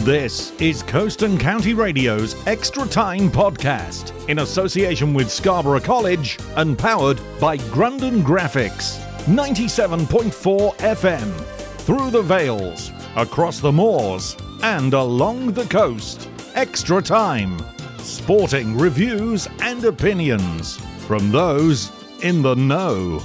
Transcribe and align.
This 0.00 0.52
is 0.60 0.82
Coast 0.82 1.22
and 1.22 1.40
County 1.40 1.72
Radio's 1.72 2.36
Extra 2.46 2.86
Time 2.86 3.30
podcast 3.30 4.12
in 4.28 4.40
association 4.40 5.14
with 5.14 5.30
Scarborough 5.32 5.80
College 5.80 6.38
and 6.56 6.78
powered 6.78 7.18
by 7.40 7.56
Grundon 7.56 8.22
Graphics. 8.22 8.98
97.4 9.24 10.76
FM. 10.76 11.32
Through 11.80 12.10
the 12.10 12.20
Vales, 12.20 12.92
across 13.16 13.58
the 13.60 13.72
moors, 13.72 14.36
and 14.62 14.92
along 14.92 15.52
the 15.52 15.64
coast. 15.64 16.28
Extra 16.54 17.00
Time. 17.00 17.58
Sporting 17.98 18.76
reviews 18.76 19.48
and 19.60 19.82
opinions 19.82 20.76
from 21.06 21.32
those 21.32 21.90
in 22.22 22.42
the 22.42 22.54
know. 22.54 23.24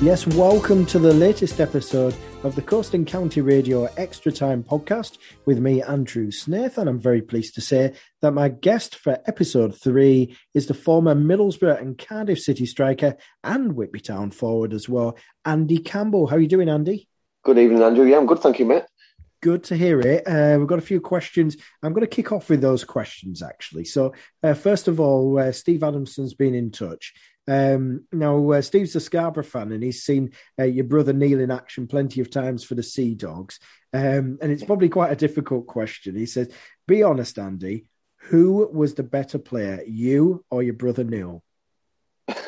Yes, 0.00 0.28
welcome 0.28 0.86
to 0.86 1.00
the 1.00 1.12
latest 1.12 1.60
episode 1.60 2.14
of 2.44 2.54
the 2.54 2.62
Coast 2.62 2.94
and 2.94 3.04
County 3.04 3.40
Radio 3.40 3.86
Extra 3.96 4.30
Time 4.30 4.62
podcast 4.62 5.18
with 5.44 5.58
me, 5.58 5.82
Andrew 5.82 6.30
Snaith. 6.30 6.78
And 6.78 6.88
I'm 6.88 7.00
very 7.00 7.20
pleased 7.20 7.56
to 7.56 7.60
say 7.60 7.94
that 8.22 8.30
my 8.30 8.48
guest 8.48 8.94
for 8.94 9.18
episode 9.26 9.76
three 9.76 10.36
is 10.54 10.68
the 10.68 10.74
former 10.74 11.16
Middlesbrough 11.16 11.80
and 11.80 11.98
Cardiff 11.98 12.38
City 12.38 12.64
striker 12.64 13.16
and 13.42 13.72
Whitby 13.72 13.98
Town 13.98 14.30
forward 14.30 14.72
as 14.72 14.88
well, 14.88 15.18
Andy 15.44 15.78
Campbell. 15.78 16.28
How 16.28 16.36
are 16.36 16.40
you 16.40 16.46
doing, 16.46 16.68
Andy? 16.68 17.08
Good 17.42 17.58
evening, 17.58 17.82
Andrew. 17.82 18.06
Yeah, 18.06 18.18
I'm 18.18 18.26
good. 18.26 18.38
Thank 18.38 18.60
you, 18.60 18.66
mate. 18.66 18.84
Good 19.40 19.64
to 19.64 19.76
hear 19.76 19.98
it. 19.98 20.22
Uh, 20.24 20.58
we've 20.60 20.68
got 20.68 20.78
a 20.78 20.82
few 20.82 21.00
questions. 21.00 21.56
I'm 21.82 21.92
going 21.92 22.06
to 22.06 22.14
kick 22.14 22.30
off 22.30 22.50
with 22.50 22.60
those 22.60 22.84
questions, 22.84 23.42
actually. 23.42 23.84
So, 23.84 24.14
uh, 24.44 24.54
first 24.54 24.86
of 24.86 25.00
all, 25.00 25.38
uh, 25.40 25.50
Steve 25.50 25.82
Adamson's 25.82 26.34
been 26.34 26.54
in 26.54 26.70
touch 26.70 27.14
um, 27.48 28.04
now, 28.12 28.50
uh, 28.52 28.60
Steve's 28.60 28.94
a 28.94 29.00
Scarborough 29.00 29.42
fan, 29.42 29.72
and 29.72 29.82
he's 29.82 30.02
seen 30.02 30.32
uh, 30.58 30.64
your 30.64 30.84
brother 30.84 31.14
Neil 31.14 31.40
in 31.40 31.50
action 31.50 31.86
plenty 31.86 32.20
of 32.20 32.30
times 32.30 32.62
for 32.62 32.74
the 32.74 32.82
Sea 32.82 33.14
Dogs. 33.14 33.58
Um, 33.94 34.38
and 34.42 34.52
it's 34.52 34.64
probably 34.64 34.90
quite 34.90 35.12
a 35.12 35.16
difficult 35.16 35.66
question. 35.66 36.14
He 36.14 36.26
says, 36.26 36.52
"Be 36.86 37.02
honest, 37.02 37.38
Andy. 37.38 37.88
Who 38.24 38.68
was 38.70 38.94
the 38.94 39.02
better 39.02 39.38
player, 39.38 39.82
you 39.86 40.44
or 40.50 40.62
your 40.62 40.74
brother 40.74 41.04
Neil?" 41.04 41.42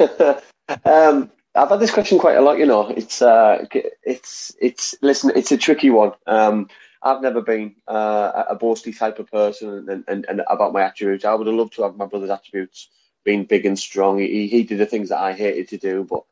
um, 0.85 1.31
I've 1.55 1.71
had 1.71 1.81
this 1.81 1.93
question 1.93 2.19
quite 2.19 2.37
a 2.37 2.43
lot. 2.43 2.59
You 2.59 2.67
know, 2.67 2.89
it's 2.89 3.23
uh, 3.23 3.65
it's 4.03 4.55
it's 4.61 4.95
listen, 5.01 5.33
it's 5.35 5.51
a 5.51 5.57
tricky 5.57 5.89
one. 5.89 6.13
Um, 6.27 6.69
I've 7.03 7.23
never 7.23 7.41
been 7.41 7.77
uh, 7.89 8.45
a 8.51 8.57
boasty 8.57 8.97
type 8.97 9.19
of 9.19 9.31
person, 9.31 9.89
and, 9.89 10.05
and, 10.07 10.27
and 10.29 10.43
about 10.47 10.75
my 10.75 10.83
attributes. 10.83 11.25
I 11.25 11.33
would 11.33 11.47
have 11.47 11.57
loved 11.57 11.73
to 11.77 11.85
have 11.85 11.97
my 11.97 12.05
brother's 12.05 12.29
attributes 12.29 12.91
being 13.25 13.45
big 13.47 13.67
and 13.67 13.79
strong. 13.79 14.19
He, 14.19 14.49
he 14.49 14.65
did 14.65 14.79
the 14.79 14.87
things 14.87 15.11
that 15.11 15.21
I 15.21 15.33
hated 15.35 15.69
to 15.71 15.79
do, 15.79 16.05
but 16.09 16.25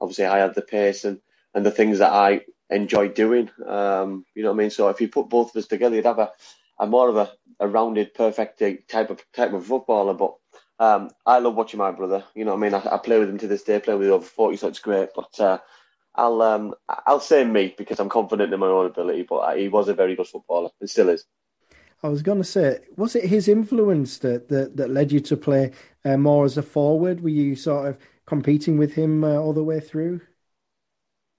obviously 0.00 0.26
I 0.26 0.38
had 0.38 0.54
the 0.54 0.62
pace 0.62 1.04
and, 1.04 1.20
and 1.54 1.64
the 1.64 1.70
things 1.70 1.98
that 1.98 2.12
I 2.12 2.42
enjoyed 2.70 3.14
doing. 3.14 3.50
Um, 3.66 4.24
you 4.34 4.42
know 4.42 4.50
what 4.50 4.56
I 4.56 4.58
mean? 4.58 4.70
So 4.70 4.88
if 4.88 5.00
you 5.00 5.08
put 5.08 5.28
both 5.28 5.50
of 5.54 5.56
us 5.60 5.68
together, 5.68 5.96
you'd 5.96 6.06
have 6.06 6.18
a, 6.18 6.32
a 6.78 6.86
more 6.86 7.08
of 7.08 7.16
a, 7.16 7.32
a 7.60 7.68
rounded, 7.68 8.14
perfect 8.14 8.60
type 8.88 9.10
of 9.10 9.22
type 9.32 9.52
of 9.52 9.66
footballer. 9.66 10.14
But 10.14 10.34
um, 10.78 11.10
I 11.24 11.38
love 11.40 11.54
watching 11.56 11.78
my 11.78 11.92
brother. 11.92 12.24
You 12.34 12.44
know 12.44 12.52
what 12.54 12.58
I 12.66 12.70
mean? 12.70 12.74
I, 12.74 12.96
I 12.96 12.98
play 12.98 13.18
with 13.18 13.30
him 13.30 13.38
to 13.38 13.48
this 13.48 13.64
day. 13.64 13.80
Play 13.80 13.94
with 13.94 14.08
him 14.08 14.14
over 14.14 14.26
forty, 14.26 14.56
so 14.58 14.68
it's 14.68 14.80
great. 14.80 15.10
But 15.16 15.40
uh, 15.40 15.58
I'll 16.14 16.42
um, 16.42 16.74
I'll 16.88 17.20
say 17.20 17.44
me 17.44 17.74
because 17.76 18.00
I'm 18.00 18.10
confident 18.10 18.52
in 18.54 18.60
my 18.60 18.66
own 18.68 18.86
ability. 18.86 19.24
But 19.28 19.58
he 19.58 19.68
was 19.68 19.88
a 19.88 19.94
very 19.94 20.16
good 20.16 20.28
footballer 20.28 20.70
and 20.80 20.90
still 20.90 21.10
is. 21.10 21.24
I 22.02 22.08
was 22.08 22.22
going 22.22 22.38
to 22.38 22.44
say, 22.44 22.80
was 22.96 23.16
it 23.16 23.24
his 23.26 23.48
influence 23.48 24.18
that 24.18 24.48
that, 24.48 24.76
that 24.76 24.90
led 24.90 25.12
you 25.12 25.20
to 25.20 25.36
play 25.36 25.72
uh, 26.04 26.16
more 26.16 26.44
as 26.44 26.56
a 26.56 26.62
forward? 26.62 27.20
Were 27.22 27.28
you 27.28 27.56
sort 27.56 27.88
of 27.88 27.98
competing 28.26 28.78
with 28.78 28.94
him 28.94 29.24
uh, 29.24 29.34
all 29.36 29.52
the 29.52 29.64
way 29.64 29.80
through? 29.80 30.20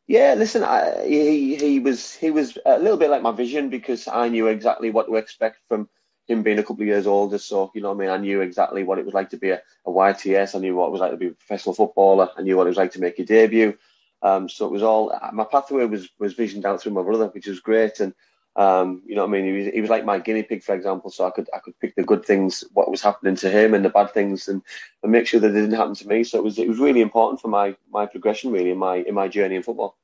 Yeah, 0.08 0.34
listen, 0.36 0.64
I, 0.64 1.06
he 1.08 1.56
he 1.56 1.80
was 1.80 2.16
he 2.16 2.32
was 2.32 2.58
a 2.66 2.80
little 2.80 2.98
bit 2.98 3.12
like 3.12 3.22
my 3.22 3.32
vision 3.32 3.70
because 3.70 4.08
I 4.08 4.28
knew 4.30 4.48
exactly 4.48 4.90
what 4.90 5.06
to 5.06 5.16
expect 5.16 5.60
from 5.68 5.88
him 6.28 6.42
being 6.42 6.58
a 6.58 6.64
couple 6.64 6.82
of 6.82 6.88
years 6.88 7.06
older. 7.06 7.38
So 7.38 7.72
you 7.76 7.82
know, 7.82 7.90
what 7.90 7.96
I 7.98 8.00
mean, 8.00 8.10
I 8.10 8.18
knew 8.18 8.42
exactly 8.42 8.84
what 8.84 8.98
it 8.98 9.06
was 9.06 9.14
like 9.14 9.30
to 9.32 9.38
be 9.38 9.52
a, 9.52 9.62
a 9.86 9.92
YTS. 9.92 10.56
I 10.56 10.60
knew 10.60 10.76
what 10.76 10.88
it 10.88 10.92
was 10.92 11.02
like 11.02 11.12
to 11.12 11.18
be 11.18 11.28
a 11.28 11.32
professional 11.32 11.76
footballer. 11.76 12.30
I 12.36 12.42
knew 12.42 12.58
what 12.58 12.66
it 12.66 12.70
was 12.70 12.78
like 12.78 12.92
to 12.94 13.00
make 13.02 13.18
your 13.20 13.28
debut. 13.28 13.78
Um, 14.24 14.50
so 14.50 14.66
it 14.66 14.72
was 14.72 14.84
all 14.84 15.14
my 15.32 15.44
pathway 15.46 15.86
was 15.86 16.10
was 16.18 16.34
visioned 16.34 16.66
out 16.66 16.82
through 16.82 16.94
my 16.94 17.04
brother, 17.04 17.28
which 17.28 17.48
was 17.48 17.60
great. 17.60 18.00
And 18.00 18.14
um, 18.56 19.04
you 19.06 19.16
know 19.16 19.22
what 19.22 19.30
I 19.30 19.42
mean? 19.42 19.46
He 19.46 19.64
was, 19.64 19.74
he 19.74 19.82
was 19.82 19.90
like 19.90 20.06
my 20.06 20.20
guinea 20.20 20.44
pig, 20.44 20.64
for 20.64 20.76
example. 20.76 21.12
So 21.12 21.26
I 21.26 21.32
could 21.32 21.50
I 21.54 21.60
could 21.60 21.80
pick 21.80 21.96
the 21.96 22.04
good 22.04 22.26
things, 22.26 22.64
what 22.74 22.92
was 22.92 23.02
happening 23.02 23.36
to 23.38 23.50
him, 23.50 23.74
and 23.74 23.86
the 23.86 23.90
bad 23.90 24.14
things, 24.14 24.48
and, 24.48 24.62
and 25.04 25.12
make 25.12 25.28
sure 25.28 25.40
that 25.40 25.52
it 25.52 25.54
didn't 25.54 25.74
happen 25.74 25.96
to 25.96 26.08
me. 26.08 26.24
So 26.24 26.38
it 26.38 26.44
was 26.44 26.58
it 26.58 26.68
was 26.68 26.80
really 26.80 27.02
important 27.02 27.42
for 27.42 27.48
my 27.48 27.76
my 27.90 28.06
progression, 28.06 28.52
really, 28.52 28.72
in 28.72 28.78
my 28.78 28.98
in 28.98 29.16
my 29.16 29.28
journey 29.28 29.56
in 29.56 29.64
football. 29.64 29.96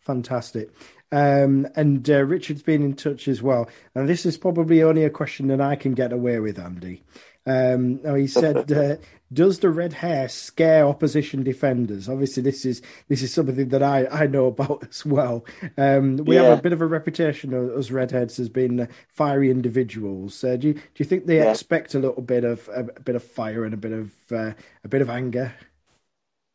Fantastic. 0.00 0.70
Um, 1.12 1.68
and 1.76 2.08
uh, 2.10 2.24
Richard's 2.24 2.62
been 2.62 2.82
in 2.82 2.94
touch 2.94 3.28
as 3.28 3.40
well. 3.40 3.68
And 3.94 4.08
this 4.08 4.26
is 4.26 4.36
probably 4.36 4.82
only 4.82 5.04
a 5.04 5.10
question 5.10 5.46
that 5.48 5.60
I 5.60 5.76
can 5.76 5.92
get 5.94 6.12
away 6.12 6.40
with, 6.40 6.58
Andy. 6.58 7.04
Um, 7.46 8.00
oh, 8.04 8.14
he 8.14 8.26
said, 8.26 8.72
uh, 8.72 8.96
"Does 9.32 9.58
the 9.58 9.70
red 9.70 9.92
hair 9.92 10.28
scare 10.28 10.86
opposition 10.86 11.42
defenders?" 11.42 12.08
Obviously, 12.08 12.42
this 12.42 12.64
is 12.64 12.82
this 13.08 13.22
is 13.22 13.32
something 13.32 13.68
that 13.68 13.82
I, 13.82 14.06
I 14.06 14.26
know 14.26 14.46
about 14.46 14.86
as 14.88 15.04
well. 15.04 15.44
Um, 15.76 16.16
we 16.16 16.36
yeah. 16.36 16.44
have 16.44 16.58
a 16.58 16.62
bit 16.62 16.72
of 16.72 16.80
a 16.80 16.86
reputation 16.86 17.52
as 17.76 17.92
redheads 17.92 18.38
as 18.38 18.48
being 18.48 18.80
uh, 18.80 18.86
fiery 19.08 19.50
individuals. 19.50 20.42
Uh, 20.42 20.56
do 20.56 20.68
you 20.68 20.74
do 20.74 20.80
you 20.96 21.04
think 21.04 21.26
they 21.26 21.36
yeah. 21.36 21.50
expect 21.50 21.94
a 21.94 21.98
little 21.98 22.22
bit 22.22 22.44
of 22.44 22.68
a, 22.68 22.80
a, 22.80 23.00
bit 23.00 23.16
of 23.16 23.22
fire 23.22 23.64
and 23.64 23.74
a 23.74 23.78
bit 23.78 23.92
of 23.92 24.12
uh, 24.32 24.52
a 24.82 24.88
bit 24.88 25.02
of 25.02 25.10
anger? 25.10 25.52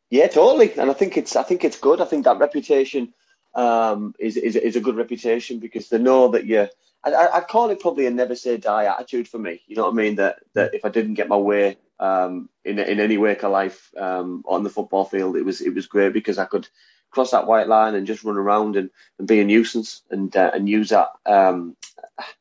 Yeah, 0.10 0.28
totally. 0.28 0.74
And 0.74 0.90
I 0.90 0.94
think 0.94 1.18
it's 1.18 1.36
I 1.36 1.44
think 1.44 1.64
it's 1.64 1.80
good. 1.80 2.02
I 2.02 2.06
think 2.06 2.26
that 2.26 2.40
reputation 2.40 3.14
um, 3.56 4.14
is, 4.20 4.38
is 4.38 4.56
is 4.56 4.76
a 4.76 4.82
good 4.82 4.96
reputation 4.96 5.60
because 5.60 5.90
they 5.90 5.98
know 5.98 6.30
that 6.30 6.46
you're 6.46 6.70
I, 7.04 7.40
would 7.40 7.48
call 7.48 7.70
it 7.70 7.80
probably 7.80 8.06
a 8.08 8.12
never 8.12 8.36
say 8.36 8.58
die 8.58 8.86
attitude 8.86 9.28
for 9.28 9.40
me. 9.40 9.62
You 9.68 9.78
know 9.78 9.84
what 9.84 9.94
I 9.94 9.96
mean? 9.96 10.16
That 10.16 10.40
that 10.54 10.74
if 10.74 10.84
I 10.84 10.90
didn't 10.90 11.14
get 11.14 11.30
my 11.30 11.38
way 11.38 11.78
um, 12.00 12.50
in 12.66 12.80
in 12.80 13.00
any 13.00 13.18
work 13.18 13.44
of 13.44 13.52
life 13.52 13.92
um, 13.98 14.44
on 14.46 14.64
the 14.64 14.70
football 14.70 15.06
field, 15.06 15.38
it 15.38 15.44
was 15.44 15.62
it 15.62 15.74
was 15.74 15.88
great 15.88 16.14
because 16.14 16.38
I 16.38 16.46
could 16.46 16.68
cross 17.12 17.32
that 17.32 17.48
white 17.48 17.68
line 17.68 17.96
and 17.96 18.06
just 18.06 18.24
run 18.24 18.38
around 18.38 18.76
and, 18.76 18.90
and 19.18 19.28
be 19.28 19.40
a 19.40 19.46
nuisance 19.46 20.02
and 20.12 20.36
uh, 20.36 20.52
and 20.54 20.68
use 20.68 20.90
that 20.90 21.10
um, 21.26 21.76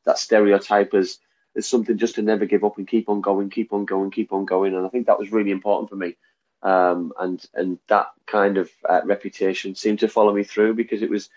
that 0.05 0.19
stereotype 0.19 0.93
as 0.93 1.19
as 1.55 1.65
something 1.65 1.97
just 1.97 2.15
to 2.15 2.21
never 2.21 2.45
give 2.45 2.63
up 2.63 2.77
and 2.77 2.87
keep 2.87 3.09
on 3.09 3.21
going, 3.21 3.49
keep 3.49 3.73
on 3.73 3.85
going, 3.85 4.11
keep 4.11 4.33
on 4.33 4.45
going. 4.45 4.75
And 4.75 4.85
I 4.85 4.89
think 4.89 5.07
that 5.07 5.19
was 5.19 5.31
really 5.31 5.51
important 5.51 5.89
for 5.89 5.95
me. 5.95 6.15
Um, 6.61 7.13
and 7.19 7.43
and 7.53 7.79
that 7.87 8.07
kind 8.25 8.57
of 8.57 8.69
uh, 8.87 9.01
reputation 9.05 9.75
seemed 9.75 9.99
to 9.99 10.09
follow 10.09 10.33
me 10.33 10.43
through 10.43 10.73
because 10.73 11.01
it 11.01 11.09
was 11.09 11.29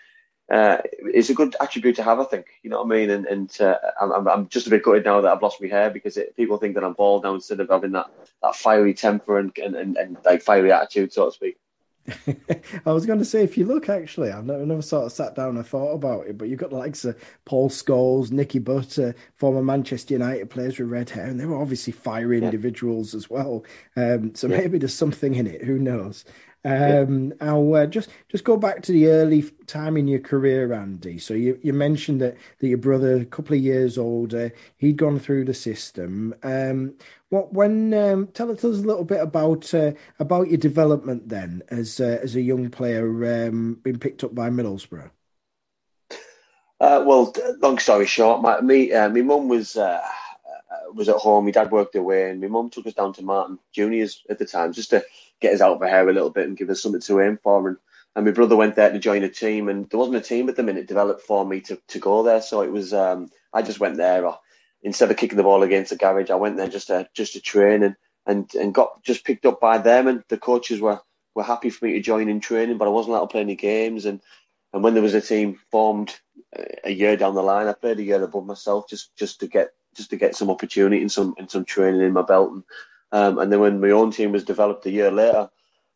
uh, 0.51 0.77
it's 0.99 1.29
a 1.29 1.33
good 1.33 1.55
attribute 1.61 1.95
to 1.95 2.03
have, 2.03 2.19
I 2.19 2.25
think. 2.25 2.47
You 2.63 2.69
know 2.69 2.83
what 2.83 2.93
I 2.93 2.99
mean? 2.99 3.09
And, 3.09 3.25
and 3.25 3.61
uh, 3.61 3.77
I'm, 3.99 4.27
I'm 4.27 4.47
just 4.49 4.67
a 4.67 4.69
bit 4.69 4.83
gutted 4.83 5.05
now 5.05 5.21
that 5.21 5.31
I've 5.31 5.41
lost 5.41 5.61
my 5.61 5.67
hair 5.67 5.89
because 5.89 6.17
it, 6.17 6.35
people 6.35 6.57
think 6.57 6.75
that 6.75 6.83
I'm 6.83 6.93
bald 6.93 7.23
now 7.23 7.33
instead 7.33 7.59
of 7.59 7.69
having 7.69 7.93
that, 7.93 8.11
that 8.41 8.55
fiery 8.55 8.93
temper 8.93 9.39
and, 9.39 9.57
and, 9.57 9.75
and, 9.75 9.97
and 9.97 10.17
like 10.25 10.41
fiery 10.41 10.71
attitude, 10.71 11.13
so 11.13 11.25
to 11.25 11.31
speak. 11.31 11.57
I 12.85 12.91
was 12.91 13.05
going 13.05 13.19
to 13.19 13.25
say, 13.25 13.43
if 13.43 13.57
you 13.57 13.65
look, 13.65 13.87
actually, 13.87 14.31
I've 14.31 14.45
never, 14.45 14.65
never, 14.65 14.81
sort 14.81 15.05
of 15.05 15.11
sat 15.11 15.35
down 15.35 15.55
and 15.55 15.65
thought 15.65 15.93
about 15.93 16.27
it, 16.27 16.37
but 16.37 16.49
you've 16.49 16.59
got 16.59 16.69
the 16.69 16.77
likes 16.77 17.05
of 17.05 17.17
Paul 17.45 17.69
Scholes, 17.69 18.31
Nicky 18.31 18.59
Butt, 18.59 18.97
former 19.35 19.63
Manchester 19.63 20.13
United 20.13 20.49
players 20.49 20.77
with 20.77 20.89
red 20.89 21.09
hair, 21.09 21.25
and 21.25 21.39
they 21.39 21.45
were 21.45 21.61
obviously 21.61 21.93
fiery 21.93 22.39
yeah. 22.39 22.45
individuals 22.45 23.15
as 23.15 23.29
well. 23.29 23.63
Um, 23.95 24.35
so 24.35 24.47
yeah. 24.47 24.57
maybe 24.57 24.77
there's 24.77 24.93
something 24.93 25.35
in 25.35 25.47
it. 25.47 25.63
Who 25.63 25.79
knows? 25.79 26.25
Um, 26.65 27.33
yeah. 27.41 27.51
I'll 27.51 27.75
uh, 27.75 27.85
just 27.85 28.09
just 28.29 28.43
go 28.45 28.55
back 28.55 28.81
to 28.83 28.91
the 28.91 29.07
early 29.07 29.43
time 29.67 29.97
in 29.97 30.07
your 30.07 30.21
career, 30.21 30.73
Andy. 30.73 31.17
So 31.17 31.33
you, 31.33 31.59
you 31.61 31.73
mentioned 31.73 32.21
that, 32.21 32.37
that 32.59 32.67
your 32.67 32.77
brother, 32.77 33.17
a 33.17 33.25
couple 33.25 33.55
of 33.55 33.61
years 33.61 33.97
older, 33.97 34.51
he'd 34.77 34.97
gone 34.97 35.19
through 35.19 35.45
the 35.45 35.53
system. 35.53 36.33
Um, 36.41 36.93
what 37.29 37.51
when 37.53 37.93
um, 37.93 38.27
tell 38.27 38.51
us 38.51 38.63
a 38.63 38.67
little 38.67 39.03
bit 39.03 39.21
about 39.21 39.73
uh, 39.73 39.91
about 40.19 40.49
your 40.49 40.57
development 40.57 41.27
then 41.27 41.63
as 41.69 41.99
uh, 41.99 42.19
as 42.21 42.35
a 42.35 42.41
young 42.41 42.69
player, 42.69 43.47
um, 43.47 43.79
being 43.83 43.99
picked 43.99 44.23
up 44.23 44.33
by 44.33 44.49
Middlesbrough. 44.49 45.09
Uh, 46.79 47.03
well, 47.05 47.33
long 47.61 47.79
story 47.79 48.05
short, 48.05 48.41
my 48.41 48.61
me 48.61 48.93
uh, 48.93 49.09
my 49.09 49.21
mum 49.21 49.49
was 49.49 49.75
uh, 49.75 50.01
was 50.95 51.09
at 51.09 51.15
home. 51.17 51.45
My 51.45 51.51
dad 51.51 51.71
worked 51.71 51.95
away, 51.95 52.29
and 52.29 52.41
my 52.41 52.47
mum 52.47 52.69
took 52.69 52.87
us 52.87 52.93
down 52.93 53.13
to 53.13 53.23
Marton 53.23 53.59
Juniors 53.73 54.23
at 54.29 54.39
the 54.39 54.45
time 54.45 54.73
just 54.73 54.91
to 54.91 55.03
get 55.41 55.53
us 55.53 55.61
out 55.61 55.75
of 55.75 55.81
our 55.81 55.87
hair 55.87 56.07
a 56.09 56.13
little 56.13 56.29
bit 56.29 56.47
and 56.47 56.57
give 56.57 56.69
us 56.69 56.81
something 56.81 57.01
to 57.01 57.21
aim 57.21 57.39
for. 57.43 57.67
And, 57.67 57.77
and 58.15 58.25
my 58.25 58.31
brother 58.31 58.55
went 58.55 58.75
there 58.75 58.91
to 58.91 58.99
join 58.99 59.23
a 59.23 59.29
team, 59.29 59.69
and 59.69 59.89
there 59.89 59.99
wasn't 59.99 60.17
a 60.17 60.21
team 60.21 60.49
at 60.49 60.55
the 60.55 60.63
minute 60.63 60.87
developed 60.87 61.21
for 61.23 61.45
me 61.45 61.61
to, 61.61 61.79
to 61.89 61.99
go 61.99 62.23
there. 62.23 62.41
So 62.41 62.61
it 62.61 62.71
was 62.71 62.93
um, 62.93 63.29
I 63.53 63.61
just 63.61 63.79
went 63.79 63.97
there. 63.97 64.25
Instead 64.83 65.11
of 65.11 65.17
kicking 65.17 65.37
the 65.37 65.43
ball 65.43 65.63
against 65.63 65.91
the 65.91 65.97
garage, 65.97 66.29
I 66.29 66.35
went 66.35 66.57
there 66.57 66.67
just 66.67 66.87
to 66.87 67.07
just 67.13 67.33
to 67.33 67.41
train 67.41 67.83
and 67.83 67.95
and 68.25 68.53
and 68.55 68.73
got 68.73 69.03
just 69.03 69.25
picked 69.25 69.45
up 69.45 69.61
by 69.61 69.77
them. 69.77 70.07
And 70.07 70.23
the 70.29 70.37
coaches 70.37 70.81
were 70.81 70.99
were 71.35 71.43
happy 71.43 71.69
for 71.69 71.85
me 71.85 71.93
to 71.93 72.01
join 72.01 72.29
in 72.29 72.39
training, 72.41 72.77
but 72.77 72.87
I 72.87 72.91
wasn't 72.91 73.15
allowed 73.15 73.27
to 73.27 73.31
play 73.31 73.41
any 73.41 73.55
games. 73.55 74.05
And 74.05 74.21
and 74.73 74.83
when 74.83 74.93
there 74.93 75.03
was 75.03 75.13
a 75.13 75.21
team 75.21 75.59
formed 75.71 76.13
a 76.83 76.91
year 76.91 77.17
down 77.17 77.35
the 77.35 77.43
line, 77.43 77.67
I 77.67 77.73
played 77.73 77.99
a 77.99 78.03
year 78.03 78.23
above 78.23 78.45
myself 78.45 78.89
just 78.89 79.15
just 79.15 79.39
to 79.39 79.47
get 79.47 79.69
just 79.95 80.09
to 80.11 80.17
get 80.17 80.35
some 80.35 80.49
opportunity 80.49 81.01
and 81.01 81.11
some 81.11 81.35
and 81.37 81.49
some 81.49 81.65
training 81.65 82.01
in 82.01 82.13
my 82.13 82.21
belt. 82.21 82.51
And 82.51 82.63
um, 83.11 83.37
and 83.37 83.51
then 83.51 83.59
when 83.59 83.79
my 83.79 83.91
own 83.91 84.11
team 84.11 84.31
was 84.31 84.43
developed 84.43 84.85
a 84.87 84.91
year 84.91 85.11
later, 85.11 85.49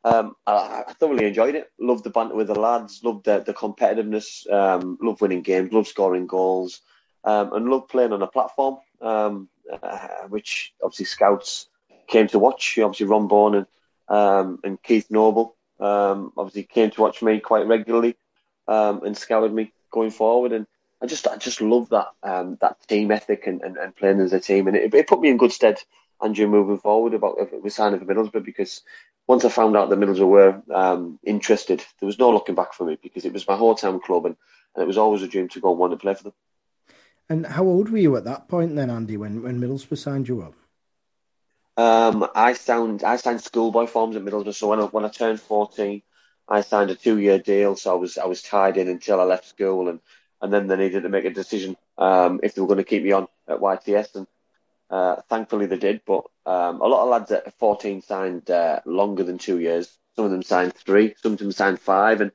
um, 0.03 0.35
I, 0.45 0.83
I, 0.87 0.93
thoroughly 0.93 1.25
enjoyed 1.25 1.55
it. 1.55 1.71
Loved 1.79 2.03
the 2.03 2.11
banter 2.11 2.35
with 2.35 2.47
the 2.47 2.59
lads. 2.59 3.03
Loved 3.03 3.25
the, 3.25 3.39
the 3.39 3.55
competitiveness. 3.55 4.49
Um, 4.51 4.99
loved 5.01 5.21
winning 5.21 5.41
games. 5.41 5.73
Loved 5.73 5.87
scoring 5.87 6.27
goals. 6.27 6.81
Um, 7.23 7.53
and 7.53 7.69
loved 7.69 7.89
playing 7.89 8.13
on 8.13 8.21
a 8.21 8.27
platform, 8.27 8.77
um, 9.01 9.49
uh, 9.81 10.27
which 10.29 10.73
obviously 10.81 11.05
scouts 11.05 11.67
came 12.07 12.27
to 12.27 12.39
watch. 12.39 12.77
Obviously, 12.77 13.07
Ron 13.07 13.27
Bourne 13.27 13.55
and, 13.55 13.67
um, 14.07 14.59
and 14.63 14.81
Keith 14.81 15.09
Noble 15.09 15.55
obviously 15.79 16.63
came 16.63 16.91
to 16.91 17.01
watch 17.01 17.21
me 17.21 17.39
quite 17.39 17.67
regularly 17.67 18.15
and 18.67 19.17
scouted 19.17 19.51
me 19.51 19.73
going 19.91 20.11
forward. 20.11 20.53
And 20.53 20.67
I 21.01 21.05
just 21.05 21.27
I 21.27 21.37
just 21.37 21.61
love 21.61 21.89
that 21.89 22.07
that 22.23 22.87
team 22.87 23.11
ethic 23.11 23.47
and, 23.47 23.61
and, 23.61 23.77
and, 23.77 23.95
playing 23.95 24.19
as 24.19 24.33
a 24.33 24.39
team. 24.39 24.67
And 24.67 24.75
it, 24.75 24.93
it 24.93 25.07
put 25.07 25.21
me 25.21 25.29
in 25.29 25.37
good 25.37 25.51
stead 25.51 25.81
Andrew 26.21 26.47
moving 26.47 26.79
forward 26.79 27.13
about 27.13 27.37
with 27.61 27.73
signing 27.73 27.99
for 27.99 28.05
Middlesbrough 28.05 28.43
because 28.43 28.81
once 29.27 29.45
I 29.45 29.49
found 29.49 29.77
out 29.77 29.89
the 29.89 29.95
Middlesbrough 29.95 30.27
were 30.27 30.61
um, 30.73 31.19
interested, 31.23 31.83
there 31.99 32.07
was 32.07 32.17
no 32.17 32.31
looking 32.31 32.55
back 32.55 32.73
for 32.73 32.85
me 32.85 32.97
because 33.01 33.25
it 33.25 33.33
was 33.33 33.47
my 33.47 33.55
hometown 33.55 34.01
club 34.01 34.25
and, 34.25 34.35
and 34.75 34.83
it 34.83 34.87
was 34.87 34.97
always 34.97 35.21
a 35.21 35.27
dream 35.27 35.49
to 35.49 35.59
go 35.59 35.71
and 35.71 35.79
want 35.79 35.91
to 35.91 35.97
play 35.97 36.15
for 36.15 36.23
them. 36.23 36.33
And 37.29 37.45
how 37.45 37.65
old 37.65 37.89
were 37.89 37.97
you 37.97 38.15
at 38.15 38.23
that 38.23 38.47
point 38.47 38.75
then, 38.75 38.89
Andy, 38.89 39.17
when, 39.17 39.43
when 39.43 39.61
Middlesbrough 39.61 39.97
signed 39.97 40.27
you 40.27 40.41
up? 40.41 40.53
Um, 41.75 42.27
I 42.33 42.53
signed 42.53 43.03
I 43.03 43.17
signed 43.17 43.41
schoolboy 43.41 43.85
forms 43.85 44.15
at 44.15 44.23
Middlesbrough. 44.23 44.55
So 44.55 44.69
when 44.69 44.79
I, 44.79 44.83
when 44.85 45.05
I 45.05 45.09
turned 45.09 45.39
fourteen, 45.39 46.01
I 46.49 46.61
signed 46.61 46.89
a 46.89 46.95
two 46.95 47.19
year 47.19 47.37
deal. 47.37 47.75
So 47.75 47.91
I 47.91 47.95
was 47.99 48.17
I 48.17 48.25
was 48.25 48.41
tied 48.41 48.77
in 48.77 48.87
until 48.87 49.21
I 49.21 49.25
left 49.25 49.47
school, 49.47 49.87
and, 49.87 49.99
and 50.41 50.51
then 50.53 50.67
they 50.67 50.75
needed 50.75 51.03
to 51.03 51.09
make 51.09 51.25
a 51.25 51.31
decision 51.31 51.75
um, 51.97 52.39
if 52.43 52.53
they 52.53 52.61
were 52.61 52.67
going 52.67 52.77
to 52.77 52.83
keep 52.83 53.03
me 53.03 53.11
on 53.11 53.27
at 53.47 53.59
YTS. 53.59 54.15
And 54.15 54.27
uh, 54.89 55.17
thankfully, 55.29 55.65
they 55.65 55.77
did, 55.77 56.01
but 56.05 56.25
um, 56.45 56.81
a 56.81 56.87
lot 56.87 57.03
of 57.03 57.09
lads 57.09 57.31
at 57.31 57.57
14 57.59 58.01
signed 58.01 58.49
uh, 58.49 58.79
longer 58.85 59.23
than 59.23 59.37
two 59.37 59.59
years. 59.59 59.97
Some 60.15 60.25
of 60.25 60.31
them 60.31 60.43
signed 60.43 60.73
three, 60.73 61.15
some 61.21 61.33
of 61.33 61.39
them 61.39 61.51
signed 61.51 61.79
five, 61.79 62.21
and 62.21 62.31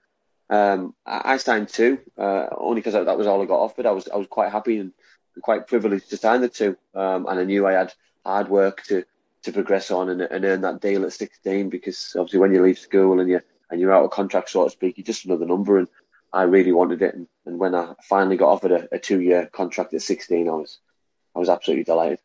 um, 0.50 0.94
I, 1.06 1.38
signed 1.38 1.68
two 1.68 1.98
uh, 2.18 2.46
only 2.56 2.80
because 2.80 2.92
that 2.92 3.18
was 3.18 3.26
all 3.26 3.42
I 3.42 3.46
got 3.46 3.60
offered. 3.60 3.86
I 3.86 3.92
was 3.92 4.08
I 4.08 4.16
was 4.16 4.26
quite 4.28 4.52
happy 4.52 4.78
and 4.78 4.92
quite 5.40 5.66
privileged 5.66 6.10
to 6.10 6.16
sign 6.16 6.42
the 6.42 6.48
two, 6.48 6.76
um, 6.94 7.26
and 7.26 7.40
I 7.40 7.44
knew 7.44 7.66
I 7.66 7.72
had 7.72 7.94
hard 8.24 8.48
work 8.48 8.82
to 8.84 9.04
to 9.44 9.52
progress 9.52 9.90
on 9.90 10.08
and, 10.08 10.22
and, 10.22 10.44
earn 10.44 10.60
that 10.60 10.80
deal 10.80 11.04
at 11.04 11.12
16 11.12 11.68
because 11.68 12.14
obviously 12.16 12.38
when 12.38 12.54
you 12.54 12.62
leave 12.62 12.78
school 12.78 13.18
and 13.18 13.28
you 13.28 13.40
and 13.70 13.80
you're 13.80 13.92
out 13.92 14.04
of 14.04 14.10
contract, 14.10 14.50
so 14.50 14.64
to 14.64 14.70
speak, 14.70 14.98
you're 14.98 15.04
just 15.04 15.24
another 15.24 15.46
number. 15.46 15.78
And 15.78 15.88
I 16.32 16.42
really 16.42 16.72
wanted 16.72 17.02
it, 17.02 17.14
and, 17.14 17.26
and 17.46 17.58
when 17.58 17.74
I 17.74 17.94
finally 18.02 18.36
got 18.36 18.48
offered 18.48 18.72
a, 18.72 18.88
a 18.92 18.98
two 18.98 19.20
year 19.20 19.48
contract 19.52 19.94
at 19.94 20.02
16, 20.02 20.48
I 20.48 20.52
was 20.52 20.78
I 21.34 21.38
was 21.38 21.48
absolutely 21.48 21.84
delighted. 21.84 22.20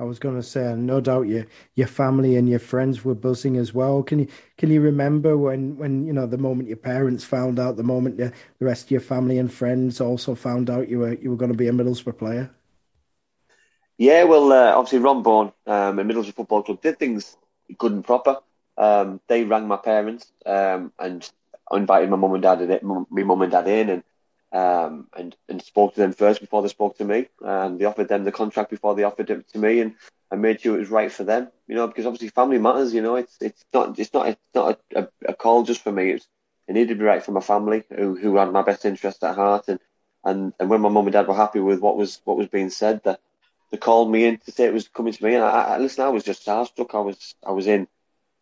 I 0.00 0.04
was 0.04 0.20
going 0.20 0.36
to 0.36 0.44
say, 0.44 0.74
no 0.76 1.00
doubt 1.00 1.22
your 1.22 1.46
your 1.74 1.88
family 1.88 2.36
and 2.36 2.48
your 2.48 2.60
friends 2.60 3.04
were 3.04 3.16
buzzing 3.16 3.56
as 3.56 3.74
well. 3.74 4.04
Can 4.04 4.20
you 4.20 4.28
can 4.56 4.70
you 4.70 4.80
remember 4.80 5.36
when 5.36 5.76
when 5.76 6.06
you 6.06 6.12
know 6.12 6.26
the 6.26 6.38
moment 6.38 6.68
your 6.68 6.76
parents 6.76 7.24
found 7.24 7.58
out, 7.58 7.76
the 7.76 7.82
moment 7.82 8.16
the, 8.16 8.32
the 8.60 8.64
rest 8.64 8.84
of 8.84 8.90
your 8.92 9.00
family 9.00 9.38
and 9.38 9.52
friends 9.52 10.00
also 10.00 10.36
found 10.36 10.70
out 10.70 10.88
you 10.88 11.00
were 11.00 11.14
you 11.14 11.30
were 11.30 11.36
going 11.36 11.50
to 11.50 11.58
be 11.58 11.66
a 11.66 11.72
Middlesbrough 11.72 12.18
player? 12.18 12.50
Yeah, 13.96 14.22
well, 14.22 14.52
uh, 14.52 14.74
obviously 14.74 15.00
Ron 15.00 15.24
Bourne 15.24 15.52
um, 15.66 15.98
and 15.98 16.08
Middlesbrough 16.08 16.34
Football 16.34 16.62
Club 16.62 16.80
did 16.80 17.00
things 17.00 17.36
good 17.76 17.92
and 17.92 18.04
proper. 18.04 18.38
Um, 18.76 19.20
they 19.26 19.42
rang 19.42 19.66
my 19.66 19.76
parents 19.76 20.30
um, 20.46 20.92
and 21.00 21.28
invited 21.72 22.10
my 22.10 22.16
mum 22.16 22.34
and 22.34 22.42
dad, 22.42 22.60
in, 22.60 22.80
my 22.82 23.22
mum 23.22 23.42
and 23.42 23.52
dad 23.52 23.68
in, 23.68 23.90
and 23.90 24.02
um, 24.50 25.08
and 25.16 25.36
and 25.48 25.62
spoke 25.62 25.94
to 25.94 26.00
them 26.00 26.12
first 26.12 26.40
before 26.40 26.62
they 26.62 26.68
spoke 26.68 26.96
to 26.98 27.04
me. 27.04 27.28
And 27.42 27.78
they 27.78 27.84
offered 27.84 28.08
them 28.08 28.24
the 28.24 28.32
contract 28.32 28.70
before 28.70 28.94
they 28.94 29.04
offered 29.04 29.30
it 29.30 29.48
to 29.50 29.58
me, 29.58 29.80
and 29.80 29.94
I 30.30 30.36
made 30.36 30.60
sure 30.60 30.76
it 30.76 30.80
was 30.80 30.90
right 30.90 31.12
for 31.12 31.24
them. 31.24 31.48
You 31.66 31.74
know, 31.74 31.86
because 31.86 32.06
obviously 32.06 32.28
family 32.28 32.58
matters. 32.58 32.94
You 32.94 33.02
know, 33.02 33.16
it's 33.16 33.36
it's 33.40 33.64
not 33.72 33.98
it's 33.98 34.12
not 34.12 34.28
it's 34.28 34.40
not 34.54 34.80
a, 34.94 35.00
a, 35.00 35.08
a 35.28 35.34
call 35.34 35.62
just 35.64 35.82
for 35.82 35.92
me. 35.92 36.10
It's, 36.12 36.26
it 36.66 36.74
needed 36.74 36.88
to 36.88 36.94
be 36.96 37.04
right 37.04 37.22
for 37.22 37.32
my 37.32 37.40
family, 37.40 37.84
who 37.94 38.16
who 38.16 38.36
had 38.36 38.52
my 38.52 38.62
best 38.62 38.84
interest 38.84 39.24
at 39.24 39.36
heart, 39.36 39.68
and 39.68 39.80
and 40.24 40.52
and 40.58 40.68
when 40.68 40.80
my 40.80 40.88
mum 40.88 41.06
and 41.06 41.12
dad 41.12 41.28
were 41.28 41.34
happy 41.34 41.60
with 41.60 41.80
what 41.80 41.96
was 41.96 42.20
what 42.24 42.36
was 42.36 42.48
being 42.48 42.70
said, 42.70 43.02
that 43.04 43.20
they 43.70 43.76
called 43.76 44.10
me 44.10 44.24
in 44.24 44.38
to 44.38 44.52
say 44.52 44.64
it 44.64 44.72
was 44.74 44.88
coming 44.88 45.12
to 45.12 45.24
me, 45.24 45.34
and 45.34 45.44
I, 45.44 45.62
I 45.62 45.78
listen. 45.78 46.04
I 46.04 46.08
was 46.08 46.24
just 46.24 46.44
starstruck. 46.44 46.94
I 46.94 47.00
was 47.00 47.34
I 47.46 47.52
was 47.52 47.66
in. 47.66 47.86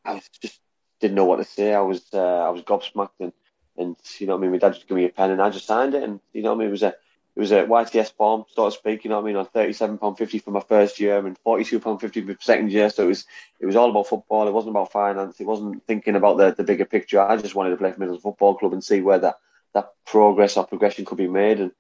I 0.05 0.15
was 0.15 0.29
just 0.41 0.61
didn't 1.07 1.17
know 1.17 1.25
what 1.25 1.37
to 1.37 1.45
say. 1.45 1.75
I 1.75 1.81
was 1.81 2.03
uh, 2.13 2.19
I 2.19 2.51
was 2.51 2.63
gobsmacked 2.63 3.21
and 3.21 3.33
and 3.79 3.97
you 4.19 4.27
know 4.27 4.35
what 4.35 4.41
I 4.41 4.43
mean. 4.43 4.53
My 4.53 4.59
dad 4.59 4.75
just 4.75 4.89
gave 4.89 4.97
me 4.97 5.05
a 5.05 5.11
pen, 5.11 5.31
and 5.31 5.43
I 5.43 5.51
just 5.51 5.67
signed 5.67 5.95
it. 5.95 6.03
And 6.03 6.21
you 6.33 6.43
know 6.43 6.51
what 6.51 6.57
I 6.57 6.59
mean. 6.61 6.69
It 6.69 6.73
was 6.73 6.83
a 6.83 6.95
it 7.37 7.41
was 7.41 7.53
a 7.53 7.65
YTS 7.65 8.13
form, 8.13 8.45
so 8.49 8.65
to 8.65 8.71
speak. 8.71 9.05
You 9.05 9.11
know 9.11 9.17
what 9.17 9.25
I 9.25 9.27
mean. 9.27 9.37
On 9.37 9.47
thirty 9.47 9.73
seven 9.73 9.99
pound 9.99 10.19
fifty 10.19 10.39
for 10.39 10.51
my 10.51 10.61
first 10.61 10.99
year, 10.99 11.25
and 11.25 11.39
forty 11.39 11.65
two 11.65 11.81
pound 11.81 12.01
fifty 12.01 12.21
for 12.23 12.29
my 12.29 12.37
second 12.41 12.73
year. 12.73 12.91
So 12.91 13.05
it 13.05 13.09
was 13.09 13.27
it 13.61 13.67
was 13.67 13.77
all 13.77 13.91
about 13.91 14.09
football. 14.09 14.49
It 14.49 14.53
wasn't 14.53 14.71
about 14.73 14.93
finance. 14.93 15.41
It 15.41 15.47
wasn't 15.47 15.87
thinking 15.87 16.17
about 16.17 16.39
the, 16.39 16.53
the 16.53 16.65
bigger 16.65 16.87
picture. 16.87 17.21
I 17.21 17.37
just 17.37 17.55
wanted 17.55 17.71
to 17.71 17.77
play 17.77 17.93
for 17.93 18.01
Middlesbrough 18.01 18.23
Football 18.23 18.57
Club 18.57 18.73
and 18.73 18.83
see 18.83 19.01
where 19.01 19.19
that, 19.19 19.39
that 19.75 19.93
progress 20.07 20.57
or 20.57 20.67
progression 20.67 21.05
could 21.05 21.19
be 21.19 21.29
made. 21.29 21.61
And 21.61 21.73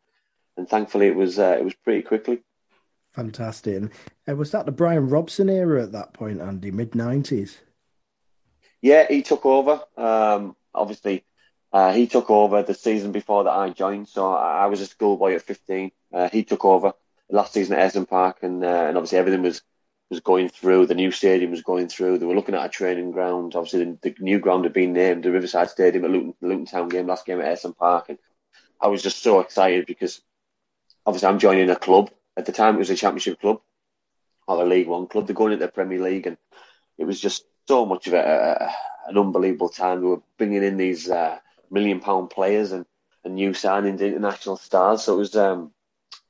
and 0.56 0.68
thankfully 0.68 1.08
it 1.08 1.16
was 1.16 1.38
uh, 1.38 1.56
it 1.58 1.64
was 1.64 1.74
pretty 1.74 2.02
quickly. 2.02 2.42
Fantastic. 3.12 3.76
And 3.76 3.90
uh, 4.28 4.36
was 4.36 4.50
that 4.50 4.66
the 4.66 4.72
Brian 4.72 5.08
Robson 5.08 5.48
era 5.48 5.82
at 5.82 5.92
that 5.92 6.12
point, 6.12 6.42
Andy? 6.42 6.70
Mid 6.70 6.94
nineties. 6.94 7.62
Yeah, 8.82 9.06
he 9.08 9.22
took 9.22 9.46
over. 9.46 9.80
Um, 9.96 10.56
obviously, 10.74 11.24
uh, 11.72 11.92
he 11.92 12.06
took 12.06 12.30
over 12.30 12.62
the 12.62 12.74
season 12.74 13.12
before 13.12 13.44
that 13.44 13.50
I 13.50 13.70
joined, 13.70 14.08
so 14.08 14.32
I, 14.32 14.66
was 14.66 14.80
a 14.80 14.86
schoolboy 14.86 15.34
at 15.34 15.42
15. 15.42 15.90
Uh, 16.12 16.28
he 16.30 16.44
took 16.44 16.64
over 16.64 16.92
last 17.28 17.52
season 17.52 17.76
at 17.76 17.92
Ayresome 17.92 18.08
Park, 18.08 18.38
and 18.42 18.64
uh, 18.64 18.86
and 18.88 18.96
obviously 18.96 19.18
everything 19.18 19.42
was 19.42 19.62
was 20.08 20.20
going 20.20 20.48
through. 20.48 20.86
The 20.86 20.94
new 20.94 21.10
stadium 21.10 21.50
was 21.50 21.62
going 21.62 21.88
through. 21.88 22.18
They 22.18 22.26
were 22.26 22.34
looking 22.34 22.54
at 22.54 22.64
a 22.64 22.68
training 22.68 23.10
ground. 23.10 23.54
Obviously, 23.56 23.84
the, 23.84 23.98
the 24.10 24.14
new 24.20 24.38
ground 24.38 24.64
had 24.64 24.72
been 24.72 24.92
named 24.92 25.24
the 25.24 25.32
Riverside 25.32 25.70
Stadium 25.70 26.04
at 26.04 26.10
Luton, 26.10 26.34
Luton 26.40 26.66
Town 26.66 26.88
game, 26.88 27.08
last 27.08 27.26
game 27.26 27.40
at 27.40 27.46
Ayresome 27.46 27.76
Park, 27.76 28.08
and 28.10 28.18
I 28.80 28.88
was 28.88 29.02
just 29.02 29.22
so 29.22 29.40
excited 29.40 29.86
because 29.86 30.20
obviously 31.04 31.28
I'm 31.28 31.38
joining 31.38 31.70
a 31.70 31.76
club. 31.76 32.10
At 32.36 32.46
the 32.46 32.52
time, 32.52 32.76
it 32.76 32.78
was 32.78 32.90
a 32.90 32.96
Championship 32.96 33.40
club 33.40 33.60
or 34.46 34.62
a 34.62 34.66
League 34.66 34.88
One 34.88 35.06
club. 35.06 35.26
They're 35.26 35.34
going 35.34 35.52
into 35.52 35.66
the 35.66 35.72
Premier 35.72 36.00
League, 36.00 36.26
and 36.26 36.36
it 36.98 37.04
was 37.04 37.20
just 37.20 37.44
so 37.68 37.86
much 37.86 38.06
of 38.06 38.14
a, 38.14 38.18
a 38.18 38.74
an 39.08 39.18
unbelievable 39.18 39.68
time. 39.68 40.00
We 40.00 40.08
were 40.08 40.22
bringing 40.38 40.62
in 40.62 40.76
these 40.76 41.10
uh, 41.10 41.38
million 41.70 42.00
pound 42.00 42.30
players 42.30 42.72
and, 42.72 42.86
and 43.24 43.34
new 43.34 43.50
signings, 43.50 44.00
international 44.00 44.56
stars. 44.56 45.02
So 45.02 45.14
it 45.14 45.18
was 45.18 45.36
um, 45.36 45.72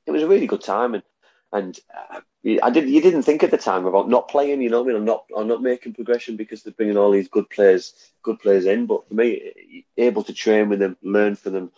it 0.05 0.11
was 0.11 0.23
a 0.23 0.27
really 0.27 0.47
good 0.47 0.61
time, 0.61 0.93
and 0.93 1.03
and 1.51 1.79
uh, 1.95 2.19
I 2.61 2.69
did 2.69 2.89
you 2.89 3.01
didn't 3.01 3.23
think 3.23 3.43
at 3.43 3.51
the 3.51 3.57
time 3.57 3.85
about 3.85 4.09
not 4.09 4.29
playing, 4.29 4.61
you 4.61 4.69
know, 4.69 4.83
I 4.83 4.87
mean, 4.87 4.95
I'm 4.95 5.05
not 5.05 5.25
I'm 5.35 5.47
not 5.47 5.61
making 5.61 5.93
progression 5.93 6.37
because 6.37 6.63
they're 6.63 6.73
bringing 6.73 6.97
all 6.97 7.11
these 7.11 7.29
good 7.29 7.49
players 7.49 7.93
good 8.23 8.39
players 8.39 8.65
in. 8.65 8.85
But 8.85 9.07
for 9.07 9.13
me, 9.13 9.85
able 9.97 10.23
to 10.23 10.33
train 10.33 10.69
with 10.69 10.79
them, 10.79 10.97
learn 11.01 11.35
from 11.35 11.53
them, 11.53 11.71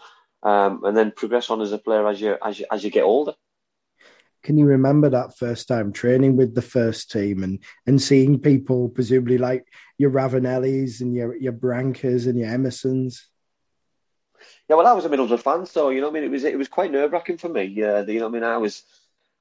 um, 0.43 0.83
and 0.83 0.95
then 0.95 1.11
progress 1.11 1.49
on 1.49 1.61
as 1.61 1.71
a 1.71 1.77
player 1.77 2.07
as 2.07 2.21
you 2.21 2.37
as 2.43 2.59
you 2.59 2.65
as 2.71 2.83
you 2.83 2.91
get 2.91 3.03
older. 3.03 3.33
Can 4.43 4.57
you 4.57 4.65
remember 4.65 5.09
that 5.09 5.37
first 5.37 5.67
time 5.67 5.91
training 5.91 6.37
with 6.37 6.55
the 6.55 6.61
first 6.61 7.11
team 7.11 7.43
and, 7.43 7.59
and 7.85 8.01
seeing 8.01 8.39
people 8.39 8.89
presumably 8.89 9.37
like 9.37 9.65
your 9.97 10.11
Ravanellis 10.11 11.01
and 11.01 11.13
your 11.13 11.35
your 11.35 11.53
Brancas 11.53 12.27
and 12.27 12.37
your 12.39 12.49
Emersons? 12.49 13.25
Yeah, 14.69 14.75
well, 14.75 14.87
I 14.87 14.93
was 14.93 15.05
a 15.05 15.09
Middlesbrough 15.09 15.41
fan, 15.41 15.65
so 15.65 15.89
you 15.89 16.01
know, 16.01 16.09
I 16.09 16.11
mean, 16.11 16.23
it 16.23 16.31
was 16.31 16.43
it 16.43 16.57
was 16.57 16.67
quite 16.67 16.91
nerve 16.91 17.11
wracking 17.11 17.37
for 17.37 17.49
me. 17.49 17.63
Uh, 17.63 17.65
yeah, 17.65 18.01
you 18.01 18.19
know, 18.19 18.27
I 18.27 18.29
mean, 18.29 18.43
I 18.43 18.57
was 18.57 18.83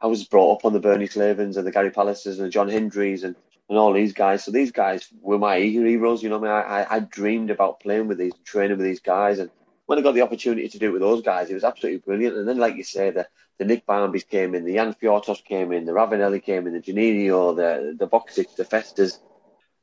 I 0.01 0.07
was 0.07 0.25
brought 0.25 0.59
up 0.59 0.65
on 0.65 0.73
the 0.73 0.81
Bernie 0.81 1.07
Slavens 1.07 1.57
and 1.57 1.67
the 1.67 1.73
Gary 1.73 1.91
Pallisers 1.91 2.37
and 2.37 2.47
the 2.47 2.51
John 2.51 2.69
Hendries 2.69 3.25
and, 3.25 3.37
and 3.69 3.79
all 3.79 3.93
these 3.93 4.13
guys. 4.13 4.45
So 4.45 4.51
these 4.51 4.73
guys 4.73 5.09
were 5.21 5.39
my 5.39 5.61
heroes. 5.61 6.23
You 6.23 6.31
know, 6.31 6.39
I 6.39 6.41
mean, 6.41 6.51
I, 6.51 6.87
I 6.91 7.01
dreamed 7.01 7.51
about 7.51 7.81
playing 7.81 8.09
with 8.09 8.19
these, 8.19 8.33
training 8.45 8.79
with 8.79 8.87
these 8.87 9.01
guys, 9.01 9.39
and 9.39 9.51
when 9.89 9.99
I 9.99 10.03
got 10.03 10.13
the 10.13 10.21
opportunity 10.21 10.69
to 10.69 10.79
do 10.79 10.91
it 10.91 10.93
with 10.93 11.01
those 11.01 11.23
guys, 11.23 11.49
it 11.49 11.55
was 11.55 11.65
absolutely 11.65 12.01
brilliant. 12.01 12.37
And 12.37 12.47
then, 12.47 12.59
like 12.59 12.77
you 12.77 12.85
say, 12.85 13.09
the 13.11 13.27
the 13.57 13.65
Nick 13.65 13.87
Barmbys 13.87 14.29
came 14.29 14.55
in, 14.55 14.67
the 14.67 14.75
Jan 14.75 14.93
Fjortofts 14.93 15.43
came 15.43 15.73
in, 15.73 15.87
the 15.87 15.93
Ravanelli 15.93 16.45
came 16.45 16.67
in, 16.67 16.75
the 16.75 16.81
Juninho, 16.81 17.57
the 17.57 17.97
the 17.99 18.07
Boksic, 18.07 18.55
the 18.55 18.67
Festas, 18.67 19.19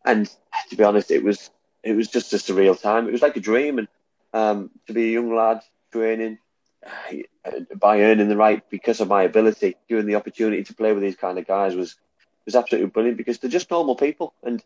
and 0.05 0.29
to 0.69 0.75
be 0.75 0.83
honest, 0.83 1.09
it 1.09 1.23
was 1.23 1.49
it 1.83 1.93
was 1.93 2.07
just 2.07 2.31
a 2.33 2.37
surreal 2.37 2.79
time. 2.79 3.07
It 3.07 3.13
was 3.13 3.23
like 3.23 3.35
a 3.35 3.39
dream, 3.39 3.79
and 3.79 3.87
um, 4.31 4.69
to 4.85 4.93
be 4.93 5.09
a 5.09 5.13
young 5.13 5.35
lad 5.35 5.61
training 5.91 6.37
uh, 6.85 7.61
by 7.75 8.01
earning 8.01 8.29
the 8.29 8.37
right 8.37 8.61
because 8.69 9.01
of 9.01 9.07
my 9.07 9.23
ability, 9.23 9.75
given 9.89 10.05
the 10.05 10.15
opportunity 10.15 10.63
to 10.65 10.75
play 10.75 10.93
with 10.93 11.01
these 11.01 11.15
kind 11.15 11.39
of 11.39 11.47
guys 11.47 11.75
was 11.75 11.95
was 12.45 12.55
absolutely 12.55 12.91
brilliant 12.91 13.17
because 13.17 13.39
they're 13.39 13.49
just 13.49 13.71
normal 13.71 13.95
people, 13.95 14.35
and 14.43 14.63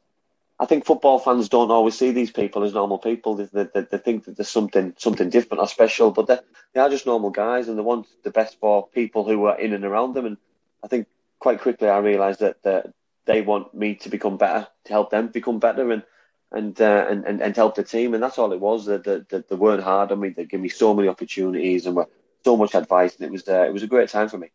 I 0.59 0.65
think 0.65 0.85
football 0.85 1.19
fans 1.19 1.47
don't 1.47 1.71
always 1.71 1.97
see 1.97 2.11
these 2.11 2.31
people 2.31 2.63
as 2.63 2.73
normal 2.73 2.97
people. 2.97 3.35
They, 3.35 3.45
they, 3.45 3.81
they 3.81 3.97
think 3.97 4.25
that 4.25 4.35
there's 4.35 4.49
something 4.49 4.93
something 4.97 5.29
different 5.29 5.61
or 5.61 5.67
special, 5.67 6.11
but 6.11 6.27
they 6.27 6.79
are 6.79 6.89
just 6.89 7.05
normal 7.05 7.29
guys, 7.29 7.69
and 7.69 7.77
they 7.77 7.81
want 7.81 8.07
the 8.23 8.31
best 8.31 8.59
for 8.59 8.87
people 8.89 9.23
who 9.23 9.45
are 9.45 9.57
in 9.57 9.73
and 9.73 9.85
around 9.85 10.13
them. 10.13 10.25
And 10.25 10.37
I 10.83 10.87
think 10.87 11.07
quite 11.39 11.61
quickly 11.61 11.87
I 11.87 11.99
realised 11.99 12.41
that, 12.41 12.61
that 12.63 12.93
they 13.25 13.41
want 13.41 13.73
me 13.73 13.95
to 13.95 14.09
become 14.09 14.35
better, 14.35 14.67
to 14.85 14.91
help 14.91 15.11
them 15.11 15.29
become 15.29 15.59
better, 15.59 15.91
and 15.91 16.03
and, 16.51 16.81
uh, 16.81 17.05
and, 17.09 17.25
and 17.25 17.41
and 17.41 17.55
help 17.55 17.75
the 17.75 17.83
team. 17.83 18.13
And 18.13 18.21
that's 18.21 18.37
all 18.37 18.51
it 18.51 18.59
was. 18.59 18.85
That 18.85 19.05
they, 19.05 19.43
they, 19.47 19.55
weren't 19.55 19.83
hard 19.83 20.11
on 20.11 20.19
me. 20.19 20.29
They 20.29 20.45
gave 20.45 20.59
me 20.59 20.69
so 20.69 20.93
many 20.93 21.07
opportunities 21.07 21.85
and 21.85 21.95
were 21.95 22.09
so 22.43 22.57
much 22.57 22.75
advice, 22.75 23.15
and 23.15 23.25
it 23.25 23.31
was 23.31 23.47
uh, 23.47 23.65
it 23.65 23.71
was 23.71 23.83
a 23.83 23.87
great 23.87 24.09
time 24.09 24.27
for 24.27 24.37
me. 24.37 24.49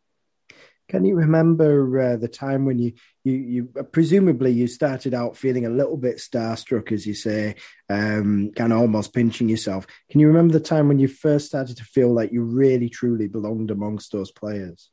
Can 0.88 1.04
you 1.04 1.16
remember 1.16 2.00
uh, 2.00 2.16
the 2.16 2.28
time 2.28 2.66
when 2.66 2.78
you, 2.78 2.92
you, 3.24 3.32
you 3.32 3.64
presumably 3.90 4.52
you 4.52 4.66
started 4.66 5.14
out 5.14 5.36
feeling 5.36 5.64
a 5.64 5.70
little 5.70 5.96
bit 5.96 6.18
starstruck, 6.18 6.92
as 6.92 7.06
you 7.06 7.14
say, 7.14 7.56
um, 7.88 8.52
kind 8.54 8.72
of 8.72 8.80
almost 8.80 9.14
pinching 9.14 9.48
yourself? 9.48 9.86
Can 10.10 10.20
you 10.20 10.26
remember 10.28 10.52
the 10.52 10.60
time 10.60 10.88
when 10.88 10.98
you 10.98 11.08
first 11.08 11.46
started 11.46 11.78
to 11.78 11.84
feel 11.84 12.12
like 12.12 12.32
you 12.32 12.42
really 12.42 12.90
truly 12.90 13.28
belonged 13.28 13.70
amongst 13.70 14.12
those 14.12 14.30
players? 14.30 14.90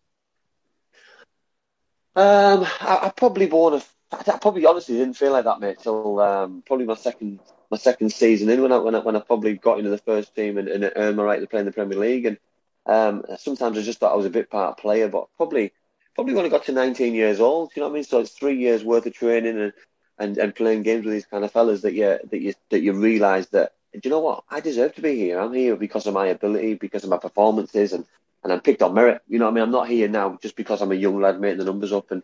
Um, 2.15 2.65
I, 2.79 2.99
I 3.03 3.13
probably 3.15 3.47
won't. 3.47 3.85
I 4.11 4.37
probably 4.37 4.65
honestly 4.65 4.97
didn't 4.97 5.15
feel 5.15 5.31
like 5.31 5.45
that, 5.45 5.59
mate, 5.59 5.79
till 5.79 6.19
um, 6.19 6.63
probably 6.65 6.85
my 6.85 6.95
second 6.95 7.39
my 7.69 7.77
second 7.77 8.11
season 8.11 8.49
in 8.49 8.61
when 8.61 8.71
I 8.71 8.77
when 8.77 8.95
I, 8.95 8.99
when 8.99 9.15
I 9.15 9.19
probably 9.19 9.53
got 9.57 9.77
into 9.77 9.89
the 9.89 9.97
first 9.97 10.35
team 10.35 10.57
and, 10.57 10.67
and 10.67 10.91
earned 10.95 11.17
my 11.17 11.23
right 11.23 11.39
to 11.39 11.47
play 11.47 11.61
in 11.61 11.65
the 11.65 11.71
Premier 11.71 11.97
League. 11.97 12.25
And 12.25 12.37
um, 12.85 13.23
sometimes 13.37 13.77
I 13.77 13.81
just 13.81 13.99
thought 13.99 14.11
I 14.11 14.17
was 14.17 14.25
a 14.25 14.29
bit 14.31 14.49
part 14.49 14.77
player, 14.77 15.07
but 15.07 15.27
probably 15.37 15.71
probably 16.15 16.33
when 16.33 16.45
I 16.45 16.49
got 16.49 16.65
to 16.65 16.71
19 16.71 17.13
years 17.13 17.39
old, 17.39 17.71
you 17.75 17.81
know 17.81 17.87
what 17.87 17.93
I 17.93 17.95
mean? 17.95 18.03
So 18.03 18.19
it's 18.19 18.31
three 18.31 18.57
years 18.57 18.83
worth 18.83 19.05
of 19.05 19.13
training 19.13 19.59
and, 19.59 19.73
and, 20.19 20.37
and 20.37 20.55
playing 20.55 20.83
games 20.83 21.05
with 21.05 21.13
these 21.13 21.25
kind 21.25 21.43
of 21.43 21.51
fellas 21.51 21.81
that 21.81 21.93
you 21.93 22.19
that 22.29 22.41
you 22.41 22.53
that 22.69 22.81
you 22.81 22.93
realise 22.93 23.47
that 23.47 23.73
do 23.93 23.99
you 24.03 24.09
know 24.09 24.19
what? 24.19 24.43
I 24.49 24.61
deserve 24.61 24.95
to 24.95 25.01
be 25.01 25.15
here. 25.15 25.39
I'm 25.39 25.53
here 25.53 25.75
because 25.75 26.07
of 26.07 26.13
my 26.13 26.27
ability, 26.27 26.75
because 26.75 27.03
of 27.03 27.09
my 27.09 27.17
performances, 27.17 27.91
and, 27.91 28.05
and 28.43 28.53
I'm 28.53 28.61
picked 28.61 28.81
on 28.81 28.93
merit. 28.93 29.21
You 29.27 29.39
know 29.39 29.45
what 29.45 29.51
I 29.51 29.55
mean? 29.55 29.63
I'm 29.63 29.71
not 29.71 29.89
here 29.89 30.07
now 30.07 30.37
just 30.41 30.55
because 30.55 30.81
I'm 30.81 30.93
a 30.93 30.95
young 30.95 31.19
lad 31.19 31.41
making 31.41 31.59
the 31.59 31.65
numbers 31.65 31.91
up. 31.91 32.11
And 32.11 32.23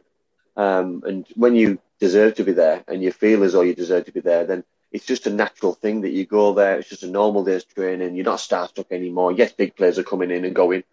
um, 0.55 1.03
and 1.05 1.27
when 1.35 1.55
you 1.55 1.79
deserve 1.99 2.35
to 2.35 2.43
be 2.43 2.53
there 2.53 2.83
and 2.87 3.03
you 3.03 3.11
feel 3.11 3.43
as 3.43 3.53
though 3.53 3.61
you 3.61 3.75
deserve 3.75 4.05
to 4.05 4.11
be 4.11 4.21
there, 4.21 4.45
then 4.45 4.63
it's 4.91 5.05
just 5.05 5.27
a 5.27 5.29
natural 5.29 5.73
thing 5.73 6.01
that 6.01 6.11
you 6.11 6.25
go 6.25 6.53
there. 6.53 6.79
It's 6.79 6.89
just 6.89 7.03
a 7.03 7.07
normal 7.07 7.43
day's 7.43 7.65
training. 7.65 8.15
You're 8.15 8.25
not 8.25 8.39
starstruck 8.39 8.91
anymore. 8.91 9.33
Yes, 9.33 9.51
big 9.51 9.75
players 9.75 9.99
are 9.99 10.03
coming 10.03 10.31
in 10.31 10.45
and 10.45 10.55
going, 10.55 10.83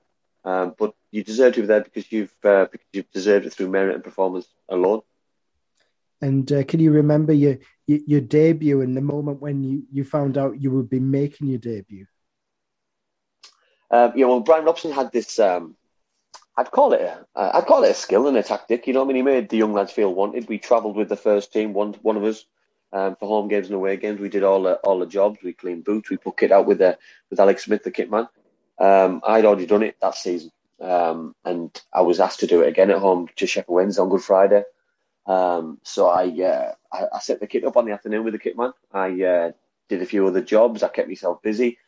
um, 0.44 0.74
but 0.78 0.94
you 1.10 1.24
deserve 1.24 1.54
to 1.54 1.62
be 1.62 1.66
there 1.66 1.82
because 1.82 2.10
you've 2.10 2.34
uh, 2.44 2.66
because 2.70 2.86
you've 2.92 3.10
deserved 3.10 3.46
it 3.46 3.52
through 3.52 3.68
merit 3.68 3.94
and 3.94 4.04
performance 4.04 4.46
alone. 4.68 5.02
And 6.20 6.50
uh, 6.52 6.64
can 6.64 6.80
you 6.80 6.92
remember 6.92 7.32
your, 7.32 7.58
your, 7.86 7.98
your 8.06 8.20
debut 8.20 8.80
and 8.80 8.96
the 8.96 9.02
moment 9.02 9.40
when 9.40 9.62
you, 9.62 9.82
you 9.92 10.04
found 10.04 10.38
out 10.38 10.60
you 10.60 10.70
would 10.70 10.88
be 10.88 11.00
making 11.00 11.48
your 11.48 11.58
debut? 11.58 12.06
Um, 13.90 14.12
yeah, 14.16 14.26
well, 14.26 14.40
Brian 14.40 14.64
Robson 14.64 14.90
had 14.90 15.12
this. 15.12 15.38
Um, 15.38 15.76
I'd 16.56 16.70
call 16.70 16.92
it 16.92 17.02
a, 17.02 17.26
I'd 17.34 17.66
call 17.66 17.84
it 17.84 17.90
a 17.90 17.94
skill 17.94 18.26
and 18.26 18.36
a 18.36 18.42
tactic. 18.42 18.86
You 18.86 18.94
know, 18.94 19.02
I 19.02 19.04
mean, 19.04 19.16
he 19.16 19.22
made 19.22 19.48
the 19.48 19.56
young 19.56 19.72
lads 19.72 19.92
feel 19.92 20.14
wanted. 20.14 20.48
We 20.48 20.58
travelled 20.58 20.96
with 20.96 21.08
the 21.08 21.16
first 21.16 21.52
team, 21.52 21.74
one 21.74 21.94
one 22.02 22.16
of 22.16 22.24
us, 22.24 22.44
um, 22.92 23.16
for 23.16 23.28
home 23.28 23.48
games 23.48 23.66
and 23.66 23.74
away 23.74 23.96
games. 23.96 24.20
We 24.20 24.28
did 24.28 24.44
all 24.44 24.62
the 24.62 24.76
all 24.76 24.98
the 25.00 25.06
jobs. 25.06 25.38
We 25.42 25.52
cleaned 25.52 25.84
boots. 25.84 26.10
We 26.10 26.16
put 26.16 26.36
kit 26.36 26.52
out 26.52 26.66
with 26.66 26.78
the 26.78 26.96
with 27.28 27.40
Alex 27.40 27.64
Smith, 27.64 27.82
the 27.82 27.90
kit 27.90 28.10
man. 28.10 28.28
Um, 28.78 29.22
I'd 29.26 29.44
already 29.44 29.66
done 29.66 29.82
it 29.82 29.96
that 30.00 30.16
season, 30.16 30.50
um, 30.80 31.34
and 31.44 31.70
I 31.92 32.02
was 32.02 32.20
asked 32.20 32.40
to 32.40 32.46
do 32.46 32.62
it 32.62 32.68
again 32.68 32.90
at 32.90 32.98
home 32.98 33.28
to 33.36 33.46
Sheffield 33.46 33.74
Wednesday 33.74 34.02
on 34.02 34.08
Good 34.08 34.22
Friday. 34.22 34.64
Um, 35.26 35.78
so 35.82 36.08
I, 36.08 36.24
uh, 36.42 36.72
I, 36.92 37.04
I 37.14 37.18
set 37.20 37.40
the 37.40 37.46
kit 37.46 37.64
up 37.64 37.76
on 37.76 37.86
the 37.86 37.92
afternoon 37.92 38.24
with 38.24 38.34
the 38.34 38.38
kit 38.38 38.56
man. 38.56 38.72
I 38.92 39.22
uh, 39.22 39.52
did 39.88 40.02
a 40.02 40.06
few 40.06 40.26
other 40.26 40.42
jobs. 40.42 40.82
I 40.82 40.88
kept 40.88 41.08
myself 41.08 41.42
busy. 41.42 41.78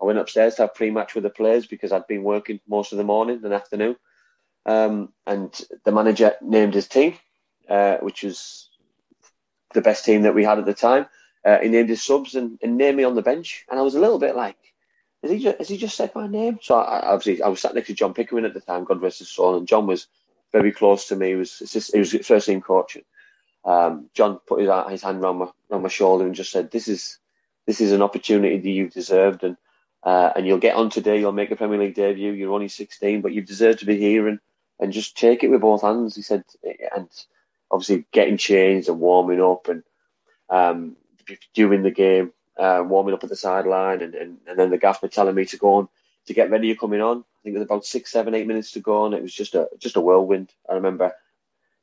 I 0.00 0.04
went 0.04 0.18
upstairs 0.18 0.56
to 0.56 0.62
have 0.62 0.74
pre-match 0.74 1.14
with 1.14 1.24
the 1.24 1.30
players 1.30 1.66
because 1.66 1.92
I'd 1.92 2.06
been 2.06 2.22
working 2.22 2.60
most 2.68 2.92
of 2.92 2.98
the 2.98 3.04
morning 3.04 3.40
and 3.44 3.52
afternoon. 3.52 3.96
Um, 4.66 5.12
and 5.26 5.58
the 5.84 5.92
manager 5.92 6.34
named 6.42 6.74
his 6.74 6.88
team, 6.88 7.14
uh, 7.68 7.98
which 7.98 8.22
was 8.22 8.68
the 9.72 9.80
best 9.80 10.04
team 10.04 10.22
that 10.22 10.34
we 10.34 10.44
had 10.44 10.58
at 10.58 10.66
the 10.66 10.74
time. 10.74 11.06
Uh, 11.44 11.58
he 11.60 11.68
named 11.68 11.88
his 11.88 12.02
subs 12.02 12.34
and, 12.34 12.58
and, 12.62 12.76
named 12.76 12.96
me 12.96 13.04
on 13.04 13.14
the 13.14 13.22
bench, 13.22 13.64
and 13.70 13.78
I 13.78 13.82
was 13.82 13.94
a 13.94 14.00
little 14.00 14.18
bit 14.18 14.34
like, 14.34 14.56
"Has 15.22 15.30
he 15.30 15.38
just, 15.38 15.58
has 15.58 15.68
he 15.68 15.76
just 15.76 15.96
said 15.96 16.14
my 16.14 16.26
name?" 16.26 16.58
So 16.62 16.76
I, 16.76 17.12
obviously, 17.12 17.42
I 17.42 17.48
was 17.48 17.60
sat 17.60 17.74
next 17.74 17.88
to 17.88 17.94
John 17.94 18.14
Pickering 18.14 18.44
at 18.44 18.54
the 18.54 18.60
time, 18.60 18.84
God 18.84 19.02
rest 19.02 19.20
his 19.20 19.28
soul, 19.28 19.56
and 19.56 19.68
John 19.68 19.86
was 19.86 20.06
very 20.52 20.72
close 20.72 21.08
to 21.08 21.16
me. 21.16 21.28
He 21.28 21.34
was 21.34 21.58
just, 21.58 21.92
he 21.92 21.98
was 21.98 22.12
first 22.26 22.46
team 22.46 22.60
coach. 22.60 22.96
Um, 23.64 24.08
John 24.14 24.38
put 24.46 24.60
his, 24.60 24.70
his 24.90 25.02
hand 25.02 25.18
around 25.18 25.38
my 25.38 25.48
around 25.70 25.82
my 25.82 25.88
shoulder 25.88 26.24
and 26.24 26.34
just 26.34 26.52
said, 26.52 26.70
"This 26.70 26.88
is 26.88 27.18
this 27.66 27.80
is 27.80 27.92
an 27.92 28.02
opportunity 28.02 28.58
that 28.58 28.70
you've 28.70 28.92
deserved, 28.92 29.42
and 29.42 29.56
uh, 30.04 30.32
and 30.36 30.46
you'll 30.46 30.58
get 30.58 30.76
on 30.76 30.88
today. 30.88 31.18
You'll 31.18 31.32
make 31.32 31.50
a 31.50 31.56
Premier 31.56 31.78
League 31.78 31.96
debut. 31.96 32.32
You're 32.32 32.52
only 32.52 32.68
16, 32.68 33.22
but 33.22 33.32
you 33.32 33.42
deserve 33.42 33.80
to 33.80 33.86
be 33.86 33.98
here, 33.98 34.28
and 34.28 34.38
and 34.78 34.92
just 34.92 35.16
take 35.16 35.42
it 35.42 35.48
with 35.48 35.62
both 35.62 35.82
hands." 35.82 36.14
He 36.14 36.22
said, 36.22 36.44
and 36.94 37.08
obviously 37.70 38.06
getting 38.12 38.36
changed 38.36 38.88
and 38.88 39.00
warming 39.00 39.42
up, 39.42 39.68
and 39.68 39.82
um, 40.48 40.96
during 41.54 41.82
the 41.82 41.90
game, 41.90 42.32
uh, 42.58 42.84
warming 42.86 43.14
up 43.14 43.24
at 43.24 43.30
the 43.30 43.36
sideline, 43.36 44.02
and, 44.02 44.14
and, 44.14 44.38
and 44.48 44.58
then 44.58 44.70
the 44.70 44.78
gaffer 44.78 45.08
telling 45.08 45.34
me 45.34 45.44
to 45.46 45.58
go 45.58 45.74
on 45.74 45.88
to 46.26 46.34
get 46.34 46.50
ready. 46.50 46.68
You're 46.68 46.76
coming 46.76 47.00
on 47.02 47.20
I 47.20 47.42
think 47.44 47.56
there's 47.56 47.66
about 47.66 47.86
six, 47.86 48.10
seven, 48.10 48.34
eight 48.34 48.46
minutes 48.46 48.72
to 48.72 48.80
go, 48.80 49.06
and 49.06 49.14
it 49.14 49.22
was 49.22 49.34
just 49.34 49.54
a 49.54 49.68
just 49.78 49.96
a 49.96 50.00
whirlwind. 50.00 50.52
I 50.68 50.74
remember 50.74 51.14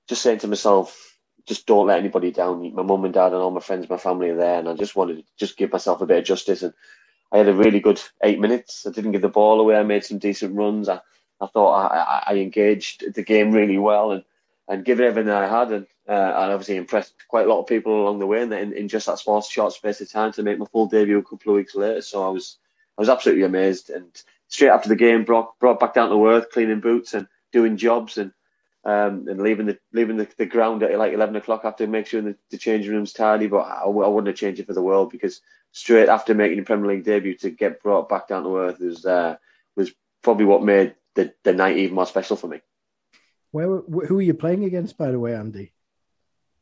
just 0.09 0.21
saying 0.21 0.39
to 0.39 0.47
myself, 0.47 1.17
just 1.47 1.65
don't 1.67 1.87
let 1.87 1.99
anybody 1.99 2.31
down. 2.31 2.73
My 2.75 2.83
mum 2.83 3.05
and 3.05 3.13
dad 3.13 3.33
and 3.33 3.35
all 3.41 3.51
my 3.51 3.61
friends, 3.61 3.89
my 3.89 3.97
family 3.97 4.29
are 4.29 4.37
there, 4.37 4.59
and 4.59 4.69
I 4.69 4.75
just 4.75 4.95
wanted 4.95 5.17
to 5.19 5.23
just 5.37 5.57
give 5.57 5.71
myself 5.71 6.01
a 6.01 6.05
bit 6.05 6.19
of 6.19 6.25
justice. 6.25 6.63
And 6.63 6.73
I 7.31 7.39
had 7.39 7.49
a 7.49 7.53
really 7.55 7.81
good 7.81 8.01
eight 8.23 8.39
minutes. 8.39 8.85
I 8.87 8.91
didn't 8.91 9.13
give 9.13 9.21
the 9.23 9.29
ball 9.29 9.59
away. 9.61 9.75
I 9.77 9.83
made 9.83 10.05
some 10.05 10.19
decent 10.19 10.55
runs. 10.55 10.89
I, 10.89 11.01
I 11.41 11.47
thought 11.47 11.73
I, 11.91 12.23
I 12.33 12.35
engaged 12.37 13.05
the 13.15 13.23
game 13.23 13.51
really 13.51 13.77
well 13.79 14.11
and, 14.13 14.23
and 14.67 14.85
given 14.85 15.05
everything 15.05 15.31
I 15.31 15.47
had, 15.47 15.71
and 15.71 15.87
uh, 16.07 16.33
obviously 16.35 16.77
impressed 16.77 17.13
quite 17.27 17.45
a 17.45 17.49
lot 17.49 17.59
of 17.59 17.67
people 17.67 18.01
along 18.01 18.19
the 18.19 18.27
way. 18.27 18.41
And 18.41 18.53
in, 18.53 18.73
in 18.73 18.87
just 18.87 19.07
that 19.07 19.19
small 19.19 19.41
short 19.41 19.73
space 19.73 20.01
of 20.01 20.09
time 20.09 20.31
to 20.33 20.43
make 20.43 20.59
my 20.59 20.65
full 20.71 20.87
debut 20.87 21.17
a 21.19 21.23
couple 21.23 21.53
of 21.53 21.57
weeks 21.57 21.75
later, 21.75 22.01
so 22.01 22.25
I 22.25 22.29
was 22.29 22.57
I 22.97 23.01
was 23.01 23.09
absolutely 23.09 23.43
amazed. 23.43 23.89
And 23.89 24.09
straight 24.47 24.69
after 24.69 24.89
the 24.89 24.95
game, 24.95 25.25
brought 25.25 25.59
brought 25.59 25.79
back 25.79 25.93
down 25.93 26.09
to 26.09 26.27
earth, 26.27 26.51
cleaning 26.51 26.79
boots 26.79 27.13
and 27.13 27.27
doing 27.51 27.77
jobs 27.77 28.17
and 28.17 28.31
um, 28.85 29.27
and 29.27 29.41
leaving 29.41 29.65
the 29.65 29.77
leaving 29.91 30.17
the, 30.17 30.27
the 30.37 30.45
ground 30.45 30.83
at 30.83 30.97
like 30.97 31.13
eleven 31.13 31.35
o'clock 31.35 31.61
after 31.65 31.87
make 31.87 32.07
sure 32.07 32.21
the, 32.21 32.35
the 32.51 32.57
changing 32.57 32.91
room's 32.91 33.13
tidy. 33.13 33.47
But 33.47 33.61
I, 33.61 33.83
I 33.83 33.87
wouldn't 33.87 34.27
have 34.27 34.35
changed 34.35 34.59
it 34.59 34.67
for 34.67 34.73
the 34.73 34.81
world 34.81 35.09
because 35.09 35.41
straight 35.71 36.09
after 36.09 36.33
making 36.33 36.57
the 36.57 36.63
Premier 36.63 36.89
League 36.89 37.03
debut 37.03 37.35
to 37.37 37.49
get 37.49 37.81
brought 37.81 38.09
back 38.09 38.27
down 38.27 38.43
to 38.43 38.57
earth 38.57 38.79
was 38.79 39.05
uh, 39.05 39.35
was 39.75 39.91
probably 40.21 40.45
what 40.45 40.63
made 40.63 40.95
the, 41.15 41.33
the 41.43 41.53
night 41.53 41.77
even 41.77 41.95
more 41.95 42.05
special 42.05 42.35
for 42.37 42.47
me. 42.47 42.61
Where 43.53 43.67
who 43.67 44.17
are 44.17 44.23
you 44.23 44.33
playing 44.33 44.63
against, 44.63 44.97
by 44.97 45.11
the 45.11 45.19
way, 45.19 45.35
Andy? 45.35 45.73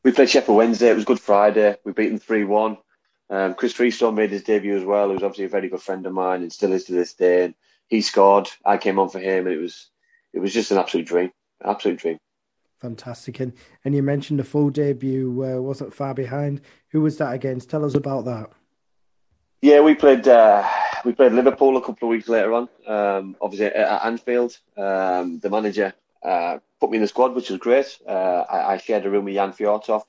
We 0.04 0.12
played 0.12 0.28
Sheffield 0.28 0.58
Wednesday. 0.58 0.90
It 0.90 0.94
was 0.94 1.06
Good 1.06 1.20
Friday. 1.20 1.74
We 1.84 1.92
beat 1.92 2.10
them 2.10 2.18
three 2.18 2.44
one. 2.44 2.76
Um, 3.30 3.54
Chris 3.54 3.72
Freestone 3.72 4.14
made 4.14 4.30
his 4.30 4.42
debut 4.42 4.76
as 4.76 4.84
well. 4.84 5.08
He 5.08 5.14
was 5.14 5.22
obviously 5.22 5.46
a 5.46 5.48
very 5.48 5.70
good 5.70 5.80
friend 5.80 6.04
of 6.04 6.12
mine 6.12 6.42
and 6.42 6.52
still 6.52 6.70
is 6.74 6.84
to 6.84 6.92
this 6.92 7.14
day. 7.14 7.44
And 7.46 7.54
he 7.88 8.02
scored. 8.02 8.50
I 8.66 8.76
came 8.76 8.98
on 8.98 9.08
for 9.08 9.20
him, 9.20 9.46
and 9.46 9.56
it 9.56 9.58
was 9.58 9.88
it 10.34 10.40
was 10.40 10.52
just 10.52 10.70
an 10.70 10.76
absolute 10.76 11.06
dream, 11.06 11.32
absolute 11.64 11.98
dream. 11.98 12.18
Fantastic, 12.82 13.40
and 13.40 13.54
and 13.86 13.94
you 13.94 14.02
mentioned 14.02 14.38
the 14.38 14.44
full 14.44 14.68
debut 14.68 15.30
uh, 15.46 15.62
wasn't 15.62 15.94
far 15.94 16.12
behind. 16.12 16.60
Who 16.90 17.00
was 17.00 17.16
that 17.16 17.32
against? 17.32 17.70
Tell 17.70 17.86
us 17.86 17.94
about 17.94 18.26
that. 18.26 18.50
Yeah, 19.62 19.80
we 19.80 19.94
played 19.94 20.28
uh, 20.28 20.68
we 21.06 21.12
played 21.12 21.32
Liverpool 21.32 21.78
a 21.78 21.80
couple 21.80 22.08
of 22.08 22.10
weeks 22.10 22.28
later 22.28 22.52
on. 22.52 22.68
Um, 22.86 23.34
obviously 23.40 23.68
at 23.68 24.04
Anfield, 24.04 24.58
um, 24.76 25.38
the 25.38 25.48
manager 25.48 25.94
uh, 26.24 26.58
put 26.80 26.90
me 26.90 26.96
in 26.96 27.02
the 27.02 27.08
squad, 27.08 27.34
which 27.34 27.50
was 27.50 27.58
great. 27.58 27.98
Uh, 28.06 28.44
I, 28.48 28.74
I, 28.74 28.76
shared 28.78 29.04
a 29.06 29.10
room 29.10 29.24
with 29.24 29.34
Jan 29.34 29.52
Fjortoft, 29.52 30.04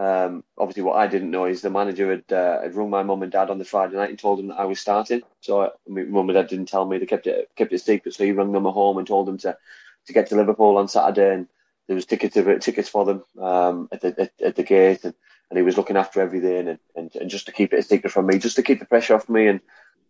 um, 0.00 0.44
obviously, 0.56 0.82
what 0.82 0.96
I 0.96 1.08
didn't 1.08 1.30
know 1.30 1.44
is 1.44 1.60
the 1.60 1.68
manager 1.68 2.10
had, 2.10 2.32
uh, 2.32 2.62
had 2.62 2.74
rung 2.74 2.88
my 2.88 3.02
mum 3.02 3.22
and 3.22 3.30
dad 3.30 3.50
on 3.50 3.58
the 3.58 3.66
Friday 3.66 3.96
night 3.96 4.08
and 4.08 4.18
told 4.18 4.38
them 4.38 4.48
that 4.48 4.58
I 4.58 4.64
was 4.64 4.80
starting. 4.80 5.20
So 5.42 5.72
my 5.86 6.04
mum 6.04 6.30
and 6.30 6.36
dad 6.36 6.48
didn't 6.48 6.70
tell 6.70 6.86
me; 6.86 6.96
they 6.96 7.04
kept 7.04 7.26
it 7.26 7.50
kept 7.54 7.74
it 7.74 7.80
secret. 7.80 8.14
So 8.14 8.24
he 8.24 8.32
rang 8.32 8.52
them 8.52 8.66
at 8.66 8.72
home 8.72 8.96
and 8.96 9.06
told 9.06 9.26
them 9.26 9.36
to, 9.38 9.58
to 10.06 10.12
get 10.14 10.28
to 10.28 10.36
Liverpool 10.36 10.78
on 10.78 10.88
Saturday, 10.88 11.34
and 11.34 11.48
there 11.86 11.96
was 11.96 12.06
tickets 12.06 12.34
tickets 12.64 12.88
for 12.88 13.04
them 13.04 13.24
um, 13.38 13.90
at 13.92 14.00
the 14.00 14.14
at, 14.18 14.32
at, 14.42 14.56
the 14.56 14.62
gate, 14.62 15.04
and, 15.04 15.12
and 15.50 15.58
he 15.58 15.62
was 15.62 15.76
looking 15.76 15.98
after 15.98 16.22
everything, 16.22 16.68
and, 16.68 16.78
and, 16.96 17.14
and 17.16 17.28
just 17.28 17.44
to 17.46 17.52
keep 17.52 17.74
it 17.74 17.80
a 17.80 17.82
secret 17.82 18.10
from 18.10 18.26
me, 18.26 18.38
just 18.38 18.56
to 18.56 18.62
keep 18.62 18.78
the 18.78 18.86
pressure 18.86 19.14
off 19.14 19.28
me. 19.28 19.48
And 19.48 19.60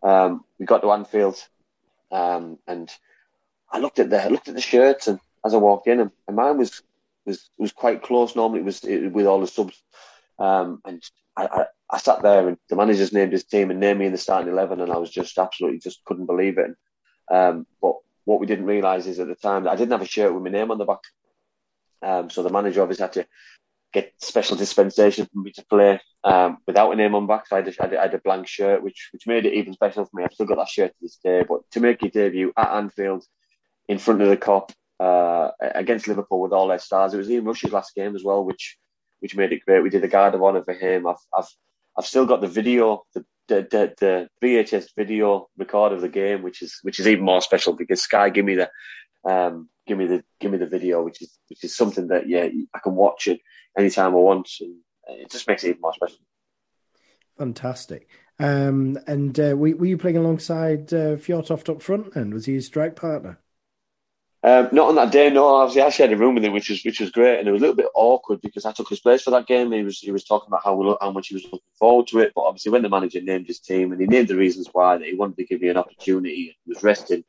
um, 0.05 0.45
we 0.61 0.67
got 0.67 0.83
to 0.83 0.93
Anfield, 0.93 1.45
um, 2.13 2.59
and 2.69 2.89
I 3.71 3.79
looked 3.79 3.99
at 3.99 4.11
the 4.11 4.23
I 4.23 4.29
looked 4.29 4.49
at 4.49 4.55
the 4.55 4.61
shirts, 4.61 5.09
and 5.09 5.21
as 5.45 5.55
I 5.55 5.59
walked 5.59 5.87
in, 5.87 6.01
and, 6.01 6.11
mine 6.31 6.59
was 6.59 6.83
was 7.25 7.49
was 7.59 7.73
quite 7.73 8.03
close. 8.03 8.35
Normally, 8.35 8.61
it 8.61 8.65
was 8.65 8.85
it, 8.85 9.13
with 9.13 9.27
all 9.27 9.41
the 9.41 9.47
subs, 9.47 9.81
um, 10.39 10.81
and 10.85 11.03
I, 11.37 11.47
I, 11.47 11.65
I, 11.91 11.99
sat 11.99 12.23
there 12.23 12.49
and 12.49 12.57
the 12.69 12.77
managers 12.77 13.13
named 13.13 13.33
his 13.33 13.45
team 13.45 13.71
and 13.71 13.81
named 13.81 13.99
me 13.99 14.07
in 14.07 14.13
the 14.13 14.19
starting 14.19 14.53
eleven, 14.53 14.81
and 14.81 14.93
I 14.93 14.99
was 14.99 15.11
just 15.11 15.39
absolutely 15.39 15.79
just 15.79 16.05
couldn't 16.05 16.27
believe 16.27 16.59
it. 16.59 16.75
Um, 17.31 17.67
but 17.81 17.95
what 18.25 18.41
we 18.41 18.47
didn't 18.47 18.67
realise 18.67 19.07
is 19.07 19.21
at 19.21 19.29
the 19.29 19.35
time 19.35 19.65
that 19.65 19.71
I 19.71 19.77
didn't 19.77 19.93
have 19.93 20.03
a 20.03 20.07
shirt 20.07 20.35
with 20.35 20.43
my 20.43 20.51
name 20.51 20.71
on 20.71 20.79
the 20.79 20.85
back, 20.85 21.03
um, 22.03 22.31
so 22.31 22.43
the 22.43 22.51
manager 22.51 22.83
obviously 22.83 23.05
had 23.05 23.13
to 23.15 23.27
get 23.93 24.13
special 24.19 24.57
dispensation 24.57 25.27
for 25.27 25.41
me 25.41 25.53
to 25.53 25.65
play 25.67 26.01
um, 26.23 26.59
without 26.67 26.93
a 26.93 26.97
name 26.97 27.15
on 27.15 27.27
back. 27.27 27.47
So 27.47 27.57
I, 27.57 27.61
I 27.61 28.03
had 28.03 28.15
a 28.15 28.19
blank 28.19 28.47
shirt, 28.47 28.83
which 28.83 29.11
which 29.13 29.27
made 29.27 29.47
it 29.47 29.55
even 29.55 29.75
special 29.75 30.05
for 30.05 30.17
me. 30.17 30.25
I've 30.25 30.33
still 30.33 30.47
got 30.47 30.59
that 30.59 30.69
shirt 30.69 30.91
to 30.91 30.97
this 31.01 31.19
day. 31.23 31.45
But 31.49 31.61
to 31.73 31.81
make 31.81 32.03
your 32.03 32.11
debut 32.11 32.53
at 32.57 32.71
Anfield 32.71 33.25
in 33.91 33.99
front 33.99 34.23
of 34.23 34.29
the 34.29 34.37
Kop 34.37 34.71
uh, 35.01 35.51
against 35.61 36.07
Liverpool 36.07 36.41
with 36.41 36.53
all 36.53 36.69
their 36.69 36.79
stars. 36.79 37.13
It 37.13 37.17
was 37.17 37.29
Ian 37.29 37.45
Rush's 37.45 37.73
last 37.73 37.93
game 37.97 38.15
as 38.15 38.23
well, 38.23 38.45
which 38.45 38.79
which 39.19 39.35
made 39.37 39.53
it 39.53 39.65
great. 39.67 39.83
We 39.83 39.91
did 39.91 40.05
a 40.05 40.09
guard 40.09 40.35
of 40.35 40.43
honour 40.43 40.63
for 40.63 40.75
him. 40.75 41.09
I've 41.09 41.17
I've 41.37 41.49
I've 41.99 42.07
still 42.07 42.25
got 42.25 42.41
the 42.41 42.47
video, 42.47 43.03
the 43.15 43.25
the, 43.49 43.67
the, 43.69 43.95
the 43.99 44.29
VHS 44.47 44.91
video 44.97 45.49
record 45.59 45.93
of 45.93 46.03
the 46.03 46.09
game, 46.09 46.43
which 46.43 46.63
is 46.63 46.79
which 46.83 47.01
is 47.01 47.09
even 47.09 47.25
more 47.25 47.41
special 47.41 47.73
because 47.73 48.01
Sky 48.01 48.31
gave 48.31 48.45
me 48.45 48.55
the 48.55 48.71
um, 49.29 49.69
give 49.89 49.99
me 49.99 50.07
the 50.07 50.23
give 50.39 50.53
me 50.53 50.59
the 50.59 50.67
video, 50.67 51.03
which 51.03 51.21
is 51.21 51.37
which 51.49 51.65
is 51.65 51.77
something 51.77 52.07
that 52.09 52.29
yeah 52.29 52.47
I 52.73 52.79
can 52.79 52.95
watch 52.95 53.27
it 53.27 53.41
anytime 53.77 54.13
I 54.13 54.19
want, 54.19 54.51
and 54.61 54.77
it 55.09 55.33
just 55.33 55.49
makes 55.49 55.65
it 55.65 55.71
even 55.71 55.81
more 55.81 55.95
special. 55.95 56.19
Fantastic. 57.39 58.09
Um, 58.39 58.99
and 59.09 59.39
uh, 59.41 59.55
were, 59.57 59.75
were, 59.75 59.87
you 59.87 59.99
playing 59.99 60.17
alongside 60.17 60.95
uh, 60.95 61.17
Fjortoft 61.17 61.69
up 61.69 61.83
front? 61.83 62.15
And 62.15 62.33
was 62.33 62.47
he 62.47 62.57
a 62.57 62.63
strike 62.63 62.97
partner? 62.97 63.39
Um, 64.43 64.71
not 64.73 64.89
on 64.89 64.95
that 64.95 65.13
day, 65.13 65.29
no. 65.29 65.47
Obviously, 65.47 65.83
I 65.83 65.91
shared 65.91 66.13
a 66.13 66.17
room 66.17 66.35
with 66.35 66.45
him, 66.45 66.55
which 66.55 66.71
was 66.71 66.83
which 66.83 67.01
was 67.01 67.11
great, 67.11 67.41
and 67.41 67.49
it 67.49 67.53
was 67.53 67.61
a 67.61 67.65
little 67.65 67.77
bit 67.77 67.91
awkward 67.95 68.41
because 68.41 68.65
I 68.65 68.73
took 68.73 68.89
his 68.89 69.01
place 69.01 69.23
for 69.23 69.33
that 69.33 69.47
game. 69.47 69.71
He 69.71 69.83
was 69.83 69.99
he 69.99 70.13
was 70.13 70.25
talking 70.25 70.47
about 70.49 70.65
how 70.65 70.97
how 71.01 71.11
much 71.11 71.29
he 71.29 71.35
was 71.35 71.45
looking 71.45 71.61
forward 71.79 72.07
to 72.09 72.21
it, 72.21 72.33
but 72.35 72.43
obviously, 72.43 72.73
when 72.73 72.83
the 72.83 72.89
manager 72.89 73.21
named 73.21 73.47
his 73.47 73.61
team 73.61 73.93
and 73.93 74.01
he 74.01 74.07
named 74.07 74.29
the 74.29 74.37
reasons 74.37 74.69
why 74.73 74.97
that 74.97 75.07
he 75.07 75.15
wanted 75.15 75.37
to 75.37 75.45
give 75.45 75.61
me 75.61 75.69
an 75.69 75.77
opportunity, 75.77 76.57
he 76.65 76.71
was 76.71 76.83
resting 76.83 77.23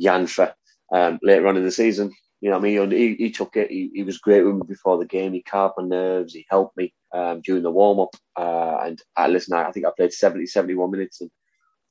Jan 0.00 0.26
for 0.26 0.52
um, 0.92 1.20
later 1.22 1.46
on 1.46 1.56
in 1.56 1.64
the 1.64 1.70
season. 1.70 2.12
You 2.40 2.50
know, 2.50 2.56
I 2.56 2.60
mean, 2.60 2.90
he, 2.90 3.14
he 3.14 3.30
took 3.30 3.56
it. 3.56 3.70
He, 3.70 3.90
he 3.94 4.02
was 4.02 4.18
great 4.18 4.44
with 4.44 4.56
me 4.56 4.62
before 4.66 4.98
the 4.98 5.06
game. 5.06 5.32
He 5.32 5.42
calmed 5.42 5.74
my 5.76 5.84
nerves. 5.84 6.34
He 6.34 6.46
helped 6.48 6.76
me 6.76 6.92
um, 7.12 7.40
during 7.40 7.62
the 7.62 7.70
warm 7.70 8.00
up. 8.00 8.14
Uh, 8.36 8.78
and 8.84 9.02
I 9.16 9.28
listen, 9.28 9.56
I 9.56 9.70
think 9.72 9.86
I 9.86 9.90
played 9.96 10.12
70, 10.12 10.46
71 10.46 10.90
minutes 10.90 11.20
and 11.20 11.30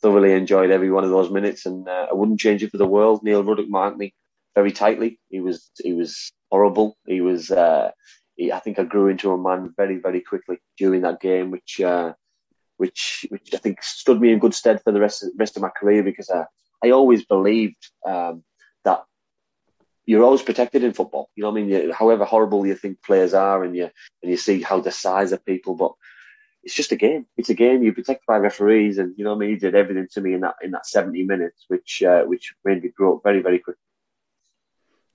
thoroughly 0.01 0.31
enjoyed 0.33 0.71
every 0.71 0.89
one 0.89 1.03
of 1.03 1.09
those 1.09 1.29
minutes. 1.29 1.65
And 1.65 1.87
uh, 1.87 2.07
I 2.09 2.13
wouldn't 2.13 2.39
change 2.39 2.63
it 2.63 2.71
for 2.71 2.77
the 2.77 2.87
world. 2.87 3.23
Neil 3.23 3.43
Ruddock 3.43 3.69
marked 3.69 3.97
me 3.97 4.13
very 4.57 4.71
tightly. 4.71 5.19
He 5.29 5.39
was 5.39 5.69
he 5.87 5.93
was 5.93 6.31
horrible. 6.49 6.97
He 7.05 7.21
was. 7.21 7.51
Uh, 7.51 7.91
he, 8.35 8.51
I 8.51 8.59
think 8.59 8.79
I 8.79 8.83
grew 8.83 9.07
into 9.07 9.31
a 9.31 9.37
man 9.37 9.71
very 9.77 9.97
very 9.99 10.21
quickly 10.21 10.57
during 10.79 11.01
that 11.01 11.21
game, 11.21 11.51
which 11.51 11.79
uh, 11.79 12.13
which 12.77 13.27
which 13.29 13.53
I 13.53 13.57
think 13.57 13.83
stood 13.83 14.19
me 14.19 14.31
in 14.31 14.39
good 14.39 14.55
stead 14.55 14.81
for 14.83 14.91
the 14.91 14.99
rest 14.99 15.23
of, 15.23 15.29
rest 15.37 15.57
of 15.57 15.61
my 15.61 15.69
career 15.69 16.01
because 16.01 16.31
I 16.31 16.45
I 16.83 16.89
always 16.89 17.23
believed 17.23 17.83
um, 18.03 18.43
that 18.83 19.03
you're 20.07 20.23
always 20.23 20.41
protected 20.41 20.83
in 20.83 20.93
football. 20.93 21.29
You 21.35 21.43
know 21.43 21.51
what 21.51 21.59
I 21.59 21.63
mean? 21.63 21.69
You, 21.69 21.93
however 21.93 22.25
horrible 22.25 22.65
you 22.65 22.75
think 22.75 23.03
players 23.03 23.35
are, 23.35 23.63
and 23.63 23.75
you 23.75 23.91
and 24.23 24.31
you 24.31 24.37
see 24.37 24.63
how 24.63 24.79
the 24.79 24.91
size 24.91 25.33
of 25.33 25.45
people, 25.45 25.75
but 25.75 25.91
it's 26.63 26.73
just 26.81 26.91
a 26.91 27.03
game. 27.05 27.27
It's 27.37 27.51
a 27.51 27.61
game. 27.63 27.83
You're 27.83 27.93
protected 27.93 28.25
by 28.27 28.37
referees, 28.37 28.97
and 28.97 29.13
you 29.17 29.23
know 29.23 29.33
what 29.33 29.37
I 29.37 29.39
mean. 29.41 29.49
He 29.51 29.57
did 29.57 29.75
everything 29.75 30.07
to 30.13 30.21
me 30.21 30.33
in 30.33 30.41
that 30.41 30.55
in 30.63 30.71
that 30.71 30.87
70 30.87 31.23
minutes, 31.23 31.65
which 31.67 32.01
uh, 32.01 32.23
which 32.23 32.55
made 32.65 32.81
me 32.81 32.89
grow 32.89 33.17
up 33.17 33.23
very 33.23 33.43
very 33.43 33.59
quick. 33.59 33.77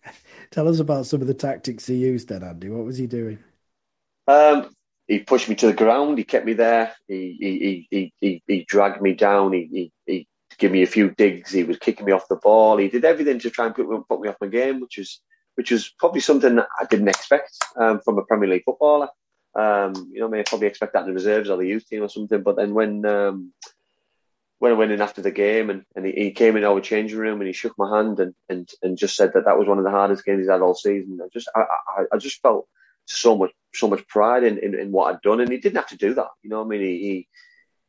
Tell 0.51 0.69
us 0.69 0.79
about 0.79 1.07
some 1.07 1.21
of 1.21 1.27
the 1.27 1.35
tactics 1.35 1.87
he 1.87 1.97
used 1.97 2.29
then, 2.29 2.43
Andy. 2.43 2.69
What 2.69 2.85
was 2.85 2.99
he 2.99 3.07
doing? 3.07 3.39
Um, 4.27 4.75
he 5.09 5.19
pushed 5.19 5.49
me 5.49 5.55
to 5.57 5.67
the 5.67 5.73
ground. 5.73 6.19
He 6.19 6.25
kept 6.25 6.47
me 6.47 6.53
there. 6.53 6.93
He 7.09 7.37
he 7.39 7.89
he 7.91 8.13
he, 8.21 8.43
he 8.47 8.65
dragged 8.65 9.03
me 9.03 9.15
down. 9.15 9.53
He, 9.53 9.69
he 9.73 9.93
he 10.07 10.29
give 10.59 10.73
me 10.73 10.83
a 10.83 10.87
few 10.87 11.11
digs. 11.11 11.51
He 11.51 11.65
was 11.65 11.79
kicking 11.79 12.07
me 12.07 12.13
off 12.13 12.29
the 12.29 12.37
ball. 12.37 12.77
He 12.77 12.89
did 12.89 13.05
everything 13.05 13.39
to 13.41 13.51
try 13.51 13.67
and 13.67 13.75
put, 13.75 13.87
put 14.09 14.21
me 14.21 14.29
off 14.29 14.37
my 14.41 14.47
game, 14.47 14.81
which 14.81 14.99
was 14.99 15.21
which 15.57 15.71
was 15.71 15.93
probably 15.99 16.21
something 16.21 16.57
that 16.57 16.69
I 16.81 16.87
didn't 16.87 17.09
expect 17.09 17.57
um, 17.77 18.01
from 18.05 18.19
a 18.19 18.25
Premier 18.25 18.49
League 18.49 18.65
footballer. 18.65 19.09
Um, 19.55 19.93
you 20.11 20.21
know, 20.21 20.27
I 20.27 20.31
may 20.31 20.43
probably 20.45 20.67
expect 20.67 20.95
that 20.95 21.03
in 21.03 21.09
the 21.09 21.15
reserves 21.15 21.51
or 21.51 21.59
the 21.59 21.67
youth 21.67 21.87
team 21.87 22.03
or 22.03 22.09
something. 22.09 22.43
But 22.43 22.57
then 22.57 22.73
when 22.73 23.05
um, 23.05 23.53
when 24.63 24.71
I 24.71 24.77
went 24.77 24.93
in 24.93 25.01
after 25.01 25.21
the 25.21 25.33
game 25.33 25.71
and, 25.71 25.85
and 25.97 26.07
he, 26.07 26.13
he, 26.13 26.31
came 26.31 26.57
in 26.57 26.63
our 26.63 26.81
changing 26.81 27.19
room 27.19 27.41
and 27.41 27.49
he 27.49 27.53
shook 27.53 27.77
my 27.77 27.99
hand 27.99 28.21
and, 28.21 28.33
and, 28.49 28.71
and 28.81 28.97
just 28.97 29.17
said 29.17 29.33
that 29.35 29.45
that 29.47 29.59
was 29.59 29.67
one 29.67 29.79
of 29.79 29.83
the 29.83 29.91
hardest 29.91 30.25
games 30.25 30.39
he's 30.39 30.49
had 30.49 30.61
all 30.61 30.77
season. 30.77 31.19
I 31.21 31.27
just 31.33 31.51
I, 31.57 31.63
I, 31.63 32.05
I 32.13 32.17
just 32.17 32.41
felt 32.43 32.69
so 33.05 33.37
much 33.37 33.51
so 33.75 33.89
much 33.89 34.07
pride 34.07 34.45
in, 34.45 34.59
in, 34.59 34.79
in, 34.79 34.93
what 34.93 35.13
I'd 35.13 35.21
done, 35.23 35.41
and 35.41 35.51
he 35.51 35.59
didn't 35.59 35.79
have 35.79 35.89
to 35.89 35.97
do 35.97 36.15
that. 36.15 36.29
You 36.45 36.51
know, 36.51 36.63
I 36.63 36.65
mean, 36.65 36.81
he, 36.81 36.99
he 36.99 37.29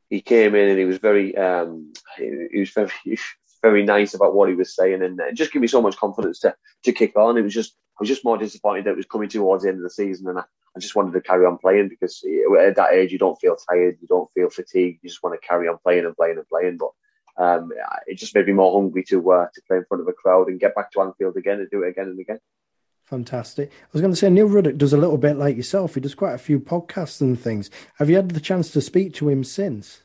he 0.10 0.22
came 0.22 0.56
in 0.56 0.70
and 0.70 0.80
he 0.80 0.86
was 0.86 0.98
very 0.98 1.38
um, 1.38 1.94
he, 2.18 2.48
he 2.52 2.60
was 2.62 2.72
very 2.72 2.90
very 3.62 3.84
nice 3.84 4.16
about 4.16 4.34
what 4.34 4.50
he 4.50 4.56
was 4.56 4.76
saying 4.76 5.04
and 5.04 5.20
it 5.20 5.36
just 5.36 5.54
gave 5.54 5.62
me 5.62 5.68
so 5.68 5.80
much 5.80 5.96
confidence 5.96 6.40
to 6.40 6.56
to 6.86 6.92
kick 6.92 7.16
on. 7.16 7.38
It 7.38 7.44
was 7.44 7.54
just 7.54 7.76
I 8.00 8.02
was 8.02 8.10
just 8.10 8.26
more 8.26 8.40
disappointed 8.40 8.86
that 8.86 8.94
it 8.94 8.98
was 8.98 9.06
coming 9.06 9.30
towards 9.30 9.62
the 9.62 9.70
end 9.70 9.78
of 9.78 9.84
the 9.84 9.92
season 9.92 10.28
and 10.28 10.40
I, 10.40 10.44
I 10.76 10.80
just 10.80 10.96
wanted 10.96 11.14
to 11.14 11.22
carry 11.22 11.46
on 11.46 11.58
playing 11.60 11.90
because 11.90 12.24
at 12.60 12.76
that 12.76 12.94
age 12.94 13.12
you 13.12 13.20
don't 13.20 13.40
feel 13.40 13.56
tired, 13.56 13.98
you 14.02 14.08
don't 14.08 14.32
feel 14.34 14.50
fatigued, 14.50 15.00
you 15.04 15.10
just 15.10 15.22
want 15.22 15.40
to 15.40 15.48
carry 15.48 15.68
on 15.68 15.78
playing 15.84 16.06
and 16.06 16.16
playing 16.16 16.38
and 16.38 16.48
playing. 16.48 16.78
But 16.78 16.92
um, 17.38 17.72
it 18.08 18.18
just 18.18 18.34
made 18.36 18.48
me 18.48 18.54
more 18.54 18.80
hungry 18.80 19.04
to 19.06 19.32
uh, 19.32 19.48
to 19.54 19.62
play 19.68 19.78
in 19.78 19.86
front 19.86 20.02
of 20.02 20.08
a 20.08 20.14
crowd 20.14 20.48
and 20.48 20.60
get 20.60 20.76
back 20.76 20.92
to 20.92 21.02
Anfield 21.02 21.38
again 21.38 21.60
and 21.60 21.70
do 21.70 21.84
it 21.84 21.90
again 21.90 22.08
and 22.08 22.20
again. 22.20 22.40
Fantastic. 23.04 23.70
I 23.70 23.88
was 23.92 24.02
going 24.02 24.14
to 24.14 24.18
say 24.18 24.30
Neil 24.30 24.48
Ruddock 24.48 24.78
does 24.78 24.94
a 24.94 24.98
little 24.98 25.18
bit 25.18 25.38
like 25.38 25.58
yourself. 25.58 25.94
He 25.94 26.02
does 26.02 26.16
quite 26.16 26.34
a 26.34 26.40
few 26.40 26.60
podcasts 26.60 27.22
and 27.22 27.40
things. 27.40 27.70
Have 27.96 28.10
you 28.10 28.16
had 28.16 28.30
the 28.30 28.40
chance 28.40 28.72
to 28.72 28.82
speak 28.82 29.14
to 29.16 29.30
him 29.30 29.44
since? 29.44 30.02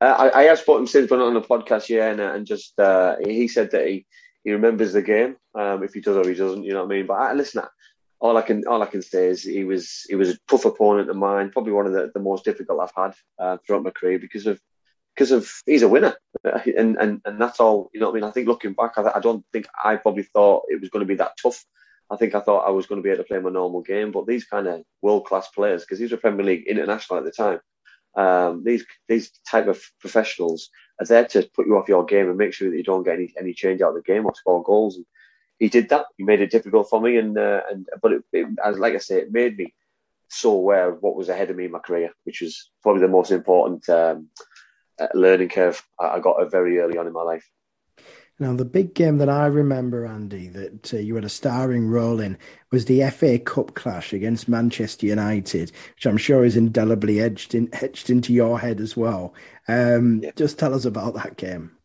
Uh, 0.00 0.30
I, 0.34 0.40
I 0.40 0.42
have 0.44 0.58
spoken 0.58 0.86
since, 0.86 1.08
but 1.08 1.18
not 1.18 1.28
on 1.28 1.34
the 1.34 1.40
podcast 1.40 1.88
yet, 1.88 2.12
and, 2.12 2.20
and 2.20 2.46
just 2.46 2.78
uh, 2.80 3.16
he 3.24 3.48
said 3.48 3.70
that 3.72 3.86
he, 3.86 4.06
he 4.42 4.52
remembers 4.52 4.94
the 4.94 5.02
game. 5.02 5.36
Um, 5.54 5.84
if 5.84 5.94
he 5.94 6.00
does 6.00 6.16
or 6.16 6.28
he 6.28 6.34
doesn't, 6.34 6.64
you 6.64 6.72
know 6.72 6.84
what 6.84 6.92
I 6.92 6.96
mean. 6.96 7.06
But 7.06 7.14
I, 7.14 7.32
listen, 7.34 7.62
all 8.24 8.38
I 8.38 8.42
can 8.42 8.66
all 8.66 8.82
I 8.82 8.86
can 8.86 9.02
say 9.02 9.26
is 9.26 9.42
he 9.42 9.64
was 9.64 10.06
he 10.08 10.14
was 10.14 10.30
a 10.30 10.38
tough 10.48 10.64
opponent 10.64 11.10
of 11.10 11.16
mine, 11.16 11.50
probably 11.50 11.72
one 11.72 11.86
of 11.86 11.92
the, 11.92 12.10
the 12.14 12.20
most 12.20 12.42
difficult 12.42 12.80
I've 12.80 12.96
had 12.96 13.14
uh, 13.38 13.58
throughout 13.58 13.82
my 13.82 13.90
career 13.90 14.18
because 14.18 14.46
of 14.46 14.58
because 15.14 15.30
of 15.30 15.52
he's 15.66 15.82
a 15.82 15.88
winner, 15.88 16.14
and 16.42 16.96
and 16.96 17.20
and 17.26 17.38
that's 17.38 17.60
all. 17.60 17.90
You 17.92 18.00
know 18.00 18.06
what 18.06 18.12
I 18.12 18.20
mean. 18.20 18.24
I 18.24 18.30
think 18.30 18.48
looking 18.48 18.72
back, 18.72 18.92
I, 18.96 19.12
I 19.16 19.20
don't 19.20 19.44
think 19.52 19.66
I 19.84 19.96
probably 19.96 20.22
thought 20.22 20.64
it 20.68 20.80
was 20.80 20.88
going 20.88 21.04
to 21.04 21.06
be 21.06 21.16
that 21.16 21.36
tough. 21.40 21.62
I 22.10 22.16
think 22.16 22.34
I 22.34 22.40
thought 22.40 22.66
I 22.66 22.70
was 22.70 22.86
going 22.86 22.98
to 22.98 23.02
be 23.02 23.10
able 23.10 23.24
to 23.24 23.28
play 23.28 23.38
my 23.40 23.50
normal 23.50 23.82
game, 23.82 24.10
but 24.10 24.26
these 24.26 24.46
kind 24.46 24.68
of 24.68 24.82
world 25.02 25.26
class 25.26 25.48
players, 25.48 25.82
because 25.82 25.98
he's 25.98 26.12
a 26.12 26.16
Premier 26.16 26.46
League 26.46 26.66
international 26.66 27.18
at 27.18 27.24
the 27.26 27.30
time, 27.30 27.60
um, 28.16 28.64
these 28.64 28.86
these 29.06 29.32
type 29.46 29.66
of 29.66 29.82
professionals 30.00 30.70
are 30.98 31.06
there 31.06 31.26
to 31.26 31.46
put 31.54 31.66
you 31.66 31.76
off 31.76 31.88
your 31.88 32.06
game 32.06 32.30
and 32.30 32.38
make 32.38 32.54
sure 32.54 32.70
that 32.70 32.76
you 32.76 32.84
don't 32.84 33.04
get 33.04 33.16
any 33.16 33.34
any 33.38 33.52
change 33.52 33.82
out 33.82 33.90
of 33.90 33.96
the 33.96 34.12
game 34.12 34.24
or 34.24 34.34
score 34.34 34.62
goals. 34.62 34.96
And 34.96 35.04
he 35.58 35.68
did 35.68 35.88
that. 35.90 36.06
He 36.16 36.24
made 36.24 36.40
it 36.40 36.50
difficult 36.50 36.88
for 36.88 37.00
me, 37.00 37.16
and 37.16 37.36
uh, 37.38 37.62
and 37.70 37.86
but 38.02 38.12
it, 38.12 38.22
it, 38.32 38.46
as 38.64 38.78
like 38.78 38.94
I 38.94 38.98
say, 38.98 39.18
it 39.18 39.32
made 39.32 39.56
me 39.56 39.74
so 40.28 40.52
aware 40.52 40.90
of 40.90 41.02
what 41.02 41.16
was 41.16 41.28
ahead 41.28 41.50
of 41.50 41.56
me 41.56 41.66
in 41.66 41.70
my 41.70 41.78
career, 41.78 42.10
which 42.24 42.40
was 42.40 42.70
probably 42.82 43.02
the 43.02 43.08
most 43.08 43.30
important 43.30 43.88
um, 43.88 44.28
uh, 45.00 45.08
learning 45.14 45.48
curve 45.48 45.82
I 46.00 46.18
got 46.20 46.50
very 46.50 46.78
early 46.78 46.98
on 46.98 47.06
in 47.06 47.12
my 47.12 47.22
life. 47.22 47.48
Now, 48.40 48.52
the 48.52 48.64
big 48.64 48.94
game 48.94 49.18
that 49.18 49.28
I 49.28 49.46
remember, 49.46 50.04
Andy, 50.04 50.48
that 50.48 50.92
uh, 50.92 50.96
you 50.96 51.14
had 51.14 51.24
a 51.24 51.28
starring 51.28 51.88
role 51.88 52.18
in 52.18 52.36
was 52.72 52.84
the 52.86 53.08
FA 53.10 53.38
Cup 53.38 53.76
clash 53.76 54.12
against 54.12 54.48
Manchester 54.48 55.06
United, 55.06 55.70
which 55.94 56.06
I'm 56.06 56.16
sure 56.16 56.44
is 56.44 56.56
indelibly 56.56 57.20
etched, 57.20 57.54
in, 57.54 57.68
etched 57.72 58.10
into 58.10 58.32
your 58.32 58.58
head 58.58 58.80
as 58.80 58.96
well. 58.96 59.34
Um, 59.68 60.20
yeah. 60.24 60.32
Just 60.34 60.58
tell 60.58 60.74
us 60.74 60.84
about 60.84 61.14
that 61.14 61.36
game. 61.36 61.76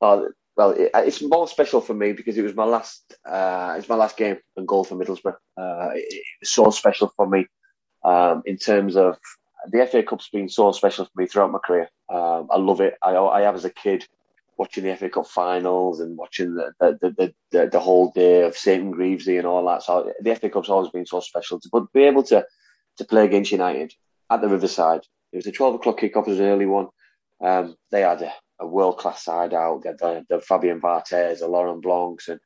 Uh, 0.00 0.26
well, 0.56 0.70
it, 0.70 0.90
it's 0.94 1.22
more 1.22 1.46
special 1.46 1.80
for 1.80 1.94
me 1.94 2.12
because 2.12 2.36
it 2.38 2.42
was 2.42 2.54
my 2.54 2.64
last. 2.64 3.14
Uh, 3.24 3.74
it's 3.78 3.88
my 3.88 3.94
last 3.94 4.16
game 4.16 4.38
and 4.56 4.66
goal 4.66 4.84
for 4.84 4.96
Middlesbrough. 4.96 5.36
Uh, 5.56 5.90
it, 5.94 6.06
it, 6.08 6.24
was 6.40 6.50
so 6.50 6.70
special 6.70 7.12
for 7.16 7.26
me 7.26 7.46
um, 8.04 8.42
in 8.46 8.56
terms 8.56 8.96
of 8.96 9.18
the 9.70 9.86
FA 9.86 10.02
Cup's 10.02 10.28
been 10.28 10.48
so 10.48 10.72
special 10.72 11.04
for 11.04 11.20
me 11.20 11.26
throughout 11.26 11.52
my 11.52 11.58
career. 11.58 11.88
Um, 12.08 12.48
I 12.50 12.56
love 12.56 12.80
it. 12.80 12.94
I, 13.02 13.16
I 13.16 13.42
have 13.42 13.54
as 13.54 13.64
a 13.64 13.70
kid 13.70 14.06
watching 14.56 14.84
the 14.84 14.96
FA 14.96 15.10
Cup 15.10 15.26
finals 15.26 16.00
and 16.00 16.16
watching 16.16 16.54
the 16.54 16.72
the, 16.80 16.98
the, 17.02 17.34
the, 17.50 17.68
the 17.72 17.80
whole 17.80 18.12
day 18.12 18.42
of 18.42 18.56
St 18.56 18.94
Greavsie 18.94 19.38
and 19.38 19.46
all 19.46 19.66
that. 19.66 19.82
So 19.82 20.12
the 20.20 20.34
FA 20.36 20.48
Cup's 20.48 20.70
always 20.70 20.90
been 20.90 21.06
so 21.06 21.20
special. 21.20 21.60
To 21.60 21.68
but 21.70 21.92
be 21.92 22.04
able 22.04 22.22
to 22.24 22.46
to 22.96 23.04
play 23.04 23.24
against 23.24 23.52
United 23.52 23.92
at 24.30 24.40
the 24.40 24.48
Riverside. 24.48 25.02
It 25.32 25.36
was 25.36 25.46
a 25.46 25.52
twelve 25.52 25.74
o'clock 25.74 26.00
kickoff, 26.00 26.26
it 26.26 26.30
was 26.30 26.40
an 26.40 26.46
early 26.46 26.66
one. 26.66 26.88
Um, 27.42 27.76
they 27.90 28.00
had 28.00 28.22
a, 28.22 28.32
a 28.58 28.66
world 28.66 28.98
class 28.98 29.24
side 29.24 29.54
out. 29.54 29.84
Had 29.84 29.98
the, 29.98 30.24
the 30.28 30.40
Fabien 30.40 30.80
Barthez, 30.80 31.40
the 31.40 31.48
Laurent 31.48 31.82
Blancs, 31.82 32.28
and 32.28 32.40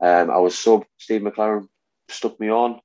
um, 0.00 0.30
I 0.30 0.38
was 0.38 0.58
sub. 0.58 0.84
Steve 0.98 1.22
McClaren 1.22 1.68
stuck 2.08 2.38
me 2.38 2.50
on 2.50 2.80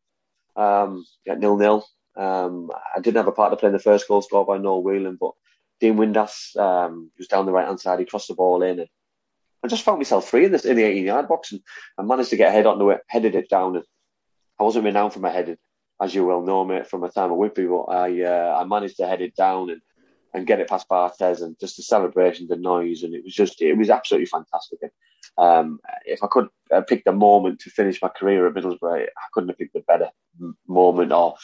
um, 0.55 1.05
at 1.27 1.39
nil 1.39 1.57
nil. 1.57 1.85
Um, 2.15 2.71
I 2.95 2.99
didn't 2.99 3.17
have 3.17 3.27
a 3.27 3.31
part 3.31 3.51
to 3.51 3.57
play 3.57 3.67
in 3.67 3.73
the 3.73 3.79
first 3.79 4.07
goal 4.07 4.21
scored 4.21 4.47
by 4.47 4.57
Noel 4.57 4.83
Whelan, 4.83 5.17
but 5.19 5.33
Dean 5.79 5.97
Windass 5.97 6.55
um, 6.57 7.11
was 7.17 7.27
down 7.27 7.45
the 7.45 7.51
right 7.51 7.67
hand 7.67 7.79
side. 7.79 7.99
He 7.99 8.05
crossed 8.05 8.27
the 8.27 8.33
ball 8.33 8.63
in, 8.63 8.79
and 8.79 8.89
I 9.63 9.67
just 9.67 9.83
found 9.83 9.99
myself 9.99 10.27
free 10.27 10.45
in, 10.45 10.51
this, 10.51 10.65
in 10.65 10.75
the 10.75 10.83
18 10.83 11.05
yard 11.05 11.27
box, 11.27 11.51
and 11.51 11.61
I 11.97 12.01
managed 12.01 12.31
to 12.31 12.37
get 12.37 12.49
a 12.49 12.51
head 12.51 12.65
onto 12.65 12.89
it, 12.89 13.01
headed 13.07 13.35
it 13.35 13.49
down. 13.49 13.75
And 13.75 13.85
I 14.59 14.63
wasn't 14.63 14.85
renowned 14.85 15.13
for 15.13 15.19
my 15.19 15.29
headed, 15.29 15.59
as 16.01 16.15
you 16.15 16.25
well 16.25 16.41
know, 16.41 16.65
mate, 16.65 16.87
from 16.87 17.01
my 17.01 17.09
time 17.09 17.31
at 17.31 17.37
Whitby, 17.37 17.65
but 17.65 17.83
I 17.83 18.23
uh, 18.23 18.57
I 18.59 18.63
managed 18.65 18.97
to 18.97 19.07
head 19.07 19.21
it 19.21 19.35
down 19.35 19.69
and, 19.69 19.81
and 20.37 20.47
get 20.47 20.59
it 20.59 20.69
past 20.69 20.87
Barthez, 20.89 21.41
and 21.41 21.59
just 21.59 21.77
the 21.77 21.83
celebration, 21.83 22.47
the 22.47 22.55
noise, 22.55 23.03
and 23.03 23.13
it 23.13 23.23
was 23.23 23.33
just 23.33 23.61
it 23.61 23.77
was 23.77 23.89
absolutely 23.89 24.27
fantastic. 24.27 24.79
And, 24.81 24.91
um, 25.37 25.79
if 26.05 26.23
I 26.23 26.27
could 26.27 26.47
pick 26.87 27.03
the 27.03 27.11
moment 27.11 27.59
to 27.61 27.69
finish 27.69 28.01
my 28.01 28.09
career 28.09 28.47
at 28.47 28.53
Middlesbrough, 28.53 29.03
I 29.03 29.27
couldn't 29.33 29.49
have 29.49 29.57
picked 29.57 29.75
a 29.75 29.81
better 29.81 30.09
moment 30.67 31.11
or 31.11 31.35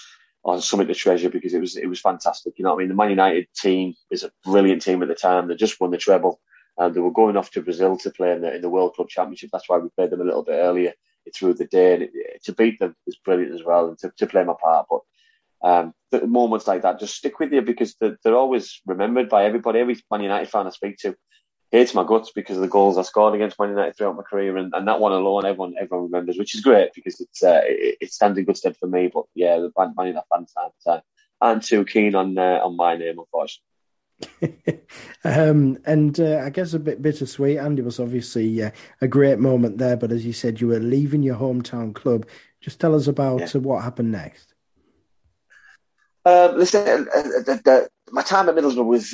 on 0.45 0.62
something 0.62 0.88
to 0.88 0.93
treasure 0.93 1.29
because 1.29 1.53
it 1.53 1.60
was 1.62 1.75
it 1.77 1.88
was 1.88 2.01
fantastic. 2.01 2.53
You 2.58 2.63
know 2.63 2.71
what 2.71 2.77
I 2.77 2.79
mean? 2.79 2.89
The 2.89 2.95
Man 2.95 3.10
United 3.10 3.47
team 3.56 3.93
is 4.12 4.23
a 4.23 4.32
brilliant 4.43 4.82
team 4.82 5.01
at 5.01 5.08
the 5.08 5.15
time. 5.15 5.47
They 5.47 5.56
just 5.56 5.79
won 5.79 5.91
the 5.91 5.97
treble. 5.97 6.39
and 6.77 6.93
they 6.93 6.99
were 6.99 7.12
going 7.12 7.38
off 7.38 7.51
to 7.51 7.62
Brazil 7.62 7.97
to 7.97 8.12
play 8.12 8.32
in 8.32 8.41
the, 8.41 8.56
in 8.56 8.62
the 8.62 8.69
World 8.69 8.93
Club 8.95 9.10
Championship. 9.10 9.49
That's 9.51 9.69
why 9.69 9.77
we 9.77 9.89
played 9.89 10.10
them 10.10 10.21
a 10.21 10.25
little 10.25 10.43
bit 10.43 10.53
earlier 10.53 10.93
through 11.36 11.56
the 11.56 11.65
day. 11.65 11.93
And 11.93 12.03
it, 12.03 12.43
to 12.45 12.53
beat 12.53 12.79
them 12.79 12.95
was 13.06 13.17
brilliant 13.17 13.53
as 13.53 13.63
well, 13.63 13.88
and 13.88 13.97
to, 13.99 14.12
to 14.17 14.27
play 14.27 14.43
my 14.43 14.56
part. 14.62 14.88
But 14.89 15.01
um, 15.63 15.93
the 16.12 16.28
moments 16.28 16.67
like 16.67 16.82
that 16.82 16.99
just 16.99 17.15
stick 17.15 17.39
with 17.39 17.52
you 17.52 17.62
because 17.62 17.95
they're, 17.95 18.17
they're 18.23 18.36
always 18.36 18.82
remembered 18.86 19.30
by 19.30 19.45
everybody. 19.45 19.80
Every 19.80 19.97
Man 20.12 20.21
United 20.21 20.49
fan 20.49 20.67
I 20.67 20.71
speak 20.71 20.97
to, 20.99 21.15
hates 21.71 21.95
my 21.95 22.04
guts 22.04 22.32
because 22.36 22.58
of 22.58 22.62
the 22.62 22.67
goals 22.67 22.97
I 22.97 23.02
scored 23.02 23.34
against 23.34 23.58
Man 23.58 23.69
United 23.69 23.95
throughout 23.95 24.17
my 24.17 24.23
career, 24.23 24.58
and, 24.58 24.73
and 24.73 24.88
that 24.88 24.99
one 24.99 25.13
alone, 25.13 25.45
everyone 25.45 25.73
everyone 25.80 26.12
remembers, 26.12 26.38
which 26.38 26.54
is 26.54 26.62
great 26.62 26.91
because 26.93 27.19
it's 27.19 27.41
uh, 27.41 27.62
it, 27.63 27.97
it, 28.02 28.13
stands 28.13 28.38
in 28.38 28.45
good 28.45 28.58
stead 28.58 28.78
for 28.78 28.88
me. 28.88 29.10
But 29.13 29.26
yeah, 29.34 29.58
the 29.58 29.71
Man, 29.78 29.93
United 29.97 30.23
fans 30.32 30.54
aren't, 30.56 31.04
aren't 31.41 31.63
too 31.63 31.86
keen 31.86 32.13
on 32.13 32.38
uh, 32.38 32.60
on 32.63 32.76
my 32.76 32.95
name, 32.97 33.19
unfortunately. 33.19 33.63
um, 35.23 35.78
and 35.86 36.19
uh, 36.19 36.41
I 36.45 36.49
guess 36.49 36.73
a 36.73 36.80
bit 36.80 37.02
bittersweet. 37.02 37.58
Andy 37.58 37.82
It 37.82 37.86
was 37.86 37.99
obviously 37.99 38.63
uh, 38.63 38.71
a 39.02 39.08
great 39.08 39.39
moment 39.39 39.78
there, 39.78 39.97
but 39.97 40.12
as 40.12 40.26
you 40.26 40.34
said, 40.34 40.62
you 40.62 40.67
were 40.67 40.80
leaving 40.80 41.23
your 41.23 41.38
hometown 41.38 41.93
club. 41.93 42.28
Just 42.62 42.80
tell 42.80 42.95
us 42.95 43.08
about 43.08 43.39
yeah. 43.39 43.47
Uh, 43.56 43.60
what 43.60 43.84
happened 43.84 44.12
next. 44.12 44.52
Um, 46.25 46.57
listen, 46.57 47.09
uh, 47.13 47.57
uh, 47.65 47.81
my 48.12 48.21
time 48.21 48.47
at 48.47 48.55
Middlesbrough 48.55 48.86
was 48.86 49.13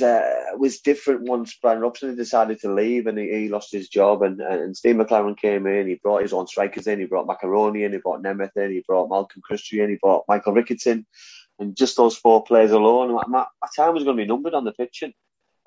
was 0.56 0.80
different 0.80 1.22
once 1.22 1.58
Brian 1.60 1.80
Robson 1.80 2.14
decided 2.14 2.60
to 2.60 2.72
leave 2.72 3.06
and 3.06 3.18
he, 3.18 3.28
he, 3.30 3.48
lost 3.48 3.72
his 3.72 3.88
job 3.88 4.22
and, 4.22 4.40
and 4.40 4.76
Steve 4.76 4.96
McClaren 4.96 5.36
came 5.36 5.66
in. 5.66 5.88
He 5.88 5.94
brought 5.94 6.22
his 6.22 6.32
own 6.32 6.46
strikers 6.46 6.86
in. 6.86 7.00
He 7.00 7.06
brought 7.06 7.26
Maccarone 7.26 7.84
in. 7.84 7.92
He 7.92 7.98
brought 7.98 8.22
Nemeth 8.22 8.56
in. 8.56 8.70
He 8.70 8.84
brought 8.86 9.08
Malcolm 9.08 9.42
Christie 9.42 9.80
in. 9.80 9.90
He 9.90 9.96
brought 10.00 10.24
Michael 10.28 10.52
Ricketts 10.52 10.86
in 10.86 11.04
and 11.60 11.76
just 11.76 11.96
those 11.96 12.16
four 12.16 12.42
players 12.42 12.72
alone, 12.72 13.14
my, 13.14 13.22
my, 13.28 13.44
my 13.62 13.68
time 13.76 13.94
was 13.94 14.02
going 14.02 14.16
to 14.16 14.22
be 14.22 14.26
numbered 14.26 14.54
on 14.54 14.64
the 14.64 14.72
pitch. 14.72 15.02
And 15.02 15.14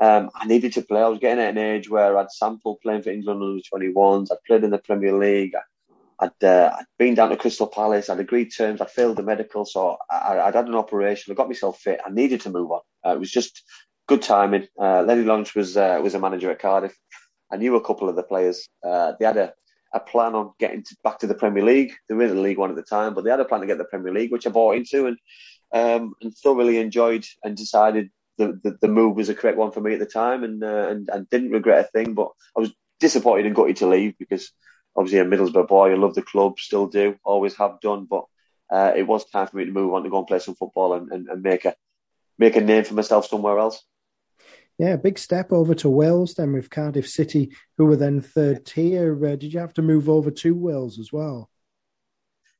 um, 0.01 0.32
I 0.36 0.45
needed 0.47 0.73
to 0.73 0.82
play. 0.82 1.01
I 1.01 1.08
was 1.08 1.19
getting 1.19 1.41
at 1.41 1.51
an 1.51 1.58
age 1.60 1.89
where 1.89 2.17
I'd 2.17 2.32
sampled 2.32 2.82
playing 2.82 3.03
for 3.03 3.12
England 3.12 3.41
under 3.41 3.93
21s. 3.93 4.29
I'd 4.32 4.43
played 4.45 4.63
in 4.63 4.71
the 4.71 4.79
Premier 4.79 5.13
League. 5.13 5.53
I'd, 6.23 6.45
uh, 6.45 6.75
I'd 6.79 6.86
been 6.97 7.15
down 7.15 7.29
to 7.29 7.38
Crystal 7.38 7.67
Palace. 7.67 8.09
I'd 8.09 8.19
agreed 8.19 8.51
terms. 8.55 8.79
I'd 8.81 8.89
failed 8.89 9.17
the 9.17 9.23
medical, 9.23 9.65
so 9.65 9.97
I, 10.09 10.45
would 10.45 10.55
had 10.55 10.67
an 10.67 10.75
operation. 10.75 11.31
I 11.31 11.36
got 11.36 11.49
myself 11.49 11.79
fit. 11.79 11.99
I 12.05 12.09
needed 12.09 12.41
to 12.41 12.49
move 12.49 12.71
on. 12.71 12.81
Uh, 13.05 13.15
it 13.15 13.19
was 13.19 13.31
just 13.31 13.63
good 14.07 14.21
timing. 14.21 14.67
Uh, 14.79 15.01
Lennie 15.01 15.23
Lawrence 15.23 15.53
was 15.53 15.75
uh, 15.75 15.99
was 16.01 16.13
a 16.13 16.19
manager 16.19 16.51
at 16.51 16.59
Cardiff. 16.59 16.95
I 17.51 17.57
knew 17.57 17.75
a 17.75 17.83
couple 17.83 18.09
of 18.09 18.15
the 18.15 18.23
players. 18.23 18.67
Uh, 18.83 19.13
they 19.19 19.25
had 19.25 19.38
a, 19.38 19.53
a 19.93 19.99
plan 19.99 20.33
on 20.33 20.53
getting 20.59 20.83
to, 20.83 20.97
back 21.03 21.19
to 21.19 21.27
the 21.27 21.36
Premier 21.36 21.63
League. 21.63 21.93
They 22.07 22.15
were 22.15 22.23
in 22.23 22.36
the 22.36 22.41
League 22.41 22.57
One 22.57 22.69
at 22.69 22.75
the 22.75 22.83
time, 22.83 23.13
but 23.13 23.23
they 23.23 23.29
had 23.29 23.41
a 23.41 23.45
plan 23.45 23.62
to 23.62 23.67
get 23.67 23.77
the 23.77 23.86
Premier 23.86 24.13
League, 24.13 24.31
which 24.31 24.47
I 24.47 24.49
bought 24.49 24.75
into. 24.75 25.07
And 25.07 25.17
um, 25.73 26.13
and 26.21 26.33
thoroughly 26.36 26.77
enjoyed 26.77 27.25
and 27.43 27.57
decided 27.57 28.12
the, 28.38 28.59
the, 28.63 28.77
the, 28.81 28.88
move 28.88 29.15
was 29.15 29.29
a 29.29 29.36
correct 29.36 29.57
one 29.57 29.71
for 29.71 29.81
me 29.81 29.93
at 29.93 29.99
the 29.99 30.05
time 30.05 30.43
and, 30.43 30.63
uh, 30.63 30.88
and 30.89 31.09
and 31.12 31.29
didn't 31.29 31.51
regret 31.51 31.86
a 31.86 31.88
thing. 31.89 32.13
But 32.13 32.29
I 32.55 32.62
was 32.62 32.73
disappointed 32.99 33.47
and 33.47 33.55
gutted 33.55 33.77
to 33.77 33.88
leave 33.88 34.17
because 34.17 34.51
obviously 34.95 35.19
a 35.19 35.25
Middlesbrough 35.25 35.67
boy, 35.67 35.91
I 35.91 35.95
love 35.95 36.15
the 36.15 36.21
club, 36.21 36.60
still 36.60 36.88
do, 36.88 37.15
always 37.23 37.56
have 37.56 37.79
done. 37.82 38.06
But 38.06 38.25
uh, 38.71 38.93
it 38.95 39.03
was 39.03 39.29
time 39.29 39.47
for 39.47 39.58
me 39.58 39.65
to 39.65 39.71
move 39.71 39.93
on 39.93 40.03
to 40.03 40.10
go 40.10 40.19
and 40.19 40.27
play 40.27 40.39
some 40.39 40.56
football 40.56 40.93
and, 40.93 41.12
and, 41.12 41.27
and 41.27 41.41
make 41.41 41.65
a 41.65 41.75
make 42.38 42.56
a 42.56 42.62
name 42.62 42.84
for 42.84 42.93
myself 42.93 43.27
somewhere 43.27 43.60
else. 43.60 43.84
Yeah, 44.79 44.95
big 44.95 45.19
step 45.19 45.51
over 45.51 45.75
to 45.75 45.89
Wales 45.89 46.34
then 46.34 46.53
with 46.53 46.71
Cardiff 46.71 47.08
City, 47.08 47.56
who 47.77 47.86
were 47.86 47.95
then 47.95 48.21
third 48.21 48.65
tier. 48.65 49.13
Uh, 49.25 49.36
did 49.36 49.53
you 49.53 49.60
have 49.60 49.73
to 49.75 49.84
move 49.84 50.10
over 50.10 50.32
to 50.32 50.56
Wales 50.56 50.97
as 50.97 51.13
well? 51.13 51.49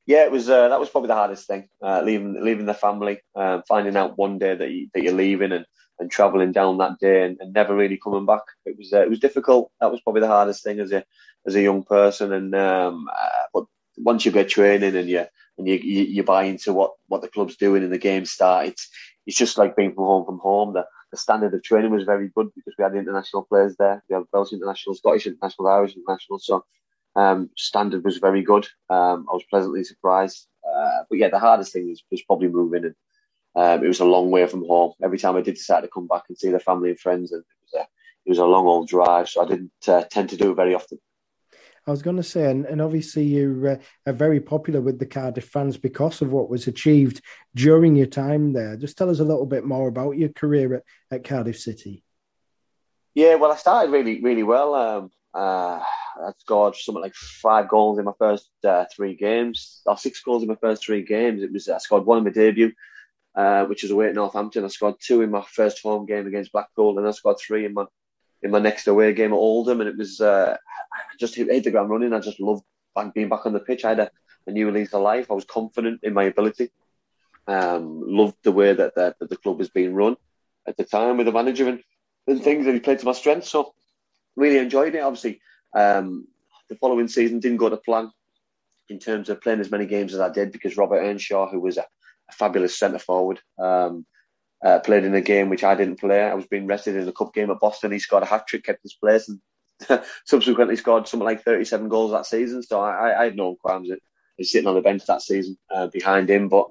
yeah, 0.06 0.24
it 0.24 0.30
was 0.30 0.48
uh, 0.48 0.68
that 0.68 0.80
was 0.80 0.90
probably 0.90 1.08
the 1.08 1.14
hardest 1.14 1.46
thing. 1.46 1.68
Uh, 1.82 2.02
leaving 2.02 2.42
leaving 2.42 2.66
the 2.66 2.74
family, 2.74 3.20
uh, 3.34 3.62
finding 3.66 3.96
out 3.96 4.18
one 4.18 4.38
day 4.38 4.54
that 4.54 4.70
you, 4.70 4.88
that 4.92 5.02
you're 5.02 5.14
leaving 5.14 5.52
and, 5.52 5.66
and 5.98 6.10
traveling 6.10 6.52
down 6.52 6.78
that 6.78 6.98
day 7.00 7.24
and, 7.24 7.38
and 7.40 7.52
never 7.52 7.74
really 7.74 7.98
coming 7.98 8.26
back. 8.26 8.42
It 8.66 8.76
was 8.78 8.92
uh, 8.92 9.02
it 9.02 9.10
was 9.10 9.20
difficult. 9.20 9.70
That 9.80 9.90
was 9.90 10.00
probably 10.00 10.22
the 10.22 10.28
hardest 10.28 10.64
thing 10.64 10.80
as 10.80 10.92
a 10.92 11.04
as 11.46 11.54
a 11.54 11.62
young 11.62 11.82
person. 11.84 12.32
And 12.32 12.54
um, 12.54 13.08
uh, 13.10 13.44
but 13.52 13.64
once 13.96 14.24
you 14.24 14.32
get 14.32 14.48
training 14.48 14.96
and 14.96 15.08
you 15.08 15.24
and 15.58 15.68
you, 15.68 15.74
you, 15.76 16.02
you 16.04 16.22
buy 16.24 16.44
into 16.44 16.72
what, 16.72 16.94
what 17.06 17.22
the 17.22 17.28
club's 17.28 17.56
doing 17.56 17.84
and 17.84 17.92
the 17.92 17.98
game 17.98 18.24
start, 18.24 18.66
it's 18.66 18.88
it's 19.26 19.36
just 19.38 19.58
like 19.58 19.76
being 19.76 19.94
from 19.94 20.04
home 20.04 20.26
from 20.26 20.38
home. 20.38 20.74
The 20.74 20.86
the 21.10 21.16
standard 21.16 21.54
of 21.54 21.62
training 21.62 21.92
was 21.92 22.04
very 22.04 22.28
good 22.34 22.48
because 22.56 22.74
we 22.76 22.82
had 22.82 22.94
international 22.94 23.44
players 23.44 23.76
there. 23.78 24.02
We 24.08 24.14
had 24.14 24.24
Welsh 24.32 24.52
international, 24.52 24.96
Scottish 24.96 25.26
international, 25.26 25.68
Irish 25.68 25.96
international. 25.96 26.40
So 26.40 26.64
um, 27.14 27.50
standard 27.56 28.04
was 28.04 28.18
very 28.18 28.42
good. 28.42 28.66
Um, 28.90 29.26
I 29.30 29.34
was 29.34 29.44
pleasantly 29.48 29.84
surprised. 29.84 30.48
Uh, 30.66 31.04
but 31.08 31.18
yeah, 31.18 31.28
the 31.28 31.38
hardest 31.38 31.72
thing 31.72 31.88
was, 31.88 32.02
was 32.10 32.22
probably 32.22 32.48
moving, 32.48 32.84
and 32.84 32.94
um, 33.56 33.84
it 33.84 33.88
was 33.88 34.00
a 34.00 34.04
long 34.04 34.30
way 34.30 34.46
from 34.46 34.66
home. 34.66 34.92
Every 35.02 35.18
time 35.18 35.36
I 35.36 35.42
did 35.42 35.54
decide 35.54 35.82
to 35.82 35.88
come 35.88 36.06
back 36.06 36.24
and 36.28 36.36
see 36.36 36.50
the 36.50 36.60
family 36.60 36.90
and 36.90 37.00
friends, 37.00 37.32
and 37.32 37.42
it 37.42 37.46
was 37.62 37.80
a 37.80 37.86
it 38.26 38.30
was 38.30 38.38
a 38.38 38.44
long 38.44 38.66
old 38.66 38.88
drive, 38.88 39.28
so 39.28 39.42
I 39.42 39.46
didn't 39.46 39.72
uh, 39.86 40.04
tend 40.10 40.30
to 40.30 40.36
do 40.36 40.50
it 40.50 40.54
very 40.54 40.74
often. 40.74 40.98
I 41.86 41.90
was 41.90 42.00
going 42.00 42.16
to 42.16 42.22
say, 42.22 42.50
and, 42.50 42.64
and 42.64 42.80
obviously 42.80 43.24
you 43.24 43.76
uh, 43.78 44.10
are 44.10 44.14
very 44.14 44.40
popular 44.40 44.80
with 44.80 44.98
the 44.98 45.04
Cardiff 45.04 45.44
fans 45.44 45.76
because 45.76 46.22
of 46.22 46.32
what 46.32 46.48
was 46.48 46.66
achieved 46.66 47.20
during 47.54 47.94
your 47.94 48.06
time 48.06 48.54
there. 48.54 48.76
Just 48.76 48.96
tell 48.96 49.10
us 49.10 49.20
a 49.20 49.24
little 49.24 49.44
bit 49.44 49.66
more 49.66 49.86
about 49.88 50.16
your 50.16 50.30
career 50.30 50.76
at, 50.76 50.82
at 51.10 51.24
Cardiff 51.24 51.58
City. 51.58 52.02
Yeah, 53.14 53.34
well, 53.34 53.52
I 53.52 53.56
started 53.56 53.92
really, 53.92 54.22
really 54.22 54.42
well. 54.42 54.74
Um, 54.74 55.10
uh, 55.34 55.80
I 56.16 56.32
scored 56.38 56.74
something 56.74 57.02
like 57.02 57.14
five 57.14 57.68
goals 57.68 57.98
in 57.98 58.06
my 58.06 58.12
first 58.18 58.48
uh, 58.64 58.86
three 58.94 59.14
games, 59.14 59.82
or 59.84 59.98
six 59.98 60.22
goals 60.22 60.42
in 60.42 60.48
my 60.48 60.56
first 60.56 60.84
three 60.84 61.02
games. 61.02 61.42
It 61.42 61.52
was 61.52 61.68
I 61.68 61.78
scored 61.78 62.06
one 62.06 62.18
in 62.18 62.24
my 62.24 62.30
debut, 62.30 62.72
uh, 63.34 63.64
which 63.66 63.82
was 63.82 63.90
away 63.90 64.08
at 64.08 64.14
Northampton. 64.14 64.64
I 64.64 64.68
scored 64.68 64.96
two 65.00 65.22
in 65.22 65.30
my 65.30 65.44
first 65.50 65.82
home 65.82 66.06
game 66.06 66.26
against 66.26 66.52
Blackpool, 66.52 66.98
and 66.98 67.06
I 67.06 67.10
scored 67.10 67.38
three 67.38 67.64
in 67.64 67.74
my 67.74 67.84
in 68.42 68.50
my 68.50 68.58
next 68.58 68.86
away 68.86 69.12
game 69.12 69.32
at 69.32 69.36
Oldham. 69.36 69.80
And 69.80 69.88
it 69.88 69.96
was 69.96 70.20
uh, 70.20 70.56
I 70.92 71.16
just 71.18 71.34
hit, 71.34 71.50
hit 71.50 71.64
the 71.64 71.70
ground 71.70 71.90
running. 71.90 72.12
I 72.12 72.20
just 72.20 72.40
loved 72.40 72.64
being 73.14 73.28
back 73.28 73.46
on 73.46 73.52
the 73.52 73.60
pitch. 73.60 73.84
I 73.84 73.90
had 73.90 74.00
a, 74.00 74.10
a 74.46 74.52
new 74.52 74.70
lease 74.70 74.94
of 74.94 75.02
life. 75.02 75.30
I 75.30 75.34
was 75.34 75.44
confident 75.44 76.00
in 76.02 76.14
my 76.14 76.24
ability. 76.24 76.70
Um, 77.46 78.02
loved 78.06 78.36
the 78.42 78.52
way 78.52 78.72
that 78.72 78.94
the, 78.94 79.14
that 79.18 79.28
the 79.28 79.36
club 79.36 79.58
was 79.58 79.68
being 79.68 79.94
run 79.94 80.16
at 80.66 80.76
the 80.76 80.84
time 80.84 81.16
with 81.16 81.26
the 81.26 81.32
manager 81.32 81.68
and, 81.68 81.82
and 82.26 82.42
things 82.42 82.64
that 82.64 82.72
he 82.72 82.80
played 82.80 83.00
to 83.00 83.06
my 83.06 83.12
strengths. 83.12 83.50
So 83.50 83.74
really 84.36 84.58
enjoyed 84.58 84.94
it. 84.94 85.00
Obviously, 85.00 85.40
um, 85.74 86.26
the 86.68 86.76
following 86.76 87.08
season 87.08 87.40
didn't 87.40 87.58
go 87.58 87.68
to 87.68 87.76
plan 87.76 88.10
in 88.88 88.98
terms 88.98 89.28
of 89.28 89.40
playing 89.40 89.60
as 89.60 89.70
many 89.70 89.86
games 89.86 90.14
as 90.14 90.20
I 90.20 90.30
did 90.30 90.52
because 90.52 90.76
Robert 90.76 91.00
Earnshaw, 91.00 91.50
who 91.50 91.60
was 91.60 91.76
a, 91.76 91.84
a 92.28 92.32
fabulous 92.32 92.78
centre 92.78 92.98
forward, 92.98 93.40
um, 93.58 94.06
uh, 94.64 94.78
played 94.80 95.04
in 95.04 95.14
a 95.14 95.20
game 95.20 95.48
which 95.48 95.64
I 95.64 95.74
didn't 95.74 96.00
play. 96.00 96.22
I 96.22 96.34
was 96.34 96.46
being 96.46 96.66
rested 96.66 96.96
in 96.96 97.08
a 97.08 97.12
cup 97.12 97.34
game 97.34 97.50
at 97.50 97.60
Boston. 97.60 97.92
He 97.92 97.98
scored 97.98 98.22
a 98.22 98.26
hat 98.26 98.46
trick, 98.46 98.64
kept 98.64 98.82
his 98.82 98.94
place, 98.94 99.28
and 99.28 100.02
subsequently 100.24 100.76
scored 100.76 101.06
something 101.08 101.24
like 101.24 101.42
37 101.42 101.88
goals 101.88 102.12
that 102.12 102.26
season. 102.26 102.62
So 102.62 102.80
I, 102.80 103.20
I 103.20 103.24
had 103.24 103.36
no 103.36 103.56
qualms 103.56 103.90
at, 103.90 103.98
sitting 104.40 104.66
on 104.66 104.74
the 104.74 104.80
bench 104.80 105.04
that 105.06 105.22
season 105.22 105.58
uh, 105.72 105.88
behind 105.88 106.30
him. 106.30 106.48
But 106.48 106.68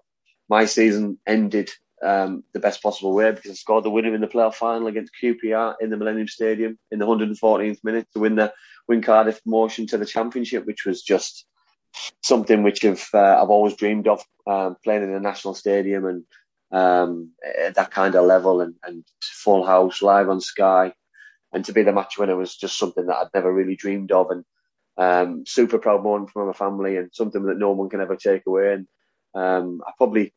my 0.50 0.66
season 0.66 1.20
ended 1.28 1.70
um, 2.04 2.44
the 2.54 2.60
best 2.60 2.84
possible 2.84 3.14
way 3.14 3.32
because 3.32 3.52
I 3.52 3.54
scored 3.54 3.86
the 3.86 3.90
winner 3.90 4.14
in 4.14 4.22
the 4.22 4.28
playoff 4.28 4.56
final 4.56 4.88
against 4.88 5.14
QPR 5.22 5.76
in 5.80 5.90
the 5.90 5.98
Millennium 5.98 6.28
Stadium 6.28 6.78
in 6.92 7.00
the 7.00 7.06
114th 7.06 7.84
minute 7.84 8.08
to 8.14 8.20
win 8.20 8.36
the 8.36 8.54
win 8.88 9.02
Cardiff 9.02 9.44
promotion 9.44 9.88
to 9.88 9.98
the 9.98 10.06
Championship, 10.06 10.66
which 10.66 10.86
was 10.86 11.02
just 11.02 11.46
something 12.22 12.64
which 12.64 12.84
I've 12.86 13.08
uh, 13.14 13.42
I've 13.42 13.50
always 13.50 13.76
dreamed 13.76 14.08
of 14.08 14.24
um, 14.48 14.78
playing 14.84 15.04
in 15.04 15.14
a 15.14 15.20
national 15.20 15.54
stadium 15.54 16.06
and 16.06 16.24
um, 16.72 17.32
at 17.58 17.76
that 17.76 17.92
kind 17.92 18.16
of 18.16 18.26
level 18.26 18.62
and, 18.62 18.76
and 18.84 19.04
full 19.22 19.66
house 19.66 20.02
live 20.02 20.30
on 20.30 20.42
Sky. 20.42 20.94
And 21.52 21.64
to 21.66 21.74
be 21.74 21.84
the 21.84 21.94
match 21.94 22.18
winner 22.18 22.36
was 22.36 22.56
just 22.56 22.80
something 22.80 23.06
that 23.06 23.16
I'd 23.16 23.28
never 23.34 23.54
really 23.54 23.76
dreamed 23.76 24.12
of. 24.12 24.32
And 24.32 24.46
um, 24.98 25.46
super 25.46 25.78
proud 25.78 26.04
moment 26.04 26.32
from 26.32 26.48
my 26.48 26.54
family 26.54 26.98
and 26.98 27.10
something 27.14 27.44
that 27.46 27.58
no 27.58 27.72
one 27.72 27.90
can 27.90 28.02
ever 28.02 28.16
take 28.16 28.44
away. 28.48 28.74
And 28.74 28.88
um, 29.36 29.82
I 29.88 29.92
probably 29.98 30.34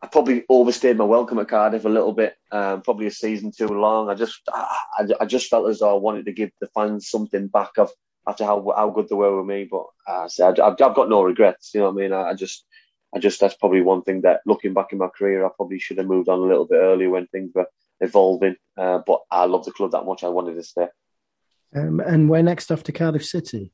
I 0.00 0.06
probably 0.06 0.44
overstayed 0.48 0.96
my 0.96 1.04
welcome 1.04 1.38
at 1.40 1.48
Cardiff 1.48 1.84
a 1.84 1.88
little 1.88 2.12
bit, 2.12 2.36
um, 2.52 2.82
probably 2.82 3.06
a 3.06 3.10
season 3.10 3.50
too 3.50 3.66
long. 3.66 4.08
I 4.08 4.14
just, 4.14 4.40
I, 4.48 5.08
I, 5.20 5.26
just 5.26 5.48
felt 5.48 5.68
as 5.68 5.80
though 5.80 5.92
I 5.92 5.98
wanted 5.98 6.26
to 6.26 6.32
give 6.32 6.50
the 6.60 6.68
fans 6.68 7.08
something 7.08 7.48
back 7.48 7.72
of 7.78 7.90
after 8.28 8.44
how 8.44 8.72
how 8.76 8.90
good 8.90 9.08
they 9.08 9.14
were 9.14 9.38
with 9.38 9.46
me. 9.46 9.64
But 9.64 9.86
uh, 10.06 10.28
I 10.40 10.48
I've, 10.48 10.60
I've 10.60 10.94
got 10.94 11.08
no 11.08 11.22
regrets. 11.22 11.72
You 11.74 11.80
know 11.80 11.90
what 11.90 12.00
I 12.00 12.02
mean? 12.02 12.12
I, 12.12 12.30
I, 12.30 12.34
just, 12.34 12.64
I 13.14 13.18
just 13.18 13.40
that's 13.40 13.56
probably 13.56 13.80
one 13.80 14.02
thing 14.02 14.20
that 14.22 14.40
looking 14.46 14.74
back 14.74 14.92
in 14.92 14.98
my 14.98 15.08
career, 15.08 15.44
I 15.44 15.50
probably 15.56 15.78
should 15.78 15.98
have 15.98 16.06
moved 16.06 16.28
on 16.28 16.38
a 16.38 16.42
little 16.42 16.66
bit 16.66 16.76
earlier 16.76 17.10
when 17.10 17.26
things 17.26 17.52
were 17.54 17.66
evolving. 18.00 18.56
Uh, 18.76 19.00
but 19.06 19.22
I 19.30 19.46
love 19.46 19.64
the 19.64 19.72
club 19.72 19.92
that 19.92 20.04
much. 20.04 20.22
I 20.22 20.28
wanted 20.28 20.54
to 20.54 20.62
stay. 20.62 20.88
Um, 21.74 22.00
and 22.00 22.28
where 22.28 22.42
next 22.42 22.70
after 22.70 22.92
Cardiff 22.92 23.24
City? 23.24 23.72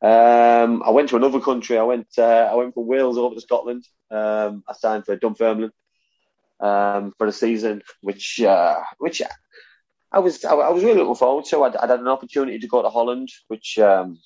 Um, 0.00 0.82
I 0.84 0.90
went 0.90 1.10
to 1.10 1.16
another 1.16 1.40
country. 1.40 1.78
I 1.78 1.84
went 1.84 2.08
uh, 2.18 2.48
I 2.50 2.54
went 2.54 2.74
from 2.74 2.86
Wales 2.86 3.18
over 3.18 3.34
to 3.34 3.40
Scotland. 3.40 3.84
Um, 4.10 4.64
I 4.68 4.72
signed 4.72 5.04
for 5.04 5.16
Dunfermline 5.16 5.70
um, 6.58 7.12
for 7.18 7.26
a 7.26 7.32
season, 7.32 7.82
which 8.00 8.40
uh, 8.40 8.80
which 8.98 9.22
I 10.12 10.18
was 10.18 10.44
I, 10.44 10.54
was 10.54 10.84
really 10.84 10.98
looking 10.98 11.14
forward 11.14 11.46
to. 11.46 11.62
I, 11.62 11.82
I 11.82 11.86
had 11.86 12.00
an 12.00 12.08
opportunity 12.08 12.58
to 12.58 12.68
go 12.68 12.82
to 12.82 12.90
Holland, 12.90 13.30
which 13.48 13.78
um, 13.78 14.18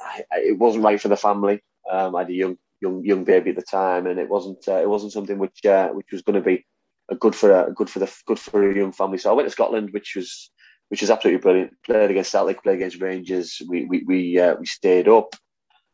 I, 0.00 0.22
it 0.32 0.58
wasn't 0.58 0.84
right 0.84 1.00
for 1.00 1.08
the 1.08 1.16
family. 1.16 1.62
Um, 1.90 2.16
I 2.16 2.20
had 2.20 2.30
a 2.30 2.34
young 2.34 2.56
young 2.80 3.04
young 3.04 3.24
baby 3.24 3.50
at 3.50 3.56
the 3.56 3.62
time, 3.62 4.06
and 4.06 4.18
it 4.18 4.28
wasn't 4.28 4.66
uh, 4.66 4.76
it 4.76 4.88
wasn't 4.88 5.12
something 5.12 5.38
which 5.38 5.64
uh, 5.66 5.88
which 5.88 6.06
was 6.12 6.22
going 6.22 6.42
to 6.42 6.46
be 6.46 6.64
good 7.20 7.34
for 7.34 7.66
a 7.66 7.72
good 7.72 7.90
for 7.90 7.98
the 7.98 8.12
good 8.26 8.38
for 8.38 8.70
a 8.70 8.74
young 8.74 8.92
family. 8.92 9.18
So 9.18 9.30
I 9.30 9.34
went 9.34 9.46
to 9.46 9.52
Scotland, 9.52 9.90
which 9.92 10.14
was 10.16 10.50
which 10.88 11.02
was 11.02 11.10
absolutely 11.10 11.40
brilliant. 11.40 11.72
Played 11.84 12.10
against 12.10 12.30
Celtic, 12.30 12.62
played 12.62 12.76
against 12.76 13.00
Rangers. 13.00 13.60
We 13.68 13.84
we 13.84 14.04
we, 14.06 14.38
uh, 14.38 14.54
we 14.58 14.66
stayed 14.66 15.08
up. 15.08 15.34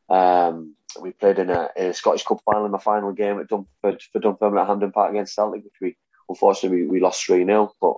Um, 0.09 0.77
we 1.01 1.11
played 1.11 1.38
in 1.38 1.51
a, 1.51 1.70
a, 1.77 1.92
Scottish 1.92 2.25
Cup 2.25 2.40
final 2.44 2.66
in 2.66 2.73
the 2.73 2.79
final 2.79 3.12
game 3.12 3.40
at 3.40 3.49
Dunford 3.49 4.01
for 4.12 4.20
Dunfermline 4.20 4.62
at 4.62 4.68
Hampden 4.68 4.92
Park 4.92 5.11
against 5.11 5.35
Celtic, 5.35 5.64
which 5.64 5.75
we 5.81 5.97
unfortunately 6.29 6.83
we, 6.83 6.87
we 6.87 7.01
lost 7.01 7.25
three 7.25 7.44
0 7.44 7.73
But 7.81 7.94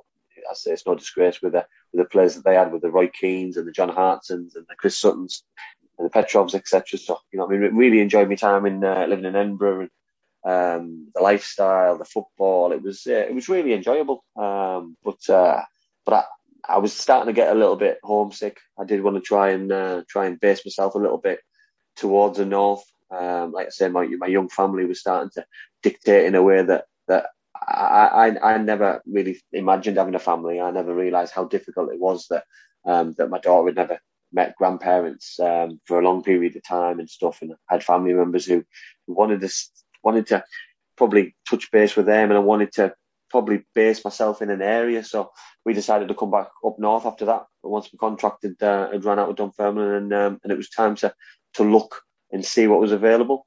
I 0.50 0.54
say 0.54 0.72
it's 0.72 0.86
no 0.86 0.94
disgrace 0.94 1.40
with 1.42 1.52
the 1.52 1.66
with 1.92 2.04
the 2.04 2.08
players 2.08 2.34
that 2.34 2.44
they 2.44 2.54
had 2.54 2.72
with 2.72 2.82
the 2.82 2.90
Roy 2.90 3.08
Keanes 3.08 3.56
and 3.56 3.66
the 3.66 3.72
John 3.72 3.88
Hartsons 3.88 4.56
and 4.56 4.66
the 4.68 4.74
Chris 4.76 4.98
Suttons 4.98 5.44
and 5.98 6.06
the 6.06 6.10
Petrovs, 6.10 6.54
etc. 6.54 6.98
So 6.98 7.18
you 7.32 7.38
know, 7.38 7.46
I 7.46 7.50
mean, 7.50 7.74
really 7.74 8.00
enjoyed 8.00 8.28
my 8.28 8.34
time 8.36 8.66
in 8.66 8.84
uh, 8.84 9.06
living 9.08 9.24
in 9.24 9.36
Edinburgh 9.36 9.80
and 9.82 9.90
um, 10.46 11.08
the 11.14 11.22
lifestyle, 11.22 11.98
the 11.98 12.04
football. 12.04 12.72
It 12.72 12.82
was 12.82 13.06
uh, 13.06 13.26
it 13.28 13.34
was 13.34 13.48
really 13.48 13.72
enjoyable. 13.72 14.24
Um, 14.36 14.96
but 15.04 15.28
uh, 15.28 15.62
but 16.04 16.14
I, 16.14 16.74
I 16.74 16.78
was 16.78 16.92
starting 16.92 17.26
to 17.26 17.38
get 17.38 17.50
a 17.50 17.58
little 17.58 17.76
bit 17.76 17.98
homesick. 18.02 18.58
I 18.78 18.84
did 18.84 19.02
want 19.02 19.16
to 19.16 19.22
try 19.22 19.50
and 19.50 19.70
uh, 19.72 20.02
try 20.08 20.26
and 20.26 20.40
base 20.40 20.64
myself 20.64 20.94
a 20.94 20.98
little 20.98 21.18
bit 21.18 21.40
towards 21.96 22.38
the 22.38 22.46
north. 22.46 22.84
Um, 23.10 23.52
like 23.52 23.66
I 23.66 23.70
said, 23.70 23.92
my 23.92 24.06
my 24.06 24.26
young 24.26 24.48
family 24.48 24.84
was 24.84 25.00
starting 25.00 25.30
to 25.34 25.44
dictate 25.82 26.26
in 26.26 26.34
a 26.34 26.42
way 26.42 26.62
that 26.62 26.84
that 27.08 27.26
I, 27.66 28.30
I, 28.42 28.54
I 28.54 28.58
never 28.58 29.02
really 29.06 29.40
imagined 29.52 29.96
having 29.96 30.14
a 30.14 30.20
family. 30.20 30.60
I 30.60 30.70
never 30.70 30.94
realised 30.94 31.32
how 31.32 31.44
difficult 31.44 31.92
it 31.92 32.00
was 32.00 32.26
that 32.30 32.44
um, 32.84 33.14
that 33.18 33.30
my 33.30 33.38
daughter 33.38 33.68
had 33.68 33.76
never 33.76 34.00
met 34.32 34.56
grandparents 34.56 35.38
um, 35.40 35.80
for 35.84 35.98
a 35.98 36.04
long 36.04 36.22
period 36.22 36.56
of 36.56 36.62
time 36.64 37.00
and 37.00 37.08
stuff, 37.08 37.42
and 37.42 37.52
I 37.70 37.74
had 37.74 37.84
family 37.84 38.12
members 38.12 38.46
who, 38.46 38.64
wanted 39.06 39.40
to 39.40 39.50
wanted 40.02 40.26
to 40.28 40.44
probably 40.96 41.34
touch 41.48 41.70
base 41.70 41.96
with 41.96 42.06
them, 42.06 42.30
and 42.30 42.38
I 42.38 42.40
wanted 42.40 42.72
to 42.74 42.94
probably 43.30 43.64
base 43.74 44.04
myself 44.04 44.42
in 44.42 44.50
an 44.50 44.62
area. 44.62 45.02
So 45.04 45.30
we 45.64 45.74
decided 45.74 46.08
to 46.08 46.14
come 46.14 46.30
back 46.30 46.48
up 46.64 46.78
north 46.78 47.06
after 47.06 47.26
that. 47.26 47.44
But 47.62 47.70
once 47.70 47.90
we 47.92 47.98
contracted 47.98 48.62
uh, 48.62 48.90
had 48.90 49.04
run 49.04 49.18
out 49.18 49.28
with 49.28 49.36
Dunfermline, 49.36 49.94
and 49.94 50.12
um, 50.12 50.40
and 50.42 50.52
it 50.52 50.56
was 50.56 50.70
time 50.70 50.96
to 50.96 51.12
to 51.54 51.64
look 51.64 52.02
and 52.32 52.44
see 52.44 52.66
what 52.66 52.80
was 52.80 52.92
available. 52.92 53.45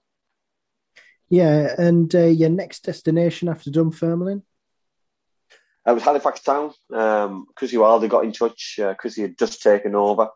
Yeah, 1.29 1.75
and 1.77 2.13
uh, 2.15 2.25
your 2.25 2.49
next 2.49 2.83
destination 2.83 3.49
after 3.49 3.69
Dunfermline? 3.69 4.43
It 5.85 5.91
was 5.91 6.03
Halifax 6.03 6.41
Town. 6.41 6.73
Um, 6.93 7.47
Chrissy 7.55 7.77
Wilder 7.77 8.07
got 8.07 8.23
in 8.23 8.31
touch. 8.31 8.79
Uh, 8.81 8.93
Chrissy 8.95 9.23
had 9.23 9.37
just 9.37 9.61
taken 9.61 9.95
over 9.95 10.29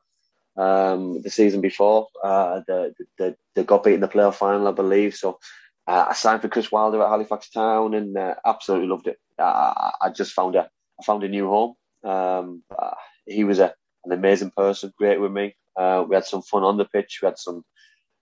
um, 0.57 1.21
the 1.21 1.29
season 1.29 1.61
before. 1.61 2.07
Uh, 2.23 2.61
they, 2.67 2.91
they, 3.17 3.35
they 3.55 3.63
got 3.63 3.83
beat 3.83 3.95
in 3.95 4.01
the 4.01 4.07
playoff 4.07 4.35
final, 4.35 4.67
I 4.67 4.71
believe. 4.71 5.15
So 5.15 5.39
uh, 5.87 6.05
I 6.09 6.13
signed 6.13 6.41
for 6.41 6.47
Chris 6.47 6.71
Wilder 6.71 7.01
at 7.01 7.09
Halifax 7.09 7.49
Town 7.49 7.93
and 7.93 8.17
uh, 8.17 8.35
absolutely 8.45 8.87
loved 8.87 9.07
it. 9.07 9.17
I, 9.37 9.91
I, 10.01 10.09
just 10.09 10.33
found 10.33 10.55
a 10.55 10.69
I 10.99 11.03
found 11.03 11.23
a 11.23 11.27
new 11.27 11.47
home. 11.47 11.73
Um, 12.03 12.63
uh, 12.77 12.91
he 13.25 13.43
was 13.43 13.59
a, 13.59 13.73
an 14.05 14.11
amazing 14.11 14.51
person, 14.55 14.93
great 14.97 15.19
with 15.19 15.31
me. 15.31 15.55
Uh, 15.75 16.05
we 16.07 16.15
had 16.15 16.25
some 16.25 16.41
fun 16.41 16.63
on 16.63 16.77
the 16.77 16.85
pitch. 16.85 17.19
We 17.21 17.25
had 17.25 17.39
some 17.39 17.63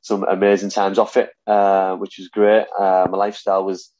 some 0.01 0.23
amazing 0.23 0.71
times 0.71 0.97
off 0.97 1.15
it, 1.17 1.31
uh, 1.47 1.95
which 1.95 2.17
was 2.17 2.27
great. 2.27 2.65
Uh, 2.77 3.07
my 3.09 3.17
lifestyle 3.17 3.63
was 3.63 3.91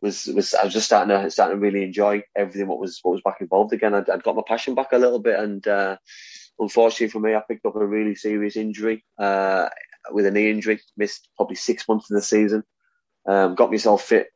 was 0.00 0.26
was 0.26 0.54
I 0.54 0.64
was 0.64 0.72
just 0.72 0.86
starting 0.86 1.14
to 1.14 1.30
starting 1.30 1.58
to 1.58 1.60
really 1.60 1.84
enjoy 1.84 2.22
everything 2.34 2.66
what 2.66 2.80
was 2.80 2.98
what 3.02 3.12
was 3.12 3.22
back 3.22 3.40
involved 3.40 3.72
again. 3.72 3.94
I'd, 3.94 4.08
I'd 4.08 4.22
got 4.22 4.36
my 4.36 4.42
passion 4.46 4.74
back 4.74 4.92
a 4.92 4.98
little 4.98 5.18
bit, 5.18 5.38
and 5.38 5.66
uh, 5.68 5.96
unfortunately 6.58 7.08
for 7.08 7.20
me, 7.20 7.34
I 7.34 7.42
picked 7.46 7.66
up 7.66 7.76
a 7.76 7.86
really 7.86 8.14
serious 8.14 8.56
injury 8.56 9.04
uh, 9.18 9.68
with 10.10 10.26
a 10.26 10.30
knee 10.30 10.50
injury. 10.50 10.80
Missed 10.96 11.28
probably 11.36 11.56
six 11.56 11.86
months 11.86 12.10
of 12.10 12.14
the 12.14 12.22
season. 12.22 12.64
Um, 13.26 13.54
got 13.54 13.70
myself 13.70 14.02
fit 14.02 14.28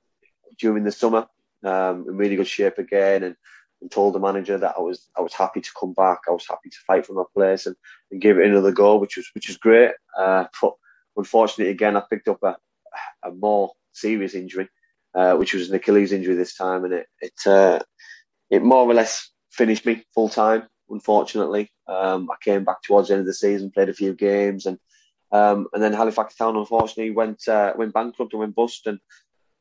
during 0.59 0.85
the 0.85 0.93
summer, 0.93 1.27
um, 1.65 2.05
in 2.07 2.17
really 2.17 2.37
good 2.37 2.47
shape 2.47 2.77
again, 2.77 3.23
and, 3.23 3.37
and 3.81 3.91
told 3.91 4.15
the 4.15 4.21
manager 4.21 4.59
that 4.59 4.75
I 4.77 4.81
was 4.83 5.09
I 5.17 5.23
was 5.23 5.33
happy 5.33 5.63
to 5.63 5.71
come 5.79 5.95
back. 5.95 6.21
I 6.29 6.33
was 6.33 6.47
happy 6.47 6.69
to 6.69 6.77
fight 6.87 7.07
for 7.07 7.15
my 7.15 7.25
place 7.35 7.65
and, 7.65 7.77
and 8.11 8.21
give 8.21 8.39
it 8.39 8.47
another 8.47 8.73
go, 8.73 8.99
which 8.99 9.17
was 9.17 9.31
which 9.33 9.49
was 9.49 9.57
great. 9.57 9.93
Uh, 10.19 10.45
but 10.61 10.75
unfortunately, 11.17 11.71
again, 11.71 11.97
I 11.97 12.03
picked 12.09 12.29
up 12.29 12.43
a, 12.43 12.57
a 13.23 13.31
more 13.31 13.73
serious 13.93 14.35
injury, 14.35 14.69
uh, 15.15 15.35
which 15.35 15.55
was 15.55 15.69
an 15.69 15.77
Achilles 15.77 16.13
injury 16.13 16.35
this 16.35 16.57
time, 16.57 16.85
and 16.85 16.95
it 16.95 17.07
it 17.21 17.47
uh, 17.47 17.81
it 18.51 18.63
more 18.63 18.89
or 18.89 18.95
less 18.95 19.31
finished 19.51 19.87
me 19.87 20.05
full 20.15 20.29
time. 20.29 20.65
Unfortunately, 20.91 21.71
um, 21.89 22.29
I 22.31 22.37
came 22.43 22.65
back 22.65 22.83
towards 22.83 23.09
the 23.09 23.15
end 23.15 23.21
of 23.21 23.27
the 23.27 23.35
season, 23.35 23.71
played 23.71 23.89
a 23.89 23.95
few 23.95 24.15
games, 24.15 24.67
and 24.67 24.79
um, 25.33 25.69
and 25.73 25.83
then 25.83 25.93
Halifax 25.93 26.37
Town 26.37 26.57
unfortunately 26.57 27.11
went 27.11 27.47
uh, 27.49 27.73
went 27.77 27.95
bankrupt 27.95 28.33
and 28.33 28.41
went 28.41 28.55
bust, 28.55 28.87
and 28.87 29.01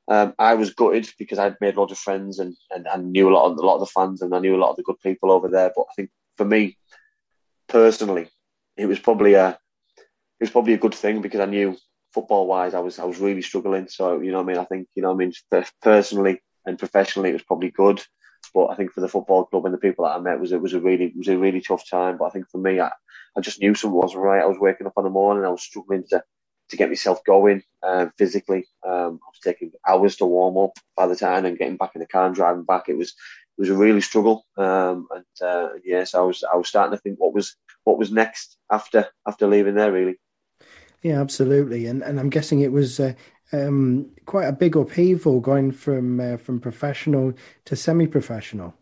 um, 0.08 0.34
I 0.38 0.56
was 0.56 0.74
gutted 0.74 1.10
because 1.18 1.40
I'd 1.40 1.62
made 1.62 1.76
a 1.76 1.80
lot 1.80 1.92
of 1.92 1.98
friends 1.98 2.40
and, 2.40 2.56
and, 2.72 2.88
and 2.88 3.12
knew 3.12 3.30
a 3.30 3.34
lot 3.34 3.50
of 3.50 3.58
a 3.58 3.66
lot 3.66 3.76
of 3.76 3.80
the 3.82 3.86
fans 3.86 4.22
and 4.22 4.36
I 4.36 4.40
knew 4.40 4.56
a 4.56 4.60
lot 4.60 4.72
of 4.72 4.76
the 4.76 4.84
good 4.84 5.00
people 5.02 5.32
over 5.32 5.48
there. 5.48 5.72
But 5.76 5.84
I 5.84 5.94
think 5.96 6.10
for 6.36 6.46
me 6.46 6.78
personally, 7.68 8.28
it 8.76 8.86
was 8.86 9.00
probably 9.00 9.36
a 9.36 9.58
it 10.40 10.44
was 10.44 10.52
probably 10.52 10.74
a 10.74 10.80
good 10.80 10.96
thing 10.96 11.22
because 11.22 11.40
I 11.40 11.46
knew 11.46 11.78
football 12.14 12.48
wise 12.48 12.74
I 12.74 12.80
was 12.80 13.00
I 13.00 13.06
was 13.06 13.20
really 13.20 13.42
struggling. 13.42 13.88
So 13.88 14.20
you 14.20 14.32
know 14.32 14.40
I 14.40 14.44
mean 14.44 14.58
I 14.58 14.66
think 14.66 14.88
you 14.96 15.02
know 15.04 15.12
I 15.12 15.16
mean 15.16 15.34
personally 15.82 16.42
and 16.66 16.80
professionally 16.80 17.30
it 17.30 17.34
was 17.34 17.44
probably 17.44 17.72
good. 17.72 18.02
But 18.54 18.68
I 18.68 18.76
think 18.76 18.92
for 18.92 19.02
the 19.02 19.08
football 19.08 19.46
club 19.46 19.66
and 19.66 19.74
the 19.74 19.80
people 19.80 20.06
that 20.06 20.16
I 20.16 20.20
met 20.20 20.40
was 20.40 20.52
it 20.52 20.62
was 20.62 20.74
a 20.74 20.80
really 20.80 21.14
was 21.16 21.28
a 21.28 21.38
really 21.38 21.62
tough 21.62 21.90
time. 21.90 22.18
But 22.18 22.26
I 22.26 22.30
think 22.30 22.50
for 22.50 22.60
me 22.60 22.80
I, 22.80 22.92
I 23.38 23.42
just 23.42 23.60
knew 23.60 23.74
something 23.74 24.00
wasn't 24.00 24.24
right. 24.24 24.44
I 24.44 24.48
was 24.48 24.60
waking 24.60 24.88
up 24.88 24.94
in 24.98 25.04
the 25.04 25.10
morning 25.10 25.46
I 25.46 25.50
was 25.50 25.64
struggling 25.64 26.04
to 26.10 26.24
to 26.70 26.78
get 26.78 26.90
myself 26.90 27.24
going 27.24 27.62
uh, 27.82 28.08
physically. 28.18 28.66
Um, 28.86 29.20
I 29.24 29.30
was 29.30 29.40
taking 29.44 29.72
hours 29.88 30.18
to 30.18 30.26
warm 30.26 30.58
up 30.58 30.78
by 30.96 31.08
the 31.08 31.16
time 31.16 31.46
and 31.46 31.58
getting 31.58 31.78
back 31.78 31.92
in 31.96 32.00
the 32.00 32.08
car 32.08 32.26
and 32.26 32.36
driving 32.36 32.64
back. 32.64 32.90
It 32.90 32.98
was 32.98 33.10
it 33.10 33.62
was 33.62 33.70
a 33.70 33.76
really 33.76 34.02
struggle. 34.02 34.46
Um, 34.58 35.08
and 35.12 35.48
uh, 35.48 35.70
yes, 35.84 36.16
I 36.16 36.22
was 36.22 36.44
I 36.44 36.56
was 36.56 36.68
starting 36.68 36.96
to 36.98 37.02
think 37.02 37.20
what 37.20 37.34
was 37.34 37.56
what 37.84 37.98
was 37.98 38.12
next 38.12 38.58
after 38.72 39.08
after 39.28 39.48
leaving 39.48 39.76
there 39.76 39.92
really. 39.92 40.16
Yeah, 41.02 41.20
absolutely, 41.20 41.86
and 41.88 42.02
and 42.02 42.20
I'm 42.20 42.30
guessing 42.30 42.62
it 42.62 42.72
was 42.72 43.00
uh, 43.00 43.14
um, 43.52 44.12
quite 44.26 44.48
a 44.48 44.54
big 44.54 44.76
upheaval 44.76 45.40
going 45.40 45.72
from 45.72 46.20
uh, 46.20 46.38
from 46.38 46.60
professional 46.60 47.34
to 47.66 47.76
semi-professional. 47.76 48.74